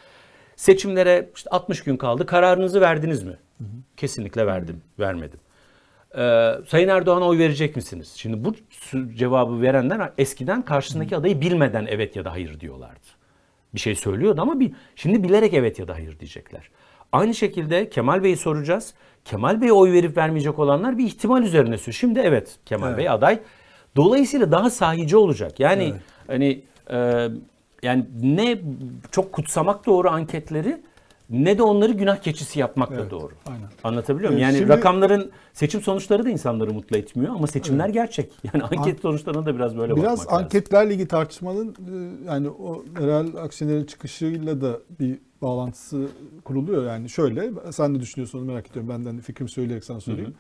[0.57, 2.27] Seçimlere işte 60 gün kaldı.
[2.27, 3.37] Kararınızı verdiniz mi?
[3.97, 4.83] Kesinlikle verdim.
[4.99, 5.41] Vermedim.
[6.19, 8.13] Ee, Sayın Erdoğan'a oy verecek misiniz?
[8.17, 8.55] Şimdi bu
[9.15, 13.01] cevabı verenler eskiden karşısındaki adayı bilmeden evet ya da hayır diyorlardı.
[13.75, 16.71] Bir şey söylüyordu ama bir, şimdi bilerek evet ya da hayır diyecekler.
[17.13, 18.95] Aynı şekilde Kemal Bey'i soracağız.
[19.25, 21.99] Kemal Bey'e oy verip vermeyecek olanlar bir ihtimal üzerine söylüyor.
[22.01, 23.39] Şimdi evet Kemal Bey aday.
[23.97, 25.61] Dolayısıyla daha sahici olacak.
[25.61, 25.95] Yani
[26.27, 27.29] hani e,
[27.83, 28.59] yani ne
[29.11, 30.83] çok kutsamak doğru anketleri
[31.31, 33.33] ne de onları günah keçisi yapmak da doğru.
[33.47, 33.69] aynen.
[33.85, 34.43] Anlatabiliyor muyum?
[34.43, 38.33] Ee, Yani şimdi- rakamların seçim sonuçları da insanları mutlu etmiyor ama seçimler gerçek.
[38.55, 40.45] Yani anket sonuçlarına da biraz böyle Biraz bakmak lazım.
[40.45, 46.09] anketlerle ilgili tartışmanın e, yani o Meral Akşener'in çıkışıyla da bir bağlantısı
[46.45, 46.87] kuruluyor.
[46.87, 48.89] Yani şöyle sen ne düşünüyorsun onu merak ediyorum.
[48.89, 50.35] Benden de fikrimi söyleyerek sana söyleyeyim.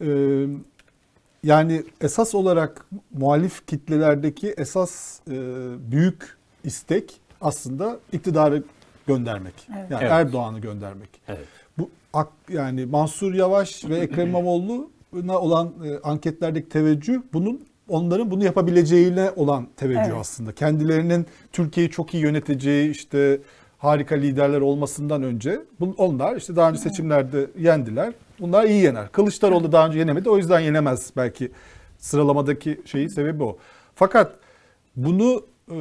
[0.00, 0.46] Ee,
[1.44, 5.32] yani esas olarak muhalif kitlelerdeki esas e,
[5.92, 8.62] büyük istek aslında iktidarı
[9.06, 9.54] göndermek.
[9.78, 9.90] Evet.
[9.90, 10.12] Yani Evet.
[10.12, 11.08] Erdoğan'ı göndermek.
[11.28, 11.46] Evet.
[11.78, 18.44] Bu ak, yani Mansur Yavaş ve Ekrem İmamoğlu'na olan e, anketlerdeki teveccüh bunun onların bunu
[18.44, 20.16] yapabileceğine olan teveccüh Evet.
[20.20, 20.52] aslında.
[20.52, 23.40] Kendilerinin Türkiye'yi çok iyi yöneteceği işte
[23.78, 28.12] harika liderler olmasından önce bu- onlar işte daha önce seçimlerde yendiler.
[28.40, 29.12] Bunlar iyi yener.
[29.12, 30.30] Kılıçdaroğlu daha önce yenemedi.
[30.30, 31.50] O yüzden yenemez belki
[31.98, 33.58] sıralamadaki şeyi sebebi o.
[33.94, 34.32] Fakat
[34.96, 35.76] bunu e,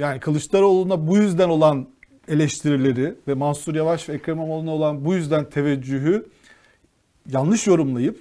[0.00, 1.86] yani Kılıçdaroğlu'na bu yüzden olan
[2.28, 6.26] eleştirileri ve Mansur Yavaş ve Ekrem İmamoğlu'na olan bu yüzden teveccühü
[7.30, 8.18] yanlış yorumlayıp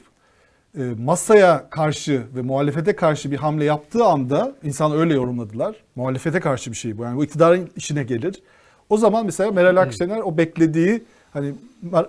[0.77, 5.75] e, masaya karşı ve muhalefete karşı bir hamle yaptığı anda insan öyle yorumladılar.
[5.95, 7.03] Muhalefete karşı bir şey bu.
[7.03, 8.41] Yani bu iktidarın işine gelir.
[8.89, 11.53] O zaman mesela Meral Akşener o beklediği hani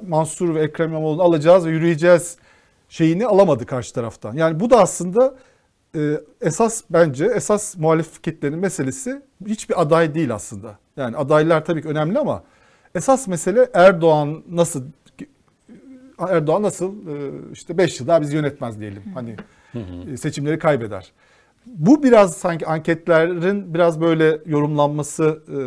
[0.09, 2.37] Mansur ve Ekrem İmamoğlu'nu alacağız ve yürüyeceğiz
[2.89, 4.35] şeyini alamadı karşı taraftan.
[4.35, 5.35] Yani bu da aslında
[5.97, 10.79] e, esas bence esas muhalif kitlenin meselesi hiçbir aday değil aslında.
[10.97, 12.43] Yani adaylar tabii ki önemli ama
[12.95, 14.85] esas mesele Erdoğan nasıl
[16.19, 19.03] Erdoğan nasıl e, işte 5 yıl daha bizi yönetmez diyelim.
[19.15, 19.37] Hani
[20.13, 21.13] e, seçimleri kaybeder.
[21.67, 25.59] Bu biraz sanki anketlerin biraz böyle yorumlanması e,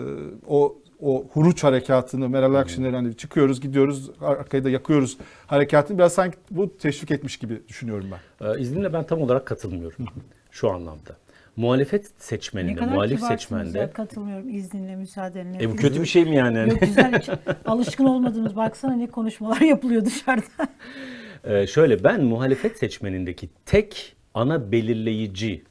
[0.48, 6.38] o o huruç harekatını Meral Akşener'in hani çıkıyoruz gidiyoruz arkayı da yakıyoruz harekatını biraz sanki
[6.52, 8.48] bu teşvik etmiş gibi düşünüyorum ben.
[8.48, 10.06] Ee, izninle ben tam olarak katılmıyorum
[10.52, 11.18] şu anlamda.
[11.56, 13.80] Muhalefet seçmeninde, muhalif seçmende.
[13.80, 15.64] ya, katılmıyorum izninle müsaadenle.
[15.64, 16.70] E bu kötü bir şey mi yani?
[16.70, 17.30] Yok güzel hiç
[17.66, 20.44] alışkın olmadığımız baksana ne konuşmalar yapılıyor dışarıda.
[21.44, 25.64] Ee, şöyle ben muhalefet seçmenindeki tek ana belirleyici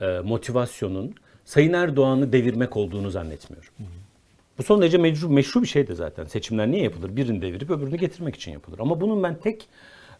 [0.00, 1.14] e, motivasyonun
[1.44, 3.72] Sayın Erdoğan'ı devirmek olduğunu zannetmiyorum.
[4.60, 6.24] Bu son derece meşru, meşru bir şey de zaten.
[6.24, 7.16] Seçimler niye yapılır?
[7.16, 8.78] Birini devirip öbürünü getirmek için yapılır.
[8.78, 9.68] Ama bunun ben tek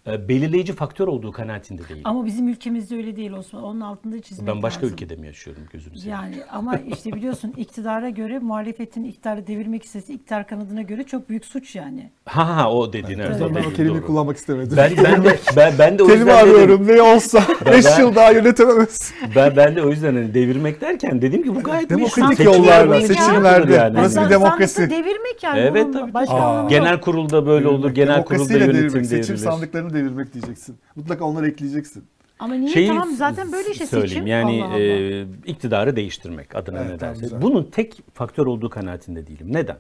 [0.06, 2.00] belirleyici faktör olduğu kanaatinde değilim.
[2.04, 3.62] Ama bizim ülkemizde öyle değil Osman.
[3.62, 4.94] Onun altında çizmek ben başka lazım.
[4.94, 6.10] ülkede mi yaşıyorum gözünü seveyim?
[6.22, 11.44] Yani ama işte biliyorsun iktidara göre muhalefetin iktidarı devirmek istese iktidar kanadına göre çok büyük
[11.44, 12.10] suç yani.
[12.26, 13.28] Ha ha o dediğin evet.
[13.30, 14.76] O yüzden ben o kelimeyi kullanmak istemedim.
[14.76, 18.00] Ben, ben de ben, ben de o Kelime yüzden dedim- arıyorum ne olsa 5 ben-
[18.00, 19.12] yıl daha yönetememez.
[19.36, 22.44] Ben, ben de o yüzden hani devirmek derken dedim ki bu gayet Demokratik meşru.
[22.44, 23.72] yollarla, Seçimler seçimlerde.
[23.72, 24.90] yapılır Burası Yani bir demokrasi.
[24.90, 25.60] devirmek yani.
[25.60, 26.14] Evet tabii.
[26.14, 26.66] Başka.
[26.70, 27.90] Genel kurulda böyle olur.
[27.90, 29.46] Genel kurulda yönetim devirmek, seçim devrilir.
[29.90, 30.78] Sandıklarını devirmek diyeceksin.
[30.96, 32.04] Mutlaka onları ekleyeceksin.
[32.38, 34.08] Ama niye Şeyi tamam zaten böyle işte söyleyeyim.
[34.10, 34.26] seçim.
[34.26, 34.78] Yani Allah Allah.
[34.80, 37.20] e, iktidarı değiştirmek adına Evet, ne tamam, derse.
[37.26, 37.42] güzel.
[37.42, 39.46] Bunun tek faktör olduğu kanaatinde değilim.
[39.52, 39.76] Neden?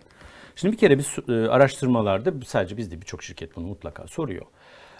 [0.56, 4.46] Şimdi bir kere biz e, araştırmalarda sadece bizde birçok şirket bunu mutlaka soruyor.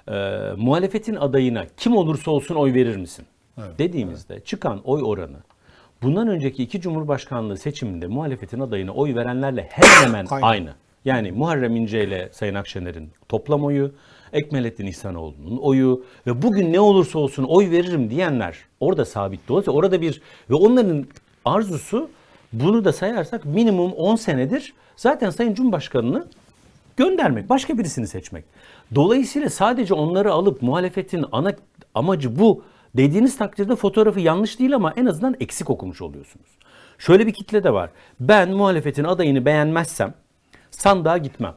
[0.09, 0.13] E,
[0.57, 3.27] muhalefetin adayına kim olursa olsun oy verir misin?
[3.79, 5.37] Dediğimizde çıkan oy oranı
[6.03, 10.47] bundan önceki iki cumhurbaşkanlığı seçiminde muhalefetin adayına oy verenlerle hemen hemen Aynı.
[10.47, 10.75] aynı.
[11.05, 13.93] Yani Muharrem İnce ile Sayın Akşener'in toplam oyu,
[14.33, 19.41] Ekmelettin İhsanoğlu'nun oyu ve bugün ne olursa olsun oy veririm diyenler orada sabit.
[19.49, 21.07] Dolayısıyla orada bir ve onların
[21.45, 22.09] arzusu
[22.53, 26.27] bunu da sayarsak minimum 10 senedir zaten Sayın Cumhurbaşkanı'nı
[26.97, 28.45] göndermek, başka birisini seçmek.
[28.95, 31.53] Dolayısıyla sadece onları alıp muhalefetin ana
[31.95, 32.63] amacı bu
[32.97, 36.47] dediğiniz takdirde fotoğrafı yanlış değil ama en azından eksik okumuş oluyorsunuz.
[36.99, 37.91] Şöyle bir kitle de var.
[38.21, 40.15] Ben muhalefetin adayını beğenmezsem
[40.71, 41.55] sandığa gitmem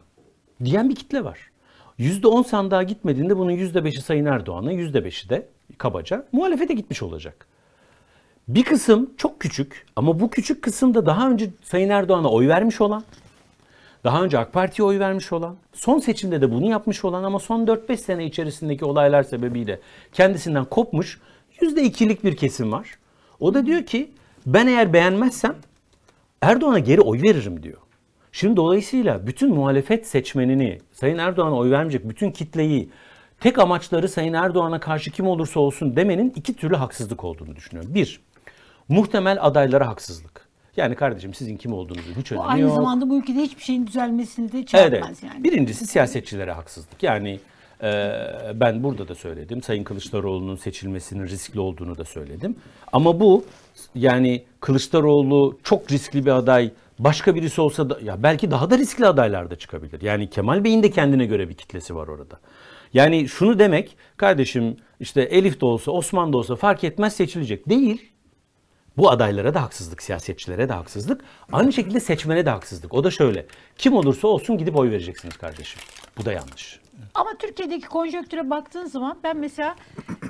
[0.63, 1.52] diyen bir kitle var.
[1.99, 7.47] %10 sandığa gitmediğinde bunun %5'i Sayın Erdoğan'a, %5'i de kabaca muhalefete gitmiş olacak.
[8.47, 13.03] Bir kısım çok küçük ama bu küçük kısımda daha önce Sayın Erdoğan'a oy vermiş olan,
[14.03, 17.65] daha önce AK Parti'ye oy vermiş olan, son seçimde de bunu yapmış olan ama son
[17.65, 19.79] 4-5 sene içerisindeki olaylar sebebiyle
[20.13, 21.19] kendisinden kopmuş
[21.61, 22.87] %2'lik bir kesim var.
[23.39, 24.11] O da diyor ki
[24.45, 25.55] ben eğer beğenmezsem
[26.41, 27.77] Erdoğan'a geri oy veririm diyor.
[28.35, 32.89] Şimdi dolayısıyla bütün muhalefet seçmenini, Sayın Erdoğan'a oy vermeyecek bütün kitleyi
[33.39, 37.93] tek amaçları Sayın Erdoğan'a karşı kim olursa olsun demenin iki türlü haksızlık olduğunu düşünüyorum.
[37.93, 38.21] Bir,
[38.89, 40.47] muhtemel adaylara haksızlık.
[40.77, 42.75] Yani kardeşim sizin kim olduğunuzu hiç Bu önemi aynı yok.
[42.75, 45.33] zamanda bu ülkede hiçbir şeyin düzelmesini de Evet, yapmaz evet.
[45.33, 45.43] yani.
[45.43, 47.03] Birincisi siyasetçilere haksızlık.
[47.03, 47.39] Yani
[47.83, 48.19] e,
[48.53, 49.61] ben burada da söyledim.
[49.63, 52.55] Sayın Kılıçdaroğlu'nun seçilmesinin riskli olduğunu da söyledim.
[52.93, 53.45] Ama bu
[53.95, 56.71] yani Kılıçdaroğlu çok riskli bir aday.
[56.99, 60.01] Başka birisi olsa da ya belki daha da riskli adaylar da çıkabilir.
[60.01, 62.39] Yani Kemal Bey'in de kendine göre bir kitlesi var orada.
[62.93, 67.69] Yani şunu demek kardeşim işte Elif de olsa Osman da olsa fark etmez seçilecek.
[67.69, 68.11] Değil.
[68.97, 71.21] Bu adaylara da haksızlık, siyasetçilere de haksızlık.
[71.51, 72.93] Aynı şekilde seçmene de haksızlık.
[72.93, 73.45] O da şöyle.
[73.77, 75.81] Kim olursa olsun gidip oy vereceksiniz kardeşim.
[76.17, 76.82] Bu da yanlış.
[77.15, 79.75] Ama Türkiye'deki konjonktüre baktığın zaman ben mesela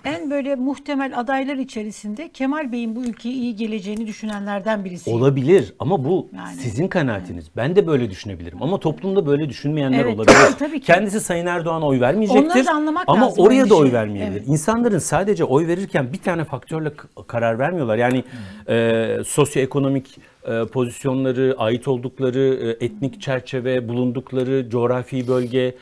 [0.05, 5.19] en böyle muhtemel adaylar içerisinde Kemal Bey'in bu ülkeye iyi geleceğini düşünenlerden birisiyim.
[5.19, 6.55] Olabilir ama bu Yani.
[6.55, 7.45] sizin kanaatiniz.
[7.55, 10.38] Ben de böyle düşünebilirim ama toplumda böyle düşünmeyenler Evet, olabilir.
[10.60, 10.85] tabii ki.
[10.85, 12.45] Kendisi Sayın Erdoğan'a oy vermeyecektir.
[12.45, 14.31] Onları da anlamak ama lazım oraya aynı da oy vermeyebilir.
[14.38, 14.47] Evet.
[14.47, 17.97] İnsanların sadece oy verirken bir tane faktörle k- karar vermiyorlar.
[17.97, 18.23] Yani
[18.69, 25.76] e, sosyoekonomik e, pozisyonları, ait oldukları e, etnik çerçeve, bulundukları coğrafi bölge,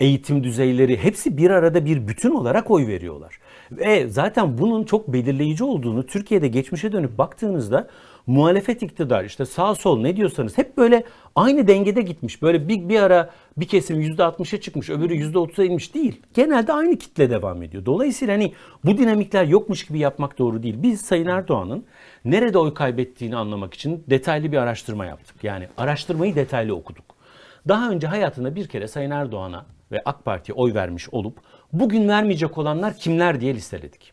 [0.00, 3.38] eğitim düzeyleri hepsi bir arada bir bütün olarak oy veriyorlar.
[3.72, 7.88] Ve zaten bunun çok belirleyici olduğunu Türkiye'de geçmişe dönüp baktığınızda
[8.26, 11.04] muhalefet iktidar işte sağ sol ne diyorsanız hep böyle
[11.34, 12.42] aynı dengede gitmiş.
[12.42, 16.22] Böyle bir, bir ara bir kesim %60'a çıkmış öbürü %30'a inmiş değil.
[16.34, 17.86] Genelde aynı kitle devam ediyor.
[17.86, 18.52] Dolayısıyla hani
[18.84, 20.74] bu dinamikler yokmuş gibi yapmak doğru değil.
[20.78, 21.84] Biz Sayın Erdoğan'ın
[22.24, 25.44] nerede oy kaybettiğini anlamak için detaylı bir araştırma yaptık.
[25.44, 27.09] Yani araştırmayı detaylı okuduk.
[27.68, 31.38] Daha önce hayatında bir kere Sayın Erdoğan'a ve AK Parti'ye oy vermiş olup
[31.72, 34.12] Bugün vermeyecek olanlar kimler diye listeledik.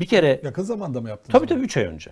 [0.00, 1.32] Bir kere Yakın zamanda mı yaptınız?
[1.32, 2.10] tabii tabii 3 ay önce.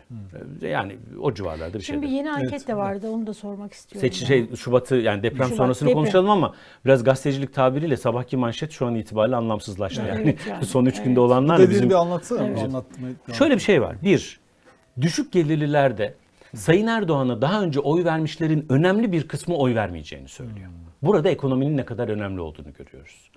[0.60, 2.16] Yani o civarlarda bir Şimdi bir şeydi.
[2.16, 3.10] yeni anket Evet, de vardı.
[3.10, 4.08] Onu da sormak istiyorum.
[4.08, 6.02] Seç, şey, Şubat'ı yani deprem Şubat, sonrasını deprem.
[6.02, 10.02] konuşalım ama biraz gazetecilik tabiriyle sabahki manşet şu an itibariyle anlamsızlaştı.
[10.06, 11.04] Evet, Yani, yani, son 3 evet.
[11.04, 12.40] günde olanlar da bizim bir anlatsana.
[12.40, 13.14] Anlatmayı.
[13.32, 13.96] Şöyle bir şey var.
[14.02, 14.40] Bir,
[15.00, 16.14] düşük gelirlilerde
[16.54, 20.70] Sayın Erdoğan'a daha önce oy vermişlerin önemli bir kısmı oy vermeyeceğini söylüyor.
[21.02, 23.30] Burada ekonominin ne kadar önemli olduğunu görüyoruz.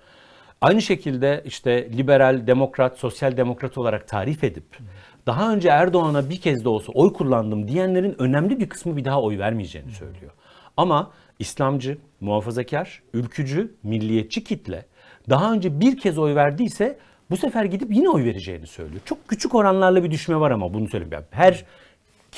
[0.60, 4.78] Aynı şekilde işte liberal, demokrat, sosyal demokrat olarak tarif edip
[5.26, 9.22] daha önce Erdoğan'a bir kez de olsa oy kullandım diyenlerin önemli bir kısmı bir daha
[9.22, 10.32] oy vermeyeceğini söylüyor.
[10.76, 14.84] Ama İslamcı, muhafazakar, ülkücü, milliyetçi kitle
[15.30, 16.98] daha önce bir kez oy verdiyse
[17.30, 19.00] bu sefer gidip yine oy vereceğini söylüyor.
[19.04, 21.12] Çok küçük oranlarla bir düşme var ama bunu söyleyeyim.
[21.12, 21.64] Yani Her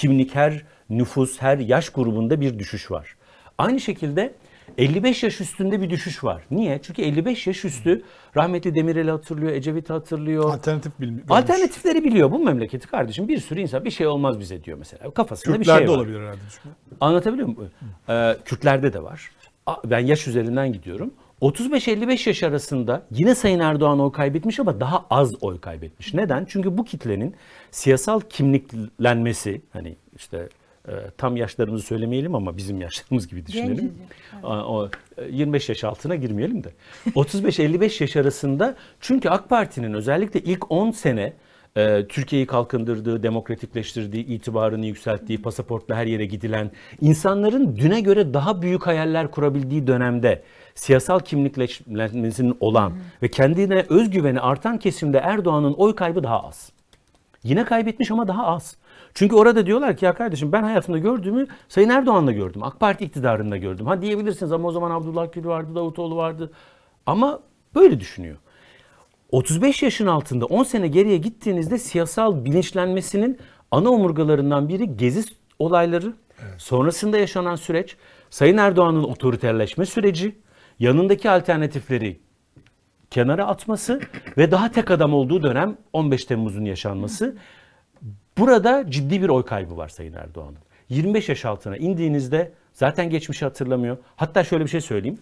[0.00, 3.16] kimlik, her nüfus, her yaş grubunda bir düşüş var.
[3.58, 4.34] Aynı şekilde
[4.78, 6.42] 55 yaş üstünde bir düşüş var.
[6.50, 6.80] Niye?
[6.82, 8.02] Çünkü 55 yaş üstü
[8.36, 10.44] rahmetli Demirel'i hatırlıyor, Ecevit'i hatırlıyor.
[10.54, 11.22] Alternatif bil- görmüş.
[11.30, 13.28] Alternatifleri biliyor bu memleketi kardeşim.
[13.28, 15.10] Bir sürü insan bir şey olmaz bize diyor mesela.
[15.10, 15.94] Kafasında bir Kürtlerde şey var.
[15.96, 16.38] olabilir herhalde.
[16.54, 16.68] çünkü.
[17.00, 17.70] Anlatabiliyor muyum?
[18.08, 19.30] Ee, Kürtlerde de var.
[19.84, 21.14] Ben yaş üzerinden gidiyorum.
[21.42, 26.14] 35-55 yaş arasında yine Sayın Erdoğan oy kaybetmiş ama daha az oy kaybetmiş.
[26.14, 26.44] Neden?
[26.48, 27.34] Çünkü bu kitlenin
[27.70, 30.48] siyasal kimliklenmesi hani işte
[30.88, 33.94] e, tam yaşlarımızı söylemeyelim ama bizim yaşlarımız gibi düşünelim.
[34.42, 34.88] Aa, O,
[35.18, 36.68] e, 25 yaş altına girmeyelim de.
[37.14, 41.32] 35-55 yaş arasında çünkü AK Parti'nin özellikle ilk 10 sene
[41.76, 48.86] e, Türkiye'yi kalkındırdığı, demokratikleştirdiği, itibarını yükselttiği, pasaportla her yere gidilen, insanların düne göre daha büyük
[48.86, 50.42] hayaller kurabildiği dönemde
[50.74, 52.92] siyasal kimliklenmesinin olan
[53.22, 56.72] ve kendine özgüveni artan kesimde Erdoğan'ın oy kaybı daha az.
[57.42, 58.76] Yine kaybetmiş ama daha az.
[59.14, 62.62] Çünkü orada diyorlar ki ya kardeşim ben hayatımda gördüğümü Sayın Erdoğan'la gördüm.
[62.62, 63.86] AK Parti iktidarında gördüm.
[63.86, 66.52] Ha diyebilirsiniz ama o zaman Abdullah Gül vardı, Davutoğlu vardı.
[67.06, 67.40] Ama
[67.74, 68.36] böyle düşünüyor.
[69.32, 73.38] 35 yaşın altında 10 sene geriye gittiğinizde siyasal bilinçlenmesinin
[73.70, 75.22] ana omurgalarından biri gezi
[75.58, 76.12] olayları,
[76.58, 77.96] sonrasında yaşanan süreç,
[78.30, 80.36] Sayın Erdoğan'ın otoriterleşme süreci,
[80.80, 82.20] yanındaki alternatifleri
[83.10, 84.00] kenara atması
[84.36, 87.36] ve daha tek adam olduğu dönem 15 Temmuz'un yaşanması.
[88.38, 90.58] Burada ciddi bir oy kaybı var Sayın Erdoğan'ın.
[90.88, 93.98] 25 yaş altına indiğinizde zaten geçmişi hatırlamıyor.
[94.16, 95.18] Hatta şöyle bir şey söyleyeyim.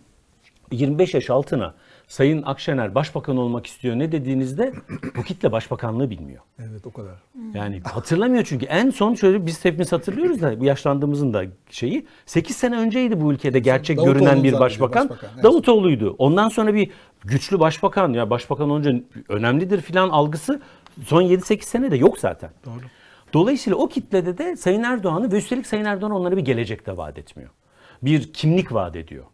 [0.72, 1.74] 25 yaş altına
[2.08, 4.72] Sayın Akşener başbakan olmak istiyor ne dediğinizde
[5.16, 6.42] bu kitle başbakanlığı bilmiyor.
[6.58, 7.14] Evet o kadar.
[7.54, 12.56] Yani hatırlamıyor çünkü en son şöyle biz hepimiz hatırlıyoruz da bu yaşlandığımızın da şeyi 8
[12.56, 15.08] sene önceydi bu ülkede gerçek Davutoğlu görünen bir başbakan.
[15.08, 15.44] başbakan, evet.
[15.44, 16.14] Davutoğlu'ydu.
[16.18, 16.90] Ondan sonra bir
[17.24, 18.92] güçlü başbakan ya başbakan olunca
[19.28, 20.60] önemlidir filan algısı
[21.06, 22.50] son 7-8 senede yok zaten.
[22.66, 22.80] Doğru.
[23.32, 27.18] Dolayısıyla o kitlede de Sayın Erdoğan'ı ve üstelik Sayın Erdoğan onlara bir gelecek de vaat
[27.18, 27.50] etmiyor.
[28.02, 29.24] Bir kimlik vaat ediyor.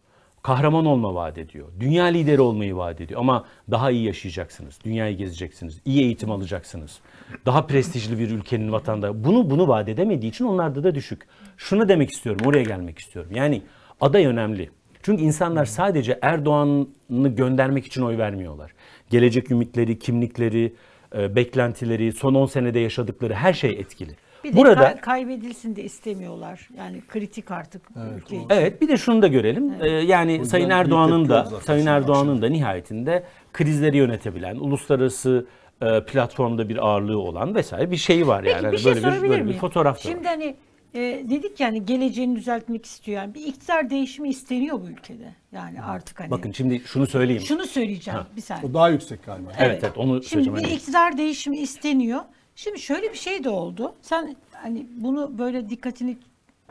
[0.45, 1.69] Kahraman olma vaat ediyor.
[1.81, 3.21] Dünya lideri olmayı vaat ediyor.
[3.21, 4.79] Ama daha iyi yaşayacaksınız.
[4.85, 5.81] Dünyayı gezeceksiniz.
[5.85, 6.99] iyi eğitim alacaksınız.
[7.47, 9.25] Daha prestijli bir ülkenin vatandaşı.
[9.25, 11.27] Bunu bunu vaat edemediği için onlarda da düşük.
[11.57, 12.47] Şunu demek istiyorum.
[12.47, 13.31] Oraya gelmek istiyorum.
[13.35, 13.63] Yani
[14.01, 14.71] aday önemli.
[15.03, 18.73] Çünkü insanlar sadece Erdoğan'ı göndermek için oy vermiyorlar.
[19.11, 20.75] Gelecek ümitleri, kimlikleri,
[21.17, 24.17] e, beklentileri, son 10 senede yaşadıkları her şey etkili.
[24.45, 26.69] Bir de Burada kay- kaybedilsin de istemiyorlar.
[26.79, 27.83] Yani kritik artık
[28.17, 28.47] ülke için.
[28.51, 29.75] Evet bir de şunu da görelim.
[29.81, 35.47] Ee, yani yüzden Sayın Erdoğan'ın da Sayın şimdi Erdoğan'ın da nihayetinde krizleri yönetebilen, uluslararası
[35.83, 38.55] e, platformda bir ağırlığı olan vesaire bir şeyi var yani.
[38.55, 39.59] Peki Hani bir şey böyle bir, böyle bir miyim?
[39.59, 40.13] fotoğraf da var.
[40.15, 40.57] Şimdi hani
[40.95, 41.01] e,
[41.31, 43.19] dedik yani geleceğini düzeltmek istiyor.
[43.23, 45.35] Yani bir iktidar değişimi isteniyor bu ülkede.
[45.53, 46.31] Yani artık hani.
[46.31, 47.43] Bakın şimdi şunu söyleyeyim.
[47.43, 48.71] Şunu söyleyeceğim bir saniye.
[48.71, 49.51] O daha yüksek galiba.
[49.59, 50.59] Evet, evet, onu Şimdi söyleyeceğim.
[50.59, 52.21] bir Hani- iktidar değişimi isteniyor.
[52.57, 53.95] Şimdi şöyle bir şey de oldu.
[54.03, 56.19] Sen hani bunu böyle dikkatini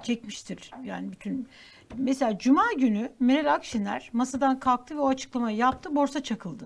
[0.03, 0.71] çekmiştir.
[0.83, 1.47] Yani bütün
[1.97, 5.95] mesela cuma günü Meral Akşener masadan kalktı ve o açıklamayı yaptı.
[5.95, 6.65] Borsa çakıldı.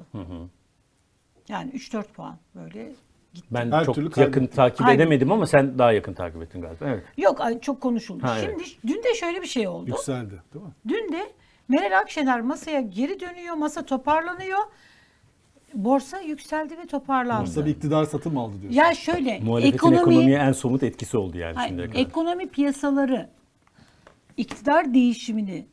[1.49, 2.91] Yani 3-4 puan böyle
[3.33, 3.47] gitti.
[3.51, 4.95] Ben Her çok yakın takip Aynen.
[4.95, 6.85] edemedim ama sen daha yakın takip ettin galiba.
[6.85, 7.03] Evet.
[7.17, 8.23] Yok ay, çok konuşuldu.
[8.23, 8.65] Ha, evet.
[8.65, 9.89] Şimdi dün de şöyle bir şey oldu.
[9.89, 10.71] Yükseldi değil mi?
[10.87, 11.31] Dün de
[11.67, 13.55] Meral Akşener masaya geri dönüyor.
[13.55, 14.59] Masa toparlanıyor.
[15.73, 17.43] Borsa yükseldi ve toparlandı.
[17.43, 18.79] Aslında bir iktidar satın mı aldı diyorsun?
[18.79, 21.99] Ya şöyle Muhalefetin ekonomi ekonomiye en somut etkisi oldu yani Hayır, şimdiye kadar.
[21.99, 23.29] ekonomi piyasaları
[24.37, 25.65] iktidar değişimini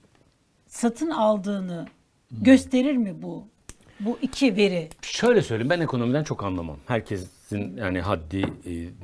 [0.66, 1.87] satın aldığını
[2.31, 3.45] gösterir mi bu
[4.01, 4.89] bu iki veri?
[5.03, 6.77] Şöyle söyleyeyim ben ekonomiden çok anlamam.
[6.87, 8.45] Herkes ekonomistin yani haddi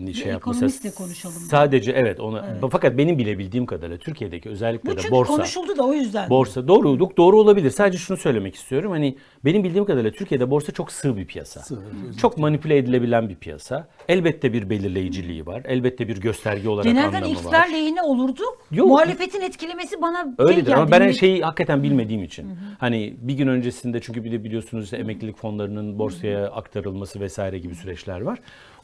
[0.09, 0.59] e, şey yapması.
[0.59, 1.37] ekonomistle konuşalım.
[1.37, 5.77] Sadece evet ona fakat benim bile bildiğim kadarıyla Türkiye'deki özellikle Bu de çünkü borsa konuşuldu
[5.77, 6.31] da o yüzden.
[6.31, 7.71] Borsa doğruluk doğru olabilir.
[7.71, 8.91] Sadece şunu söylemek istiyorum.
[8.91, 11.77] Hani benim bildiğim kadarıyla Türkiye'de borsa çok sığ bir piyasa.
[12.21, 13.89] çok manipüle edilebilen bir piyasa.
[14.09, 15.62] Elbette bir belirleyiciliği var.
[15.65, 17.69] Elbette bir gösterge olarak Genelden anlamı iktidar var.
[17.69, 18.43] lehine olurdu.
[18.71, 18.87] Yok.
[18.89, 20.75] Muhalefetin etkilemesi bana şey Öyledir geldi.
[20.75, 22.47] ama ben her şeyi hakikaten bilmediğim için.
[22.79, 27.75] Hani bir gün öncesinde çünkü bir de biliyorsunuz işte emeklilik fonlarının borsaya aktarılması vesaire gibi
[27.75, 28.30] süreçler var.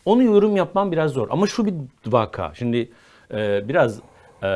[0.04, 1.28] Onu yorum yapmam biraz zor.
[1.30, 1.74] Ama şu bir
[2.06, 2.52] vaka.
[2.54, 2.90] Şimdi
[3.34, 4.00] e, biraz
[4.42, 4.48] e,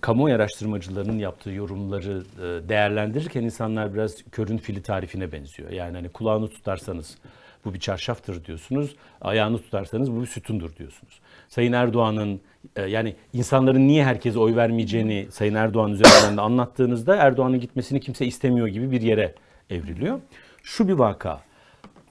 [0.00, 5.70] kamuoyu araştırmacılarının yaptığı yorumları e, değerlendirirken insanlar biraz körün fili tarifine benziyor.
[5.70, 7.18] Yani hani kulağını tutarsanız
[7.64, 8.96] bu bir çarşaftır diyorsunuz.
[9.20, 11.20] Ayağını tutarsanız bu bir sütundur diyorsunuz.
[11.48, 12.40] Sayın Erdoğan'ın
[12.76, 18.26] e, yani insanların niye herkese oy vermeyeceğini Sayın Erdoğan üzerinden de anlattığınızda Erdoğan'ın gitmesini kimse
[18.26, 19.34] istemiyor gibi bir yere
[19.70, 20.20] evriliyor.
[20.62, 21.40] Şu bir vaka.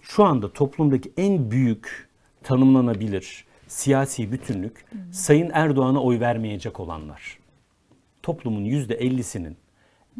[0.10, 2.10] Şu anda toplumdaki en büyük
[2.44, 7.40] tanımlanabilir siyasi bütünlük Sayın Erdoğan'a oy vermeyecek olanlar.
[8.23, 9.57] Toplumun %50'sinin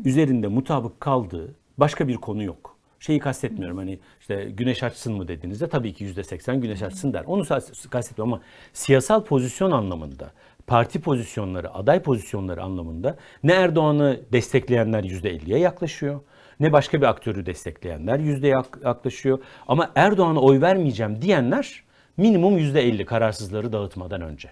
[0.06, 2.78] üzerinde mutabık kaldığı başka bir konu yok.
[3.00, 7.24] Şeyi kastetmiyorum hani işte güneş açsın mı dediğinizde tabii ki %80 güneş açsın der.
[7.28, 7.44] Onu
[7.90, 8.42] kastetmiyorum ama
[8.74, 10.32] siyasal pozisyon anlamında,
[10.68, 16.22] parti pozisyonları, aday pozisyonları anlamında ne Erdoğan'ı destekleyenler %50'ye yaklaşıyor.
[16.60, 19.40] Ne başka bir aktörü destekleyenler yüzdeye yak- yaklaşıyor.
[19.68, 21.84] Ama Erdoğan'a oy vermeyeceğim diyenler
[22.18, 24.50] minimum %50 kararsızları dağıtmadan önce.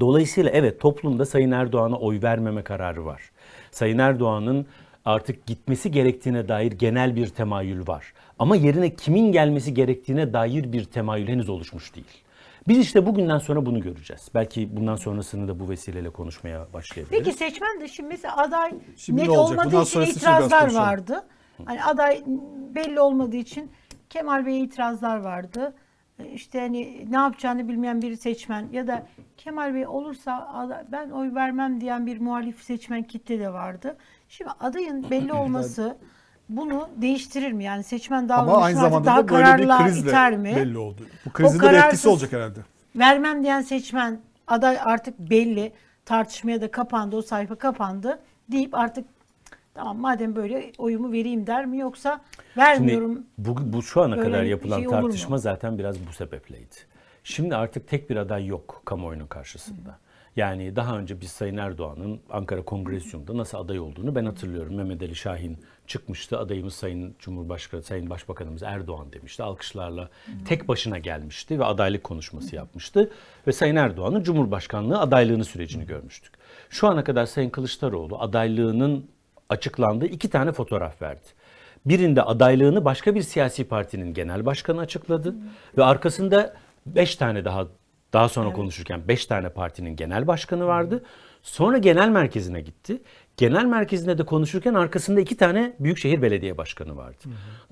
[0.00, 3.22] Dolayısıyla evet toplumda Sayın Erdoğan'a oy vermeme kararı var.
[3.70, 4.66] Sayın Erdoğan'ın
[5.04, 8.12] artık gitmesi gerektiğine dair genel bir temayül var.
[8.38, 12.06] Ama yerine kimin gelmesi gerektiğine dair bir temayül henüz oluşmuş değil.
[12.68, 14.28] Biz işte bugünden sonra bunu göreceğiz.
[14.34, 17.24] Belki bundan sonrasını da bu vesileyle konuşmaya başlayabiliriz.
[17.24, 19.58] Peki seçmen de şimdi mesela aday Şimdi net ne olacak?
[19.58, 21.26] olmadığı Bundan için itirazlar vardı.
[21.64, 22.22] Hani aday
[22.74, 23.70] belli olmadığı için
[24.10, 25.74] Kemal Bey'e itirazlar vardı.
[26.18, 29.06] E, İşte hani ne yapacağını bilmeyen bir seçmen ya da
[29.36, 33.96] Kemal Bey olursa aday- ben oy vermem diyen bir muhalif seçmen kitle de vardı.
[34.28, 35.96] Şimdi adayın belli olması
[36.56, 37.64] bunu değiştirir mi?
[37.64, 40.52] Yani seçmen davranışını Ama aynı zamanda daha da böyle bir kararlılığa krizle iter mi?
[40.56, 41.02] belli oldu.
[41.26, 42.58] Bu krizin de bir kararsız- etkisi olacak herhalde.
[42.96, 45.72] Vermem diyen seçmen aday artık belli
[46.04, 48.18] tartışmaya da kapandı o sayfa kapandı
[48.52, 49.04] deyip artık
[49.74, 52.20] tamam madem böyle oyumu vereyim der mi yoksa
[52.56, 53.12] vermiyorum.
[53.14, 55.02] Şimdi bu, bu şu ana Böyle kadar bir yapılan şey olur mu?
[55.02, 56.74] tartışma zaten biraz bu sebepleydi.
[57.24, 59.98] Şimdi artık tek bir aday yok kamuoyunun karşısında.
[60.36, 64.74] Yani daha önce biz Sayın Erdoğan'ın Ankara Kongresyum'da nasıl aday olduğunu ben hatırlıyorum.
[64.74, 65.58] Mehmet Ali Şahin
[65.90, 66.38] çıkmıştı.
[66.38, 69.42] Adayımız Sayın Cumhurbaşkanı, Sayın Başbakanımız Erdoğan demişti.
[69.42, 70.08] Alkışlarla
[70.44, 73.10] tek başına gelmişti ve adaylık konuşması yapmıştı.
[73.46, 76.32] Ve Sayın Erdoğan'ın Cumhurbaşkanlığı adaylığını sürecini görmüştük.
[76.70, 79.06] Şu ana kadar Sayın Kılıçdaroğlu adaylığının
[79.48, 81.26] açıklandığı iki tane fotoğraf verdi.
[81.86, 85.34] Birinde adaylığını başka bir siyasi partinin genel başkanı açıkladı
[85.78, 86.54] ve arkasında
[86.86, 87.66] 5 tane daha
[88.12, 91.04] daha sonra konuşurken 5 tane partinin genel başkanı vardı.
[91.42, 93.02] Sonra genel merkezine gitti.
[93.40, 97.16] Genel merkezinde de konuşurken arkasında iki tane büyükşehir belediye başkanı vardı.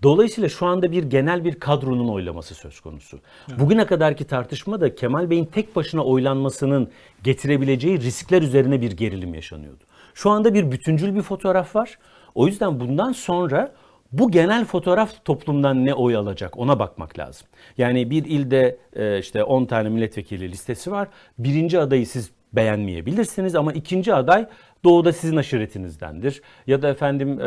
[0.02, 3.18] Dolayısıyla şu anda bir genel bir kadronun oylaması söz konusu.
[3.58, 6.90] Bugüne kadarki tartışma da Kemal Bey'in tek başına oylanmasının
[7.22, 9.84] getirebileceği riskler üzerine bir gerilim yaşanıyordu.
[10.14, 11.98] Şu anda bir bütüncül bir fotoğraf var.
[12.34, 13.72] O yüzden bundan sonra
[14.12, 17.46] bu genel fotoğraf toplumdan ne oy alacak ona bakmak lazım.
[17.78, 21.08] Yani bir ilde e, işte 10 tane milletvekili listesi var.
[21.38, 24.46] Birinci adayı siz beğenmeyebilirsiniz ama ikinci aday
[24.84, 26.42] doğuda sizin aşiretinizdendir.
[26.66, 27.44] Ya da efendim e,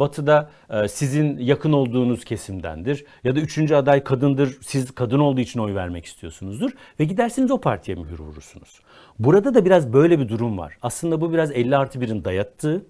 [0.00, 3.04] batıda e, sizin yakın olduğunuz kesimdendir.
[3.24, 4.58] Ya da üçüncü aday kadındır.
[4.62, 6.70] Siz kadın olduğu için oy vermek istiyorsunuzdur.
[7.00, 8.80] Ve gidersiniz o partiye mühür vurursunuz.
[9.18, 10.78] Burada da biraz böyle bir durum var.
[10.82, 12.86] Aslında bu biraz 50 artı 1'in dayattığı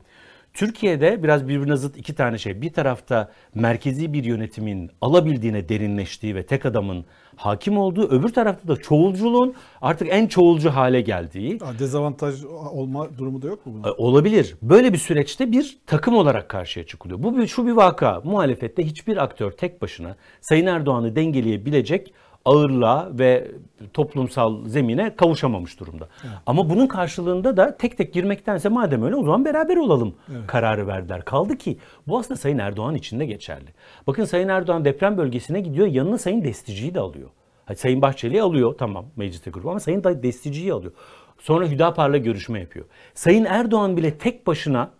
[0.54, 2.62] Türkiye'de biraz birbirine zıt iki tane şey.
[2.62, 7.04] Bir tarafta merkezi bir yönetimin alabildiğine derinleştiği ve tek adamın
[7.36, 13.46] hakim olduğu, öbür tarafta da çoğulculuğun artık en çoğulcu hale geldiği Dezavantaj olma durumu da
[13.46, 13.84] yok mu bunun?
[13.84, 14.56] e, olabilir.
[14.62, 17.22] Böyle bir süreçte bir takım olarak karşıya çıkılıyor.
[17.22, 18.20] Bu bir, şu bir vaka.
[18.24, 22.14] Muhalefette hiçbir aktör tek başına Sayın Erdoğan'ı dengeleyebilecek
[22.44, 23.50] ağırlığa ve
[23.92, 26.08] toplumsal zemine kavuşamamış durumda.
[26.46, 30.14] Ama bunun karşılığında da tek tek girmektense madem öyle o zaman beraber olalım
[30.46, 31.24] kararı verdiler.
[31.24, 33.68] Kaldı ki bu aslında Sayın Erdoğan için de geçerli.
[34.06, 37.30] Bakın Sayın Erdoğan deprem bölgesine gidiyor yanına Sayın Destici'yi de alıyor.
[37.66, 40.92] Hadi Sayın Bahçeli'yi alıyor tamam mecliste grubu ama Sayın da Destici'yi alıyor.
[41.38, 42.86] Sonra Hüdapar'la görüşme yapıyor.
[43.14, 44.90] Sayın Erdoğan bile tek başına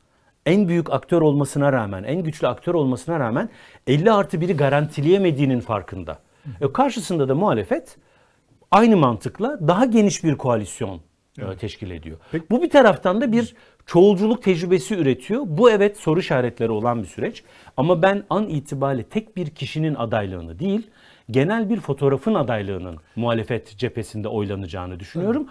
[0.47, 3.49] en büyük aktör olmasına rağmen, en güçlü aktör olmasına rağmen
[3.87, 6.19] 50 artı 1'i garantileyemediğinin farkında.
[6.61, 7.97] E, karşısında da muhalefet
[8.71, 11.01] aynı mantıkla daha geniş bir koalisyon
[11.39, 12.19] e, teşkil ediyor.
[12.51, 13.55] Bu bir taraftan da bir
[13.87, 15.43] çoğulculuk tecrübesi üretiyor.
[15.47, 17.45] Bu evet soru işaretleri olan bir süreç.
[17.77, 20.91] Ama ben an itibariyle tek bir kişinin adaylığını değil,
[21.31, 25.49] genel bir fotoğrafın adaylığının muhalefet cephesinde oylanacağını düşünüyorum.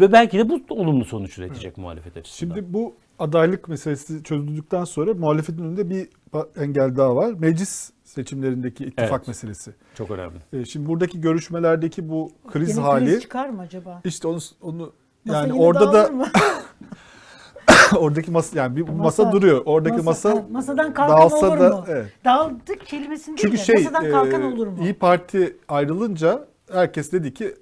[0.00, 2.54] Ve belki de bu olumlu sonuç üretecek muhalefet açısından.
[2.54, 6.08] Şimdi bu adaylık meselesi çözüldükten sonra muhalefetin önünde bir
[6.56, 7.32] engel daha var.
[7.38, 9.28] Meclis seçimlerindeki ittifak Evet.
[9.28, 9.72] meselesi.
[9.94, 10.36] çok önemli.
[10.52, 14.00] E, Şimdi buradaki görüşmelerdeki bu kriz Yeni hali kriz çıkar mı acaba?
[14.04, 14.92] işte onu onu
[15.24, 16.10] Masa yani orada da
[17.96, 19.62] oradaki masa yani bir masa, Masa- duruyor.
[19.66, 21.84] Oradaki masa, ha, masadan kalkan dağılsa olur da mu?
[21.88, 22.06] evet.
[22.24, 24.76] Dağıldık kelimesini Çünkü değil de şey masadan kalkan e, olur mu?
[24.82, 27.54] İyi Parti ayrılınca herkes dedi ki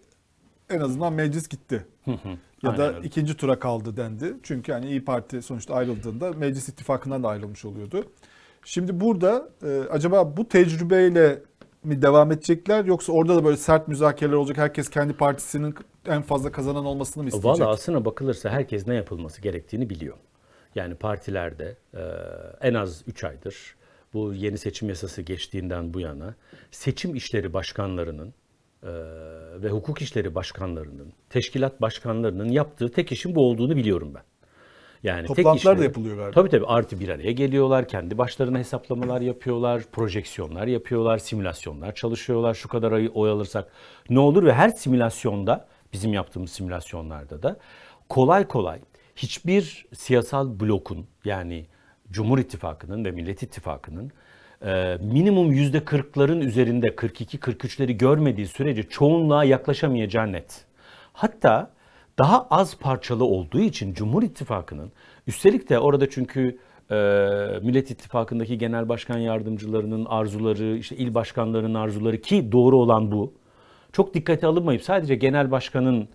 [0.70, 1.86] en azından meclis gitti.
[2.62, 4.34] ya da Aynen ikinci tura kaldı dendi.
[4.42, 8.05] Çünkü hani İyi Parti sonuçta ayrıldığında meclis ittifakından da ayrılmış oluyordu.
[8.64, 11.42] Şimdi burada e, acaba bu tecrübeyle
[11.84, 14.59] mi devam edecekler yoksa orada da böyle sert müzakereler olacak?
[14.59, 15.74] Herkes kendi partisinin
[16.06, 17.60] en fazla kazanan olmasını mı isteyecek?
[17.60, 20.16] Valla aslına bakılırsa herkes ne yapılması gerektiğini biliyor.
[20.74, 22.02] Yani partilerde e,
[22.60, 23.76] en az 3 aydır
[24.14, 26.34] bu yeni seçim yasası geçtiğinden bu yana
[26.70, 28.34] seçim işleri başkanlarının
[29.62, 34.23] ve hukuk işleri başkanlarının, teşkilat başkanlarının yaptığı tek işin bu olduğunu biliyorum ben.
[35.02, 36.31] Yani tek Toplantılar da işleri- yapılıyor galiba.
[36.35, 37.89] Tabii tabii artı bir araya geliyorlar.
[37.89, 39.82] Kendi başlarına hesaplamalar yapıyorlar.
[39.93, 41.19] Projeksiyonlar yapıyorlar.
[41.19, 42.55] Simülasyonlar çalışıyorlar.
[42.55, 43.70] Şu kadar ayı oy alırsak
[44.11, 47.57] ne olur ve her simülasyonda bizim yaptığımız simülasyonlarda da
[48.09, 48.81] kolay kolay
[49.16, 51.66] hiçbir siyasal blokun yani
[52.11, 54.12] Cumhur İttifakı'nın ve Millet İttifakı'nın
[54.66, 60.64] e, minimum yüzde kırkların üzerinde 42-43'leri görmediği sürece çoğunluğa yaklaşamayacağı net.
[61.12, 61.70] Hatta
[62.18, 64.92] daha az parçalı olduğu için Cumhur İttifakı'nın
[65.26, 66.58] üstelik de orada çünkü
[66.90, 66.94] e,
[67.62, 73.32] Millet İttifakı'ndaki genel başkan yardımcılarının arzuları, işte il başkanlarının arzuları ki doğru olan bu.
[73.92, 76.08] Çok dikkate alınmayıp sadece genel başkanın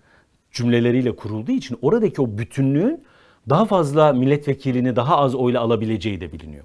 [0.51, 3.03] cümleleriyle kurulduğu için oradaki o bütünlüğün
[3.49, 6.63] daha fazla milletvekilini daha az oyla alabileceği de biliniyor.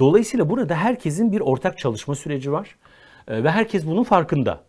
[0.00, 2.76] Dolayısıyla burada herkesin bir ortak çalışma süreci var
[3.28, 4.60] E, ve herkes bunun farkında.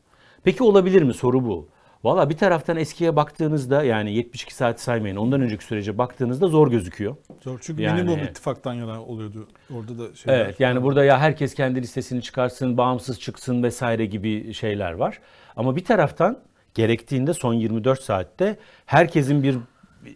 [0.43, 1.13] Peki olabilir mi?
[1.13, 1.69] Soru bu.
[2.03, 7.15] Valla bir taraftan eskiye baktığınızda yani 72 saat saymayın ondan önceki sürece baktığınızda zor gözüküyor.
[7.43, 9.47] Zor çünkü Yani- minimum ittifaktan yana oluyordu.
[9.75, 10.39] Orada da şeyler.
[10.39, 15.19] Evet yani burada ya herkes kendi listesini çıkarsın, bağımsız çıksın vesaire gibi şeyler var.
[15.55, 16.39] Ama bir taraftan
[16.73, 19.57] gerektiğinde son 24 saatte herkesin bir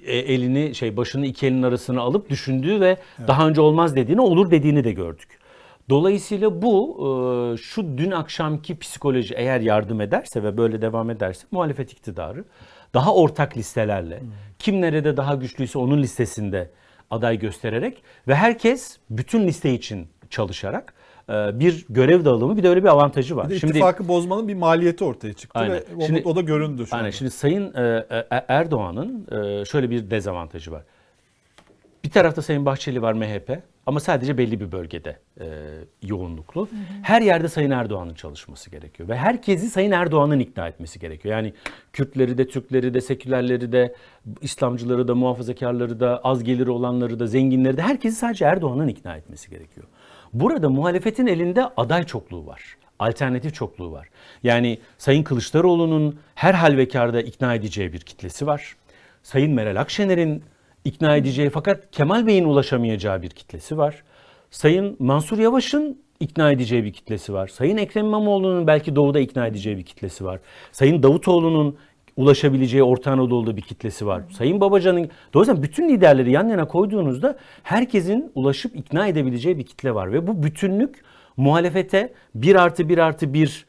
[0.06, 2.98] elini şey başını iki elin arasına alıp düşündüğü ve
[3.28, 5.40] daha önce olmaz dediğini olur dediğini de gördük.
[5.90, 6.98] Dolayısıyla bu
[7.54, 12.46] e, şu dün akşamki psikoloji eğer yardım ederse ve böyle devam ederse muhalefet iktidarı
[12.94, 14.24] daha ortak listelerle
[14.60, 16.70] kim nerede daha güçlüyse onun listesinde
[17.12, 22.84] aday göstererek ve herkes bütün liste için çalışarak e, bir görev dağılımı bir de öyle
[22.84, 23.50] bir avantajı var.
[23.50, 25.76] Bir de Şimdi ittifakı bozmanın bir maliyeti ortaya çıktı Aynen.
[25.76, 27.04] ve o, Şimdi- o da göründü şu Aynen.
[27.06, 27.12] anda.
[27.12, 30.84] Şimdi Sayın e, e, Erdoğan'ın e, şöyle bir dezavantajı var.
[32.04, 35.46] Bir tarafta Sayın Bahçeli var MHP ama sadece belli bir bölgede e,
[36.02, 36.70] yoğunluklu.
[37.02, 41.36] Her yerde Sayın Erdoğan'ın çalışması gerekiyor ve herkesi Sayın Erdoğan'ın ikna etmesi gerekiyor.
[41.36, 41.54] Yani
[41.94, 43.96] Kürtleri de, Türkleri de, sekülerleri de,
[44.42, 49.50] İslamcıları da, muhafazakarları da, az geliri olanları da, zenginleri de herkesi sadece Erdoğan'ın ikna etmesi
[49.50, 49.88] gerekiyor.
[50.34, 52.78] Burada muhalefetin elinde aday çokluğu var.
[53.00, 54.10] Alternatif çokluğu var.
[54.44, 58.76] Yani Sayın Kılıçdaroğlu'nun her halvekarda ikna edeceği bir kitlesi var.
[59.24, 60.44] Sayın Meral Akşener'in
[60.86, 64.04] ikna edeceği fakat Kemal Bey'in ulaşamayacağı bir kitlesi var.
[64.52, 67.48] Sayın Mansur Yavaş'ın ikna edeceği bir kitlesi var.
[67.48, 70.40] Sayın Ekrem İmamoğlu'nun belki doğuda ikna edeceği bir kitlesi var.
[70.72, 71.78] Sayın Davutoğlu'nun
[72.18, 74.24] ulaşabileceği Orta Anadolu'da bir kitlesi var.
[74.32, 80.14] Sayın Babacan'ın dolayısıyla bütün liderleri yan yana koyduğunuzda herkesin ulaşıp ikna edebileceği bir kitle var
[80.14, 81.04] ve bu bütünlük
[81.38, 83.66] muhalefete bir artı bir artı bir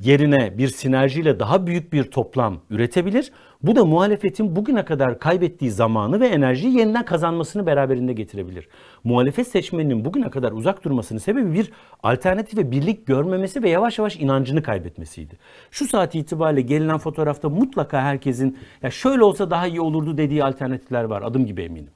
[0.00, 3.32] yerine bir sinerjiyle daha büyük bir toplam üretebilir.
[3.62, 8.68] Bu da muhalefetin bugüne kadar kaybettiği zamanı ve enerjiyi yeniden kazanmasını beraberinde getirebilir.
[9.04, 14.16] Muhalefet seçmeninin bugüne kadar uzak durmasının sebebi bir alternatif ve birlik görmemesi ve yavaş yavaş
[14.16, 15.38] inancını kaybetmesiydi.
[15.70, 21.04] Şu saat itibariyle gelinen fotoğrafta mutlaka herkesin ya şöyle olsa daha iyi olurdu dediği alternatifler
[21.04, 21.90] var adım gibi eminim.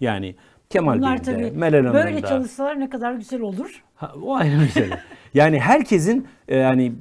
[0.00, 0.34] Yani
[0.74, 2.26] Kemal Bunlar Bey'in de, tabii Meral Hanım'ın böyle da.
[2.26, 3.82] çalışsalar ne kadar güzel olur.
[3.94, 5.00] Ha, o ayrı mesele.
[5.34, 6.92] yani herkesin e, yani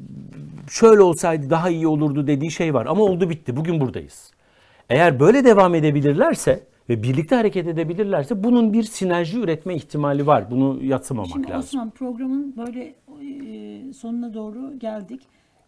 [0.69, 3.55] şöyle olsaydı daha iyi olurdu dediği şey var ama oldu bitti.
[3.55, 4.31] Bugün buradayız.
[4.89, 10.51] Eğer böyle devam edebilirlerse ve birlikte hareket edebilirlerse bunun bir sinerji üretme ihtimali var.
[10.51, 11.59] Bunu yatsımamak Şimdi lazım.
[11.59, 15.21] Osman programın böyle e, sonuna doğru geldik.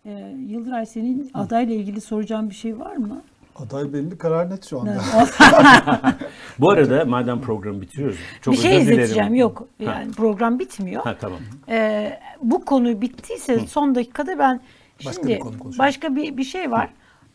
[0.06, 3.22] E, Yıldıray senin adayla ilgili soracağın bir şey var mı?
[3.56, 4.98] Aday belli karar net şu anda.
[6.60, 8.18] Bu arada madem programı bitiriyoruz.
[8.42, 9.00] Çok bir şey özür dilerim.
[9.04, 9.36] izleteceğim.
[9.36, 11.04] Yok yani program bitmiyor.
[11.04, 11.40] Ha tamam.
[11.70, 14.62] Ee, bu konu bittiyse son dakikada ben
[15.00, 15.88] Başka şimdi bir konu konuşalım.
[15.88, 16.90] başka bir bir şey var.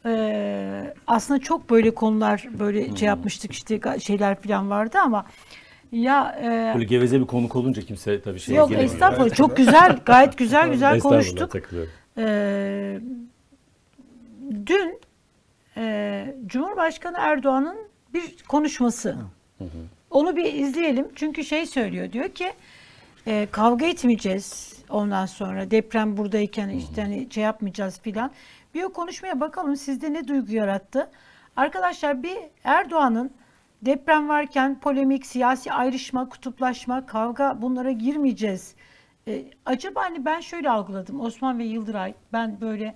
[0.07, 5.27] Ee, aslında çok böyle konular böyle şey yapmıştık işte ga- şeyler falan vardı ama
[5.93, 8.93] ya e, Böyle geveze bir konuk olunca kimse tabii şey yok gelemiyor.
[8.95, 11.51] estağfurullah çok güzel gayet güzel güzel Estağfurullah, konuştuk.
[11.51, 11.91] takılıyorum.
[12.19, 13.01] Ee,
[14.67, 15.01] dün
[15.77, 17.79] e, Cumhurbaşkanı Erdoğan'ın
[18.15, 19.17] bir konuşması.
[20.11, 21.09] Onu bir izleyelim.
[21.15, 22.13] Çünkü şey söylüyor.
[22.13, 22.53] Diyor ki
[23.27, 28.31] e, kavga etmeyeceğiz ondan sonra deprem buradayken işte hani şey yapmayacağız filan.
[28.75, 31.11] Bir o konuşmaya bakalım sizde ne duygu yarattı.
[31.57, 33.31] Arkadaşlar bir Erdoğan'ın
[33.83, 38.75] deprem varken polemik, siyasi ayrışma, kutuplaşma, kavga bunlara girmeyeceğiz.
[39.29, 41.21] E, acaba hani ben şöyle algıladım.
[41.21, 42.95] Osman ve Yıldıray ben böyle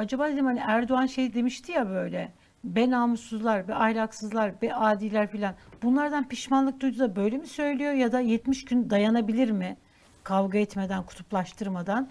[0.00, 2.32] acaba dedim hani Erdoğan şey demişti ya böyle
[2.64, 5.54] be namussuzlar, be ahlaksızlar, be adiler filan.
[5.82, 9.76] Bunlardan pişmanlık duydu da böyle mi söylüyor ya da 70 gün dayanabilir mi?
[10.24, 12.10] Kavga etmeden, kutuplaştırmadan.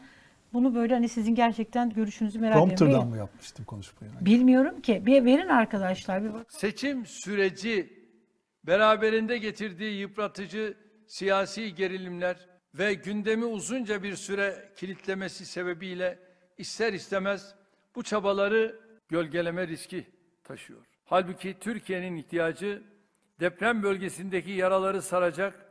[0.53, 2.75] Bunu böyle hani sizin gerçekten görüşünüzü merak ediyorum.
[2.77, 4.11] Prompter'dan mı yapmıştım konuşmayı?
[4.21, 5.03] Bilmiyorum ki.
[5.05, 6.23] Bir verin arkadaşlar.
[6.23, 6.45] Bir bak.
[6.49, 7.93] Seçim süreci
[8.63, 12.37] beraberinde getirdiği yıpratıcı siyasi gerilimler
[12.73, 16.19] ve gündemi uzunca bir süre kilitlemesi sebebiyle
[16.57, 17.55] ister istemez
[17.99, 20.07] bu çabaları gölgeleme riski
[20.43, 20.85] taşıyor.
[21.05, 22.83] Halbuki Türkiye'nin ihtiyacı
[23.39, 25.65] deprem bölgesindeki yaraları saracak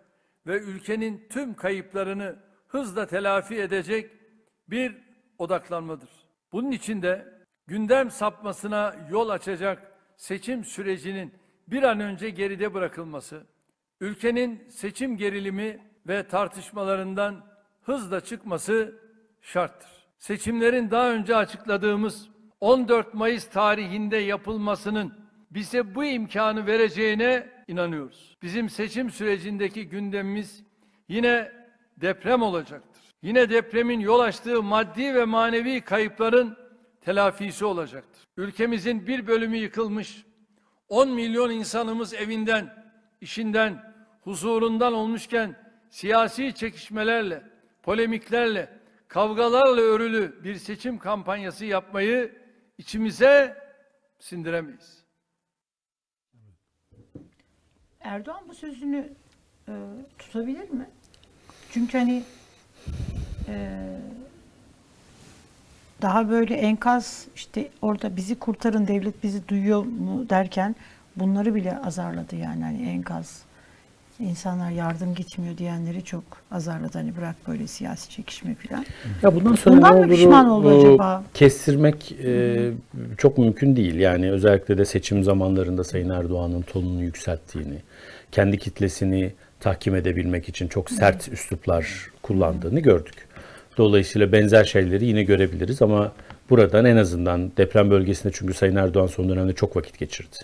[0.47, 2.37] ve ülkenin tüm kayıplarını
[2.69, 4.11] hızla telafi edecek
[4.71, 4.97] bir
[5.39, 6.11] odaklanmadır.
[6.53, 11.35] Bunun için de gündem sapmasına yol açacak seçim sürecinin
[11.69, 13.47] bir an önce geride bırakılması,
[14.01, 17.47] ülkenin seçim gerilimi ve tartışmalarından
[17.83, 18.95] hızla çıkması
[19.43, 19.98] şarttır.
[20.19, 22.29] Seçimlerin daha önce açıkladığımız
[22.61, 25.15] 14 Mayıs tarihinde yapılmasının
[25.51, 28.37] bize bu imkanı vereceğine inanıyoruz.
[28.43, 30.65] Bizim seçim sürecindeki gündemimiz
[31.09, 31.53] yine
[31.97, 33.03] deprem olacaktır.
[33.23, 36.57] Yine depremin yol açtığı maddi ve manevi kayıpların
[37.01, 38.25] telafisi olacaktır.
[38.37, 40.25] Ülkemizin bir bölümü yıkılmış,
[40.89, 42.75] 10 milyon insanımız evinden,
[43.21, 45.57] işinden, huzurundan olmuşken
[45.91, 47.43] siyasi çekişmelerle,
[47.83, 48.78] polemiklerle,
[49.09, 52.33] kavgalarla örülü bir seçim kampanyası yapmayı
[52.79, 53.57] içimize
[54.19, 55.05] sindiremeyiz.
[58.01, 59.13] Erdoğan bu sözünü
[59.69, 59.73] e,
[60.19, 60.91] tutabilir mi?
[61.71, 62.23] Çünkü hani
[63.49, 63.79] e,
[66.03, 70.77] daha böyle enkaz işte orada bizi kurtarın devlet bizi duyuyor mu derken
[71.17, 73.48] bunları bile azarladı yani hani enkaz
[74.21, 78.87] insanlar yardım gitmiyor diyenleri çok azarladı hani bırak böyle siyasi çekişme falan.
[79.23, 81.25] Ya bundan sonra Bundan mı pişman oldu acaba?
[81.35, 82.71] Kestirmek e,
[83.19, 83.95] çok mümkün değil.
[83.95, 87.79] Yani özellikle de seçim zamanlarında Sayın Erdoğan'ın tonunu yükselttiğini,
[88.33, 93.29] kendi kitlesini tahkim edebilmek için çok sert üsluplar kullandığını gördük.
[93.77, 96.13] Dolayısıyla benzer şeyleri yine görebiliriz ama
[96.51, 100.37] buradan en azından deprem bölgesinde çünkü Sayın Erdoğan son dönemde çok vakit geçirdi.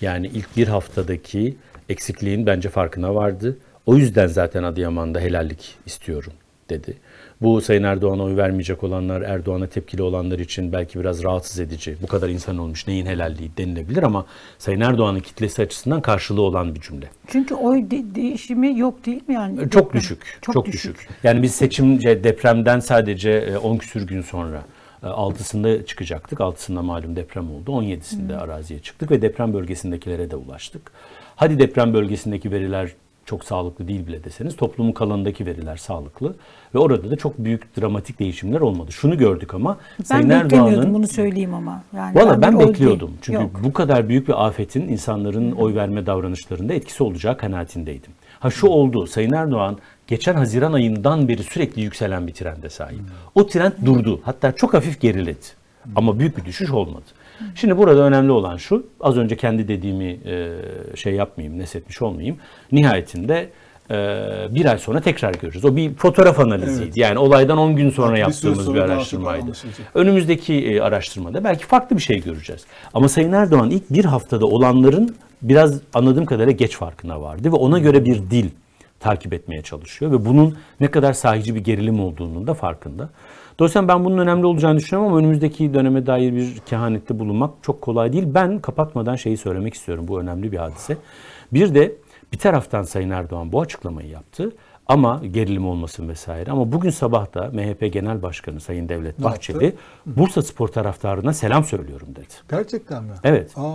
[0.00, 1.56] Yani ilk bir haftadaki
[1.88, 3.58] eksikliğin bence farkına vardı.
[3.86, 6.32] O yüzden zaten Adıyaman'da helallik istiyorum
[6.70, 6.96] dedi.
[7.42, 11.96] Bu Sayın Erdoğan'a oy vermeyecek olanlar, Erdoğan'a tepkili olanlar için belki biraz rahatsız edici.
[12.02, 14.26] Bu kadar insan olmuş neyin helalliği denilebilir ama
[14.58, 17.06] Sayın Erdoğan'ın kitlesi açısından karşılığı olan bir cümle.
[17.26, 19.70] Çünkü oy de- değişimi yok değil mi yani?
[19.70, 20.00] Çok Deprem.
[20.00, 20.38] düşük.
[20.42, 21.08] Çok, düşük.
[21.24, 24.62] Yani biz seçimce depremden sadece e, 10 küsür gün sonra
[25.02, 26.38] e, 6'sında çıkacaktık.
[26.38, 27.70] 6'sında malum deprem oldu.
[27.70, 30.92] 17'sinde araziye çıktık ve deprem bölgesindekilere de ulaştık.
[31.42, 32.90] Hadi deprem bölgesindeki veriler
[33.24, 36.34] çok sağlıklı değil bile deseniz toplumun kalanındaki veriler sağlıklı
[36.74, 38.92] ve orada da çok büyük dramatik değişimler olmadı.
[38.92, 41.82] Şunu gördük ama Ben Sayın Erdoğan'ın bunu söyleyeyim ama.
[41.96, 43.08] Yani Valla ben oy bekliyordum.
[43.08, 43.18] değil.
[43.22, 43.60] Çünkü Yok.
[43.64, 48.10] bu kadar büyük bir afetin insanların oy verme davranışlarında etkisi olacağı kanaatindeydim.
[48.40, 49.06] Ha şu oldu.
[49.06, 53.00] Sayın Erdoğan geçen Haziran ayından beri sürekli yükselen bir trende sahip.
[53.34, 54.20] O trend durdu.
[54.24, 55.46] Hatta çok hafif geriledi.
[55.96, 57.04] Ama büyük bir düşüş olmadı.
[57.54, 58.86] Şimdi burada önemli olan şu.
[59.00, 60.50] Az önce kendi dediğimi e,
[60.96, 62.36] şey yapmayayım, nesetmiş olmayayım.
[62.72, 63.48] Nihayetinde
[63.90, 63.94] e,
[64.50, 65.64] bir ay sonra tekrar görürüz.
[65.64, 67.00] O bir fotoğraf analiziydi.
[67.00, 69.52] Yani olaydan 10 gün sonra bir yaptığımız sonra bir araştırmaydı.
[69.94, 72.64] Önümüzdeki e, araştırmada belki farklı bir şey göreceğiz.
[72.94, 77.78] Ama Sayın Erdoğan ilk bir haftada olanların biraz anladığım kadarıyla geç farkına vardı ve ona
[77.78, 78.50] göre bir dil
[79.02, 83.10] takip etmeye çalışıyor ve bunun ne kadar sahici bir gerilim olduğunun da farkında.
[83.58, 88.12] Dolayısıyla ben bunun önemli olacağını düşünüyorum ama önümüzdeki döneme dair bir kehanette bulunmak çok kolay
[88.12, 88.24] değil.
[88.26, 90.08] Ben kapatmadan şeyi söylemek istiyorum.
[90.08, 90.96] Bu önemli bir hadise.
[91.52, 91.92] Bir de
[92.32, 94.52] bir taraftan Sayın Erdoğan bu açıklamayı yaptı.
[94.86, 96.50] Ama gerilim olmasın vesaire.
[96.50, 99.78] Ama bugün sabah da MHP Genel Başkanı Sayın Devlet Ne Bahçeli yaptı?
[100.06, 102.26] Bursa Spor taraftarına selam söylüyorum dedi.
[102.50, 103.12] Gerçekten mi?
[103.24, 103.52] Evet.
[103.56, 103.72] Aa,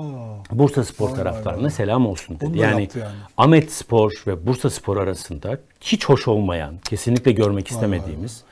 [0.52, 1.70] Bursa Spor taraftarına vay.
[1.70, 2.60] selam olsun dedi.
[2.60, 3.10] Yani, yani.
[3.38, 8.44] Ahmet Spor ve Bursa Spor arasında hiç hoş olmayan, kesinlikle görmek istemediğimiz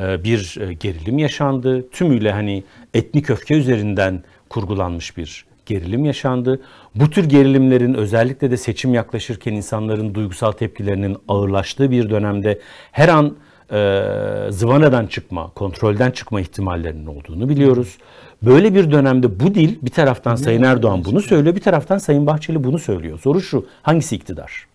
[0.00, 1.90] e, bir e, gerilim yaşandı.
[1.90, 2.64] Tümüyle hani
[2.94, 6.60] etnik öfke üzerinden kurgulanmış bir gerilim yaşandı.
[6.94, 12.60] Bu tür gerilimlerin özellikle de seçim yaklaşırken insanların duygusal tepkilerinin ağırlaştığı bir dönemde
[12.92, 13.36] her an
[13.72, 14.02] e,
[14.50, 17.98] zıvanadan çıkma, kontrolden çıkma ihtimallerinin olduğunu biliyoruz.
[18.42, 22.64] Böyle bir dönemde bu dil bir taraftan Sayın Erdoğan bunu söylüyor, bir taraftan Sayın Bahçeli
[22.64, 23.18] bunu söylüyor.
[23.18, 24.66] Soru şu, hangisi iktidar?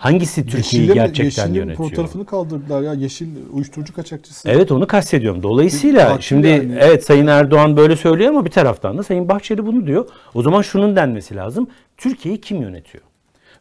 [0.00, 1.88] Hangisi Türkiye'yi Yeşil'le mi- gerçekten Yeşil'in yönetiyor?
[1.90, 2.94] fotoğrafını kaldırdılar ya.
[2.94, 4.48] Yeşil uyuşturucu kaçakçısı.
[4.48, 5.42] Evet onu kastediyorum.
[5.42, 6.76] Dolayısıyla Katil şimdi yani.
[6.80, 10.08] evet Sayın Erdoğan böyle söylüyor ama bir taraftan da Sayın Bahçeli bunu diyor.
[10.34, 11.68] O zaman şunun denmesi lazım.
[11.96, 13.04] Türkiye'yi kim yönetiyor?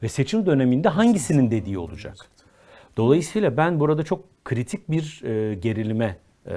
[0.03, 2.15] Ve seçim döneminde hangisinin dediği olacak?
[2.97, 6.17] Dolayısıyla ben burada çok kritik bir e, gerilime,
[6.47, 6.55] e,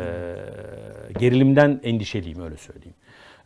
[1.19, 2.95] gerilimden endişeliyim öyle söyleyeyim.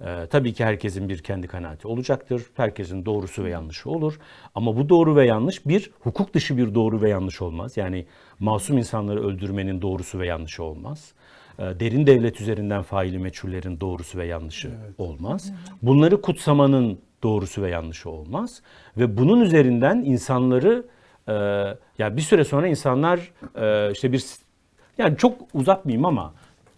[0.00, 2.42] E, tabii ki herkesin bir kendi kanaati olacaktır.
[2.54, 4.18] Herkesin doğrusu ve yanlışı olur.
[4.54, 7.76] Ama bu doğru ve yanlış bir hukuk dışı bir doğru ve yanlış olmaz.
[7.76, 8.06] Yani
[8.38, 11.12] masum insanları öldürmenin doğrusu ve yanlışı olmaz.
[11.58, 15.52] E, derin devlet üzerinden faili meçhullerin doğrusu ve yanlışı olmaz.
[15.82, 18.62] Bunları kutsamanın doğrusu ve yanlışı olmaz.
[18.96, 20.84] Ve bunun üzerinden insanları
[21.28, 21.32] e,
[21.98, 24.24] ya bir süre sonra insanlar e, işte bir
[24.98, 26.34] yani çok uzatmayayım ama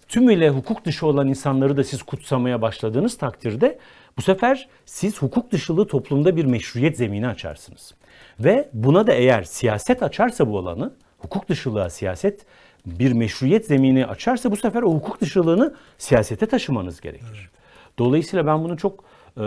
[0.08, 3.78] tümüyle hukuk dışı olan insanları da siz kutsamaya başladığınız takdirde
[4.16, 7.94] bu sefer siz hukuk dışılığı toplumda bir meşruiyet zemini açarsınız.
[8.40, 12.46] Ve buna da eğer siyaset açarsa bu alanı, hukuk dışılığa siyaset
[12.86, 17.50] bir meşruiyet zemini açarsa bu sefer o hukuk dışılığını siyasete taşımanız gerekir.
[17.98, 19.04] Dolayısıyla ben bunu çok
[19.36, 19.42] e,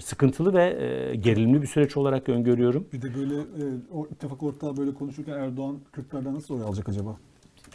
[0.00, 2.86] sıkıntılı ve e, gerilimli bir süreç olarak öngörüyorum.
[2.92, 7.16] Bir de böyle e, o ittifak ortağı böyle konuşurken Erdoğan Kürtlerden nasıl oy alacak acaba?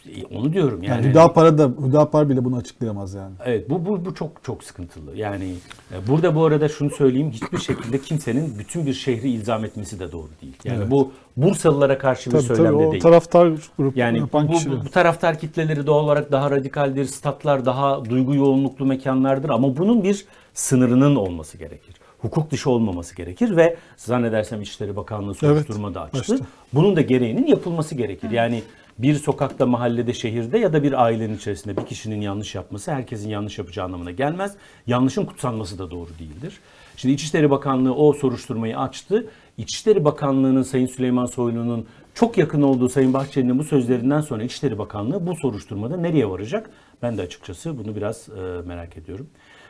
[0.08, 1.10] E, Onu diyorum Yani, yani.
[1.10, 3.34] Hüdapar da Hüdapar bile bunu açıklayamaz yani.
[3.44, 5.16] Evet bu, bu, bu çok çok sıkıntılı.
[5.16, 5.54] Yani
[5.92, 10.12] e, burada bu arada şunu söyleyeyim hiçbir şekilde kimsenin bütün bir şehri ilzam etmesi de
[10.12, 10.56] doğru değil.
[10.64, 10.90] Yani Evet.
[10.90, 13.02] bu Bursalılara karşı bir Tabii tabii söylem de o değil.
[13.02, 14.84] taraftar grup Yani yapan bu, kişiler.
[14.84, 20.24] bu, taraftar kitleleri doğal olarak daha radikaldir, statlar daha duygu yoğunluklu mekanlardır ama bunun bir
[20.54, 21.94] sınırının olması gerekir.
[22.18, 26.18] Hukuk dışı olmaması gerekir ve zannedersem İçişleri Bakanlığı soruşturma da açtı.
[26.18, 26.38] açtı.
[26.74, 28.30] Bunun da gereğinin yapılması gerekir.
[28.30, 28.62] Yani
[28.98, 33.58] bir sokakta, mahallede, şehirde ya da bir ailenin içerisinde bir kişinin yanlış yapması herkesin yanlış
[33.58, 34.54] yapacağı anlamına gelmez.
[34.86, 36.58] Yanlışın kutsanması da doğru değildir.
[36.96, 39.26] Şimdi İçişleri Bakanlığı o soruşturmayı açtı.
[39.58, 45.26] İçişleri Bakanlığı'nın Sayın Süleyman Soylu'nun çok yakın olduğu Sayın Bahçeli'nin bu sözlerinden sonra İçişleri Bakanlığı
[45.26, 46.70] bu soruşturmada nereye varacak?
[47.02, 48.28] Ben de açıkçası bunu biraz
[48.66, 49.26] merak ediyorum.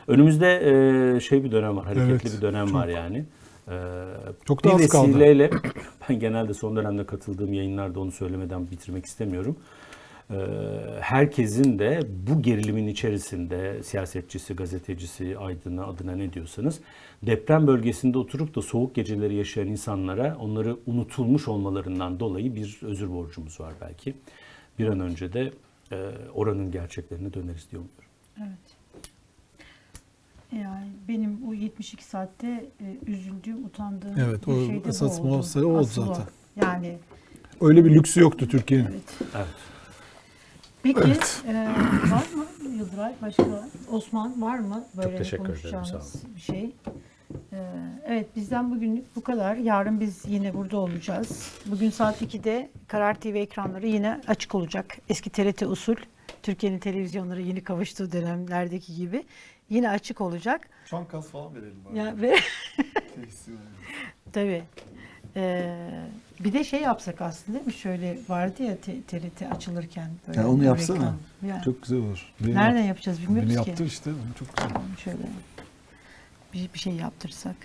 [0.07, 2.75] Önümüzde şey bir dönem var, hareketli Evet, bir dönem çok.
[2.75, 3.25] var yani.
[3.71, 3.75] E,
[4.45, 5.09] Çok da bir az kaldı.
[5.09, 5.51] vesileyle
[6.09, 9.57] ben genelde son dönemde katıldığım yayınlarda onu söylemeden bitirmek istemiyorum.
[10.31, 10.37] Ee,
[11.01, 16.81] herkesin de bu gerilimin içerisinde siyasetçisi, gazetecisi, aydını adına ne diyorsanız
[17.23, 23.61] deprem bölgesinde oturup da soğuk geceleri yaşayan insanlara onları unutulmuş olmalarından dolayı bir özür borcumuz
[23.61, 24.15] var belki.
[24.79, 25.53] Bir an önce de
[25.93, 25.97] e,
[26.35, 28.59] oranın gerçeklerine döneriz diye umuyorum.
[30.53, 32.47] Yani benim o 72 saatte
[32.81, 35.29] e, üzüldüğüm, utandığım Evet, bir o şey de bu esas oldu.
[35.29, 36.25] muhasebe o oldu Asıl zaten.
[36.57, 36.99] Yani
[37.61, 38.87] Öyle bir lüksü yoktu Türkiye'nin.
[38.87, 39.03] evet.
[39.37, 39.47] Evet.
[40.83, 41.01] Peki
[41.49, 41.55] e,
[42.11, 42.45] var mı
[42.79, 43.13] Yıldıray?
[43.23, 46.65] Başka Osman var mı böyle teşekkür ederim, konuşacağınız sağ bir şey?
[47.53, 47.59] E,
[48.07, 49.57] evet bizden bugünlük bu kadar.
[49.57, 51.53] Yarın biz yine burada olacağız.
[51.67, 54.97] Bugün saat 2'de Karar TV ekranları yine açık olacak.
[55.09, 55.97] Eski TRT usul.
[56.43, 59.25] Türkiye'nin televizyonları yeni kavuştuğu dönemlerdeki gibi
[59.71, 60.69] yine açık olacak.
[60.87, 61.99] Çankaz falan verelim bari.
[61.99, 62.37] Ya ve
[64.33, 64.63] Tabii.
[65.37, 65.75] Ee,
[66.41, 67.73] bir de şey yapsak aslında değil mi?
[67.73, 70.11] Şöyle vardı ya te- TRT açılırken.
[70.29, 70.97] Böyle Ya onu bir yapsana.
[70.97, 71.17] reklam.
[71.47, 72.33] Yani Çok güzel olur.
[72.41, 73.69] Beni Nereden yap- yapacağız bilmiyoruz Beni ki.
[73.71, 74.11] yaptı işte.
[74.39, 74.71] Çok güzel.
[75.05, 75.19] Şöyle
[76.55, 77.57] bir, bir şey yaptırsak.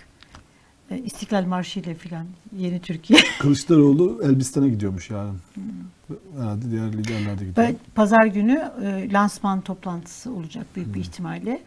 [0.90, 2.26] Ee, İstiklal Marşı ile filan
[2.56, 3.20] yeni Türkiye.
[3.40, 5.40] Kılıçdaroğlu Elbistan'a gidiyormuş yarın.
[6.38, 7.56] Herhalde diğer liderler de gidiyor.
[7.68, 10.94] Ben pazar günü e, lansman toplantısı olacak büyük Hmm.
[10.94, 11.62] bir ihtimalle.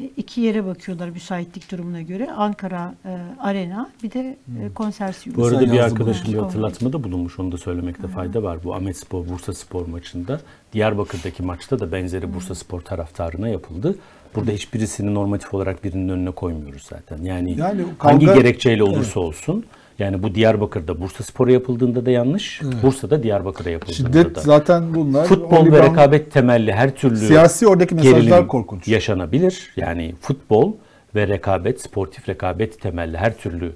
[0.00, 2.30] E, iki yere bakıyorlar müsaitlik durumuna göre.
[2.32, 5.38] Ankara e, Arena bir de e, konsersiyum.
[5.38, 7.38] Bu arada bir arkadaşım bir hatırlatmada bulunmuş.
[7.38, 8.58] Onu da söylemekte fayda var.
[8.64, 10.40] Bu Ahmet Spor, Bursa Spor maçında
[10.72, 13.98] Diyarbakır'daki maçta da benzeri Bursa Spor taraftarına yapıldı.
[14.34, 17.22] Burada hiçbirisini normatif olarak birinin önüne koymuyoruz zaten.
[17.22, 19.64] Yani, Yani hangi kavga- gerekçeyle olursa olsun.
[19.98, 22.60] Yani bu Diyarbakır'da Bursa Spor'a yapıldığında da yanlış.
[22.82, 24.40] Bursa'da Diyarbakır'a yapıldığında Şiddet da.
[24.40, 25.26] zaten bunlar.
[25.26, 28.88] Futbol ve rekabet temelli her türlü Siyasi oradaki mesajlar korkunç.
[28.88, 29.72] yaşanabilir.
[29.76, 30.72] Yani futbol
[31.14, 33.72] ve rekabet, sportif rekabet temelli her türlü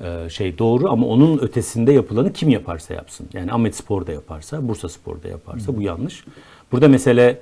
[0.00, 3.28] e, şey doğru ama onun ötesinde yapılanı kim yaparsa yapsın.
[3.32, 6.24] Yani Ahmet Spor da yaparsa, Bursa Spor da yaparsa bu yanlış.
[6.72, 7.40] Burada mesele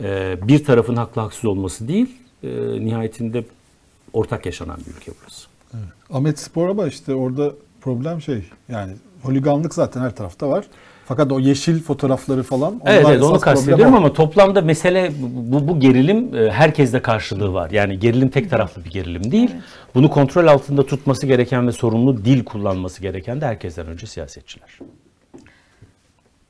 [0.00, 2.48] e, bir tarafın haklı haksız olması değil, e,
[2.84, 3.44] nihayetinde
[4.12, 5.46] ortak yaşanan bir ülke burası.
[6.10, 7.52] Ahmet Spor ama işte orada
[7.86, 8.92] problem şey yani
[9.22, 10.64] holiganlık zaten her tarafta var.
[11.04, 15.80] Fakat o yeşil fotoğrafları falan onlar Evet, evet onu kastediyorum ama toplamda mesele bu, bu
[15.80, 17.70] gerilim e, herkeste karşılığı var.
[17.70, 19.50] Yani gerilim tek taraflı bir gerilim değil.
[19.94, 24.78] Bunu kontrol altında tutması gereken ve sorumlu dil kullanması gereken de herkesten önce siyasetçiler.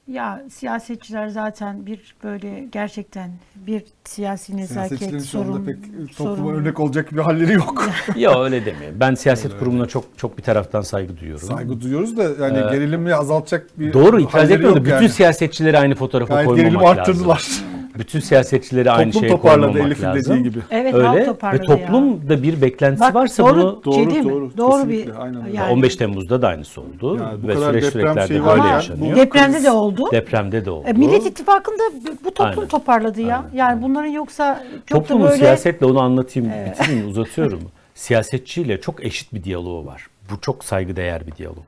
[0.08, 5.20] Ya siyasetçiler zaten bir böyle gerçekten bir siyasi nezaket şu anda
[5.52, 5.76] sorun, pek
[6.18, 7.88] topluma sorun- örnek olacak bir halleri yok.
[8.16, 9.00] Ya öyle demeyin.
[9.00, 11.48] Ben siyaset kurumuna çok çok bir taraftan saygı duyuyorum.
[11.48, 14.76] Saygı duyuyoruz da yani Ee, gerilimi azaltacak bir Doğru itiraz halleri etmiyorum.
[14.76, 15.08] yok Bütün yani.
[15.08, 17.00] siyasetçileri aynı fotoğrafa Gayet koymamak gerilimi lazım.
[17.00, 17.46] arttırdılar.
[17.98, 20.35] Bütün siyasetçileri aynı Toplum şeye toparladı koymamak Elif'in lazım.
[20.36, 20.59] dediği gibi.
[20.70, 21.77] Evet halk Öyle ve toparladı ya.
[21.86, 24.31] toplumda bir beklentisi Bak, varsa doğru, bunu Doğru, şey değil mi?
[24.32, 25.56] doğru, Doğru bir kesinlikle, aynen öyle.
[25.56, 29.12] yani 15 Temmuz'da da aynısı oldu Yani bu ve kadar süreç deprem şeyi böyle yaşanıyor.
[29.16, 30.09] bu- depremde de oldu.
[30.12, 30.86] Depremde de oldu.
[30.89, 31.82] E, Millet İttifakı'nda
[32.24, 32.68] bu toplum Aynen.
[32.68, 33.36] toparladı ya.
[33.36, 37.60] Aynen, Yani bunların yoksa çok Toplumun da böyle siyasetle onu anlatayım, bitireyim, uzatıyorum.
[37.94, 40.06] Siyasetçiyle çok eşit bir diyaloğu var.
[40.31, 41.64] Bu çok saygıdeğer bir diyalog.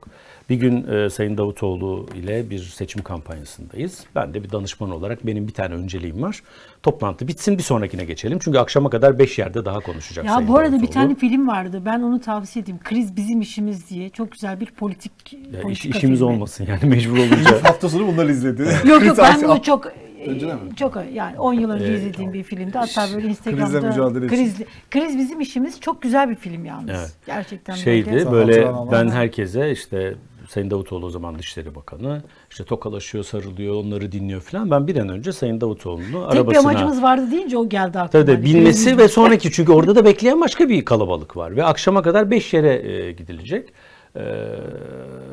[0.49, 4.03] Bir gün e, Sayın Davutoğlu ile bir seçim kampanyasındayız.
[4.15, 6.43] Ben de bir danışman olarak benim bir tane önceliğim var.
[6.83, 8.39] Toplantı bitsin bir sonrakine geçelim.
[8.41, 10.93] Çünkü akşama kadar 5 yerde daha konuşacak Ya Sayın bu arada bir Davutoğlu.
[10.93, 11.81] tane film vardı.
[11.85, 12.79] Ben onu tavsiye edeyim.
[12.83, 14.09] Kriz bizim işimiz diye.
[14.09, 16.31] Çok güzel bir politik Ya iş- politika işimiz filmi.
[16.33, 17.63] olmasın yani mecbur olunca.
[17.63, 18.61] Hafta sonu bunları izledi.
[18.89, 19.87] Yok yok ben bunu çok
[20.27, 20.75] Önceden mi?
[20.75, 22.77] çok yani 10 yıl önce Ee, izlediğim bir filmdi.
[22.77, 24.35] Hatta böyle Instagram'da mücadele için.
[24.37, 24.55] kriz,
[24.91, 26.89] kriz bizim işimiz çok güzel bir film yalnız.
[26.89, 27.11] Evet.
[27.25, 28.31] Gerçekten Şeydi böyle.
[28.31, 30.15] böyle hatıran ben ama- herkese işte
[30.49, 32.21] Sayın Davutoğlu o zaman Dışişleri Bakanı
[32.51, 34.71] işte tokalaşıyor, sarılıyor, onları dinliyor falan.
[34.71, 36.49] Ben bir an önce Sayın Davutoğlu'nu Tek arabasına...
[36.49, 38.25] bir amacımız vardı deyince o geldi aklıma.
[38.25, 42.01] Tabii bilmesi kriz ve sonraki çünkü orada da bekleyen başka bir kalabalık var ve akşama
[42.01, 43.69] kadar 5 yere e, gidilecek.
[44.15, 44.21] Ee,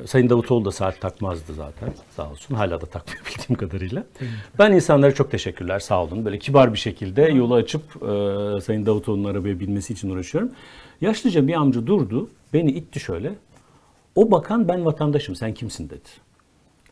[0.06, 2.54] Sayın Davutoğlu da saat takmazdı zaten sağ olsun.
[2.54, 4.04] Hala da takmıyor bildiğim kadarıyla.
[4.58, 6.24] Ben insanlara çok teşekkürler sağ olun.
[6.24, 10.50] Böyle kibar bir şekilde yolu açıp e, Sayın Davutoğlu'nun arabaya binmesi için uğraşıyorum.
[11.00, 12.28] Yaşlıca bir amca durdu.
[12.52, 13.32] Beni itti şöyle.
[14.16, 16.08] O bakan ben vatandaşım sen kimsin dedi.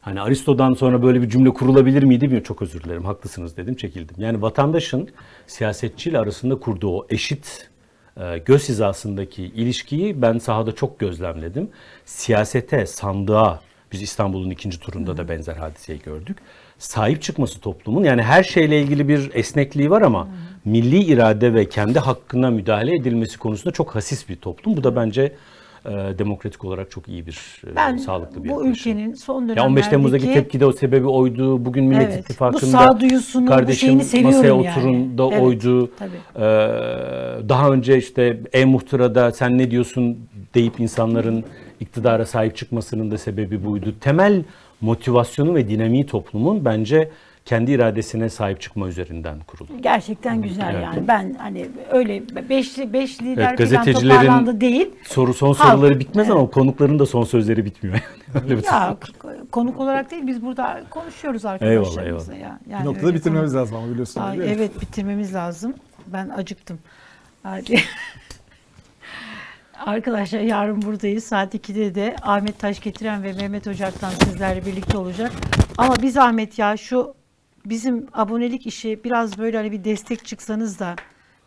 [0.00, 2.46] Hani Aristo'dan sonra böyle bir cümle kurulabilir miydi bilmiyorum.
[2.46, 4.16] Çok özür dilerim haklısınız dedim çekildim.
[4.18, 5.08] Yani vatandaşın
[5.46, 7.70] siyasetçiyle arasında kurduğu o eşit
[8.16, 11.68] e, göz hizasındaki ilişkiyi ben sahada çok gözlemledim.
[12.04, 13.60] Siyasete, sandığa
[13.92, 16.38] biz İstanbul'un ikinci turunda da benzer hadiseyi gördük.
[16.78, 20.28] Sahip çıkması toplumun yani her şeyle ilgili bir esnekliği var ama
[20.64, 24.76] milli irade ve kendi hakkına müdahale edilmesi konusunda çok hasis bir toplum.
[24.76, 25.32] Bu da bence
[25.84, 28.70] e, demokratik olarak çok iyi bir, e, Ben sağlıklı bir bu yaklaşım.
[28.72, 31.64] ülkenin son dönemlerdeki Ya 15 Temmuz'daki tepki de o sebebi oydu.
[31.64, 32.78] Bugün Millet Evet, bu İttifakı'nda
[33.34, 34.70] bu kardeşim seviyorum masaya yani.
[34.70, 35.90] oturun da Evet, oydu.
[35.98, 36.10] tabii.
[36.36, 40.18] Ee, daha önce işte e-muhtırada sen ne diyorsun
[40.54, 41.44] deyip insanların
[41.80, 43.94] iktidara sahip çıkmasının da sebebi buydu.
[44.00, 44.42] Temel
[44.80, 47.10] motivasyonu ve dinamiği toplumun bence
[47.44, 49.68] kendi iradesine sahip çıkma üzerinden kurulu.
[49.82, 50.84] gerçekten güzel Evet.
[50.84, 51.08] yani.
[51.08, 54.90] Ben hani öyle beşli beş lider Evet, gazetecilerin- toparlandı değil.
[55.04, 55.70] Soru son Halk.
[55.72, 57.98] soruları bitmez ama konukların da son sözleri bitmiyor.
[58.44, 58.96] Öyle bir Ya
[59.52, 62.58] konuk olarak değil biz burada konuşuyoruz arkadaşlarımızla ya.
[62.70, 64.22] Yani Bir noktada bitirmemiz konu- lazım ama biliyorsun.
[64.38, 64.44] Mi?
[64.44, 65.74] evet bitirmemiz lazım.
[66.06, 66.78] Ben acıktım.
[67.42, 67.80] Hadi.
[69.86, 71.24] Arkadaşlar yarın buradayız.
[71.24, 75.32] Saat 2'de de Ahmet Taş getiren ve Mehmet Ocak'tan sizlerle birlikte olacak.
[75.78, 77.14] Ama biz Ahmet ya şu
[77.66, 80.96] bizim abonelik işi biraz böyle hani bir destek çıksanız da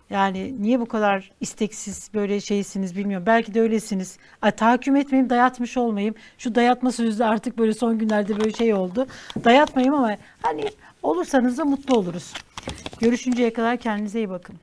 [0.10, 3.26] yani niye bu kadar isteksiz böyle şeysiniz bilmiyorum.
[3.26, 4.18] Belki de öylesiniz.
[4.42, 6.16] Ay, tahakküm etmeyeyim, dayatmış olmayayım.
[6.38, 9.08] Şu dayatma sözü artık böyle son günlerde böyle şey oldu.
[9.44, 10.66] Dayatmayayım ama hani
[11.04, 12.34] olursanız da mutlu oluruz.
[13.00, 14.56] Görüşünceye kadar kendinize iyi bakın.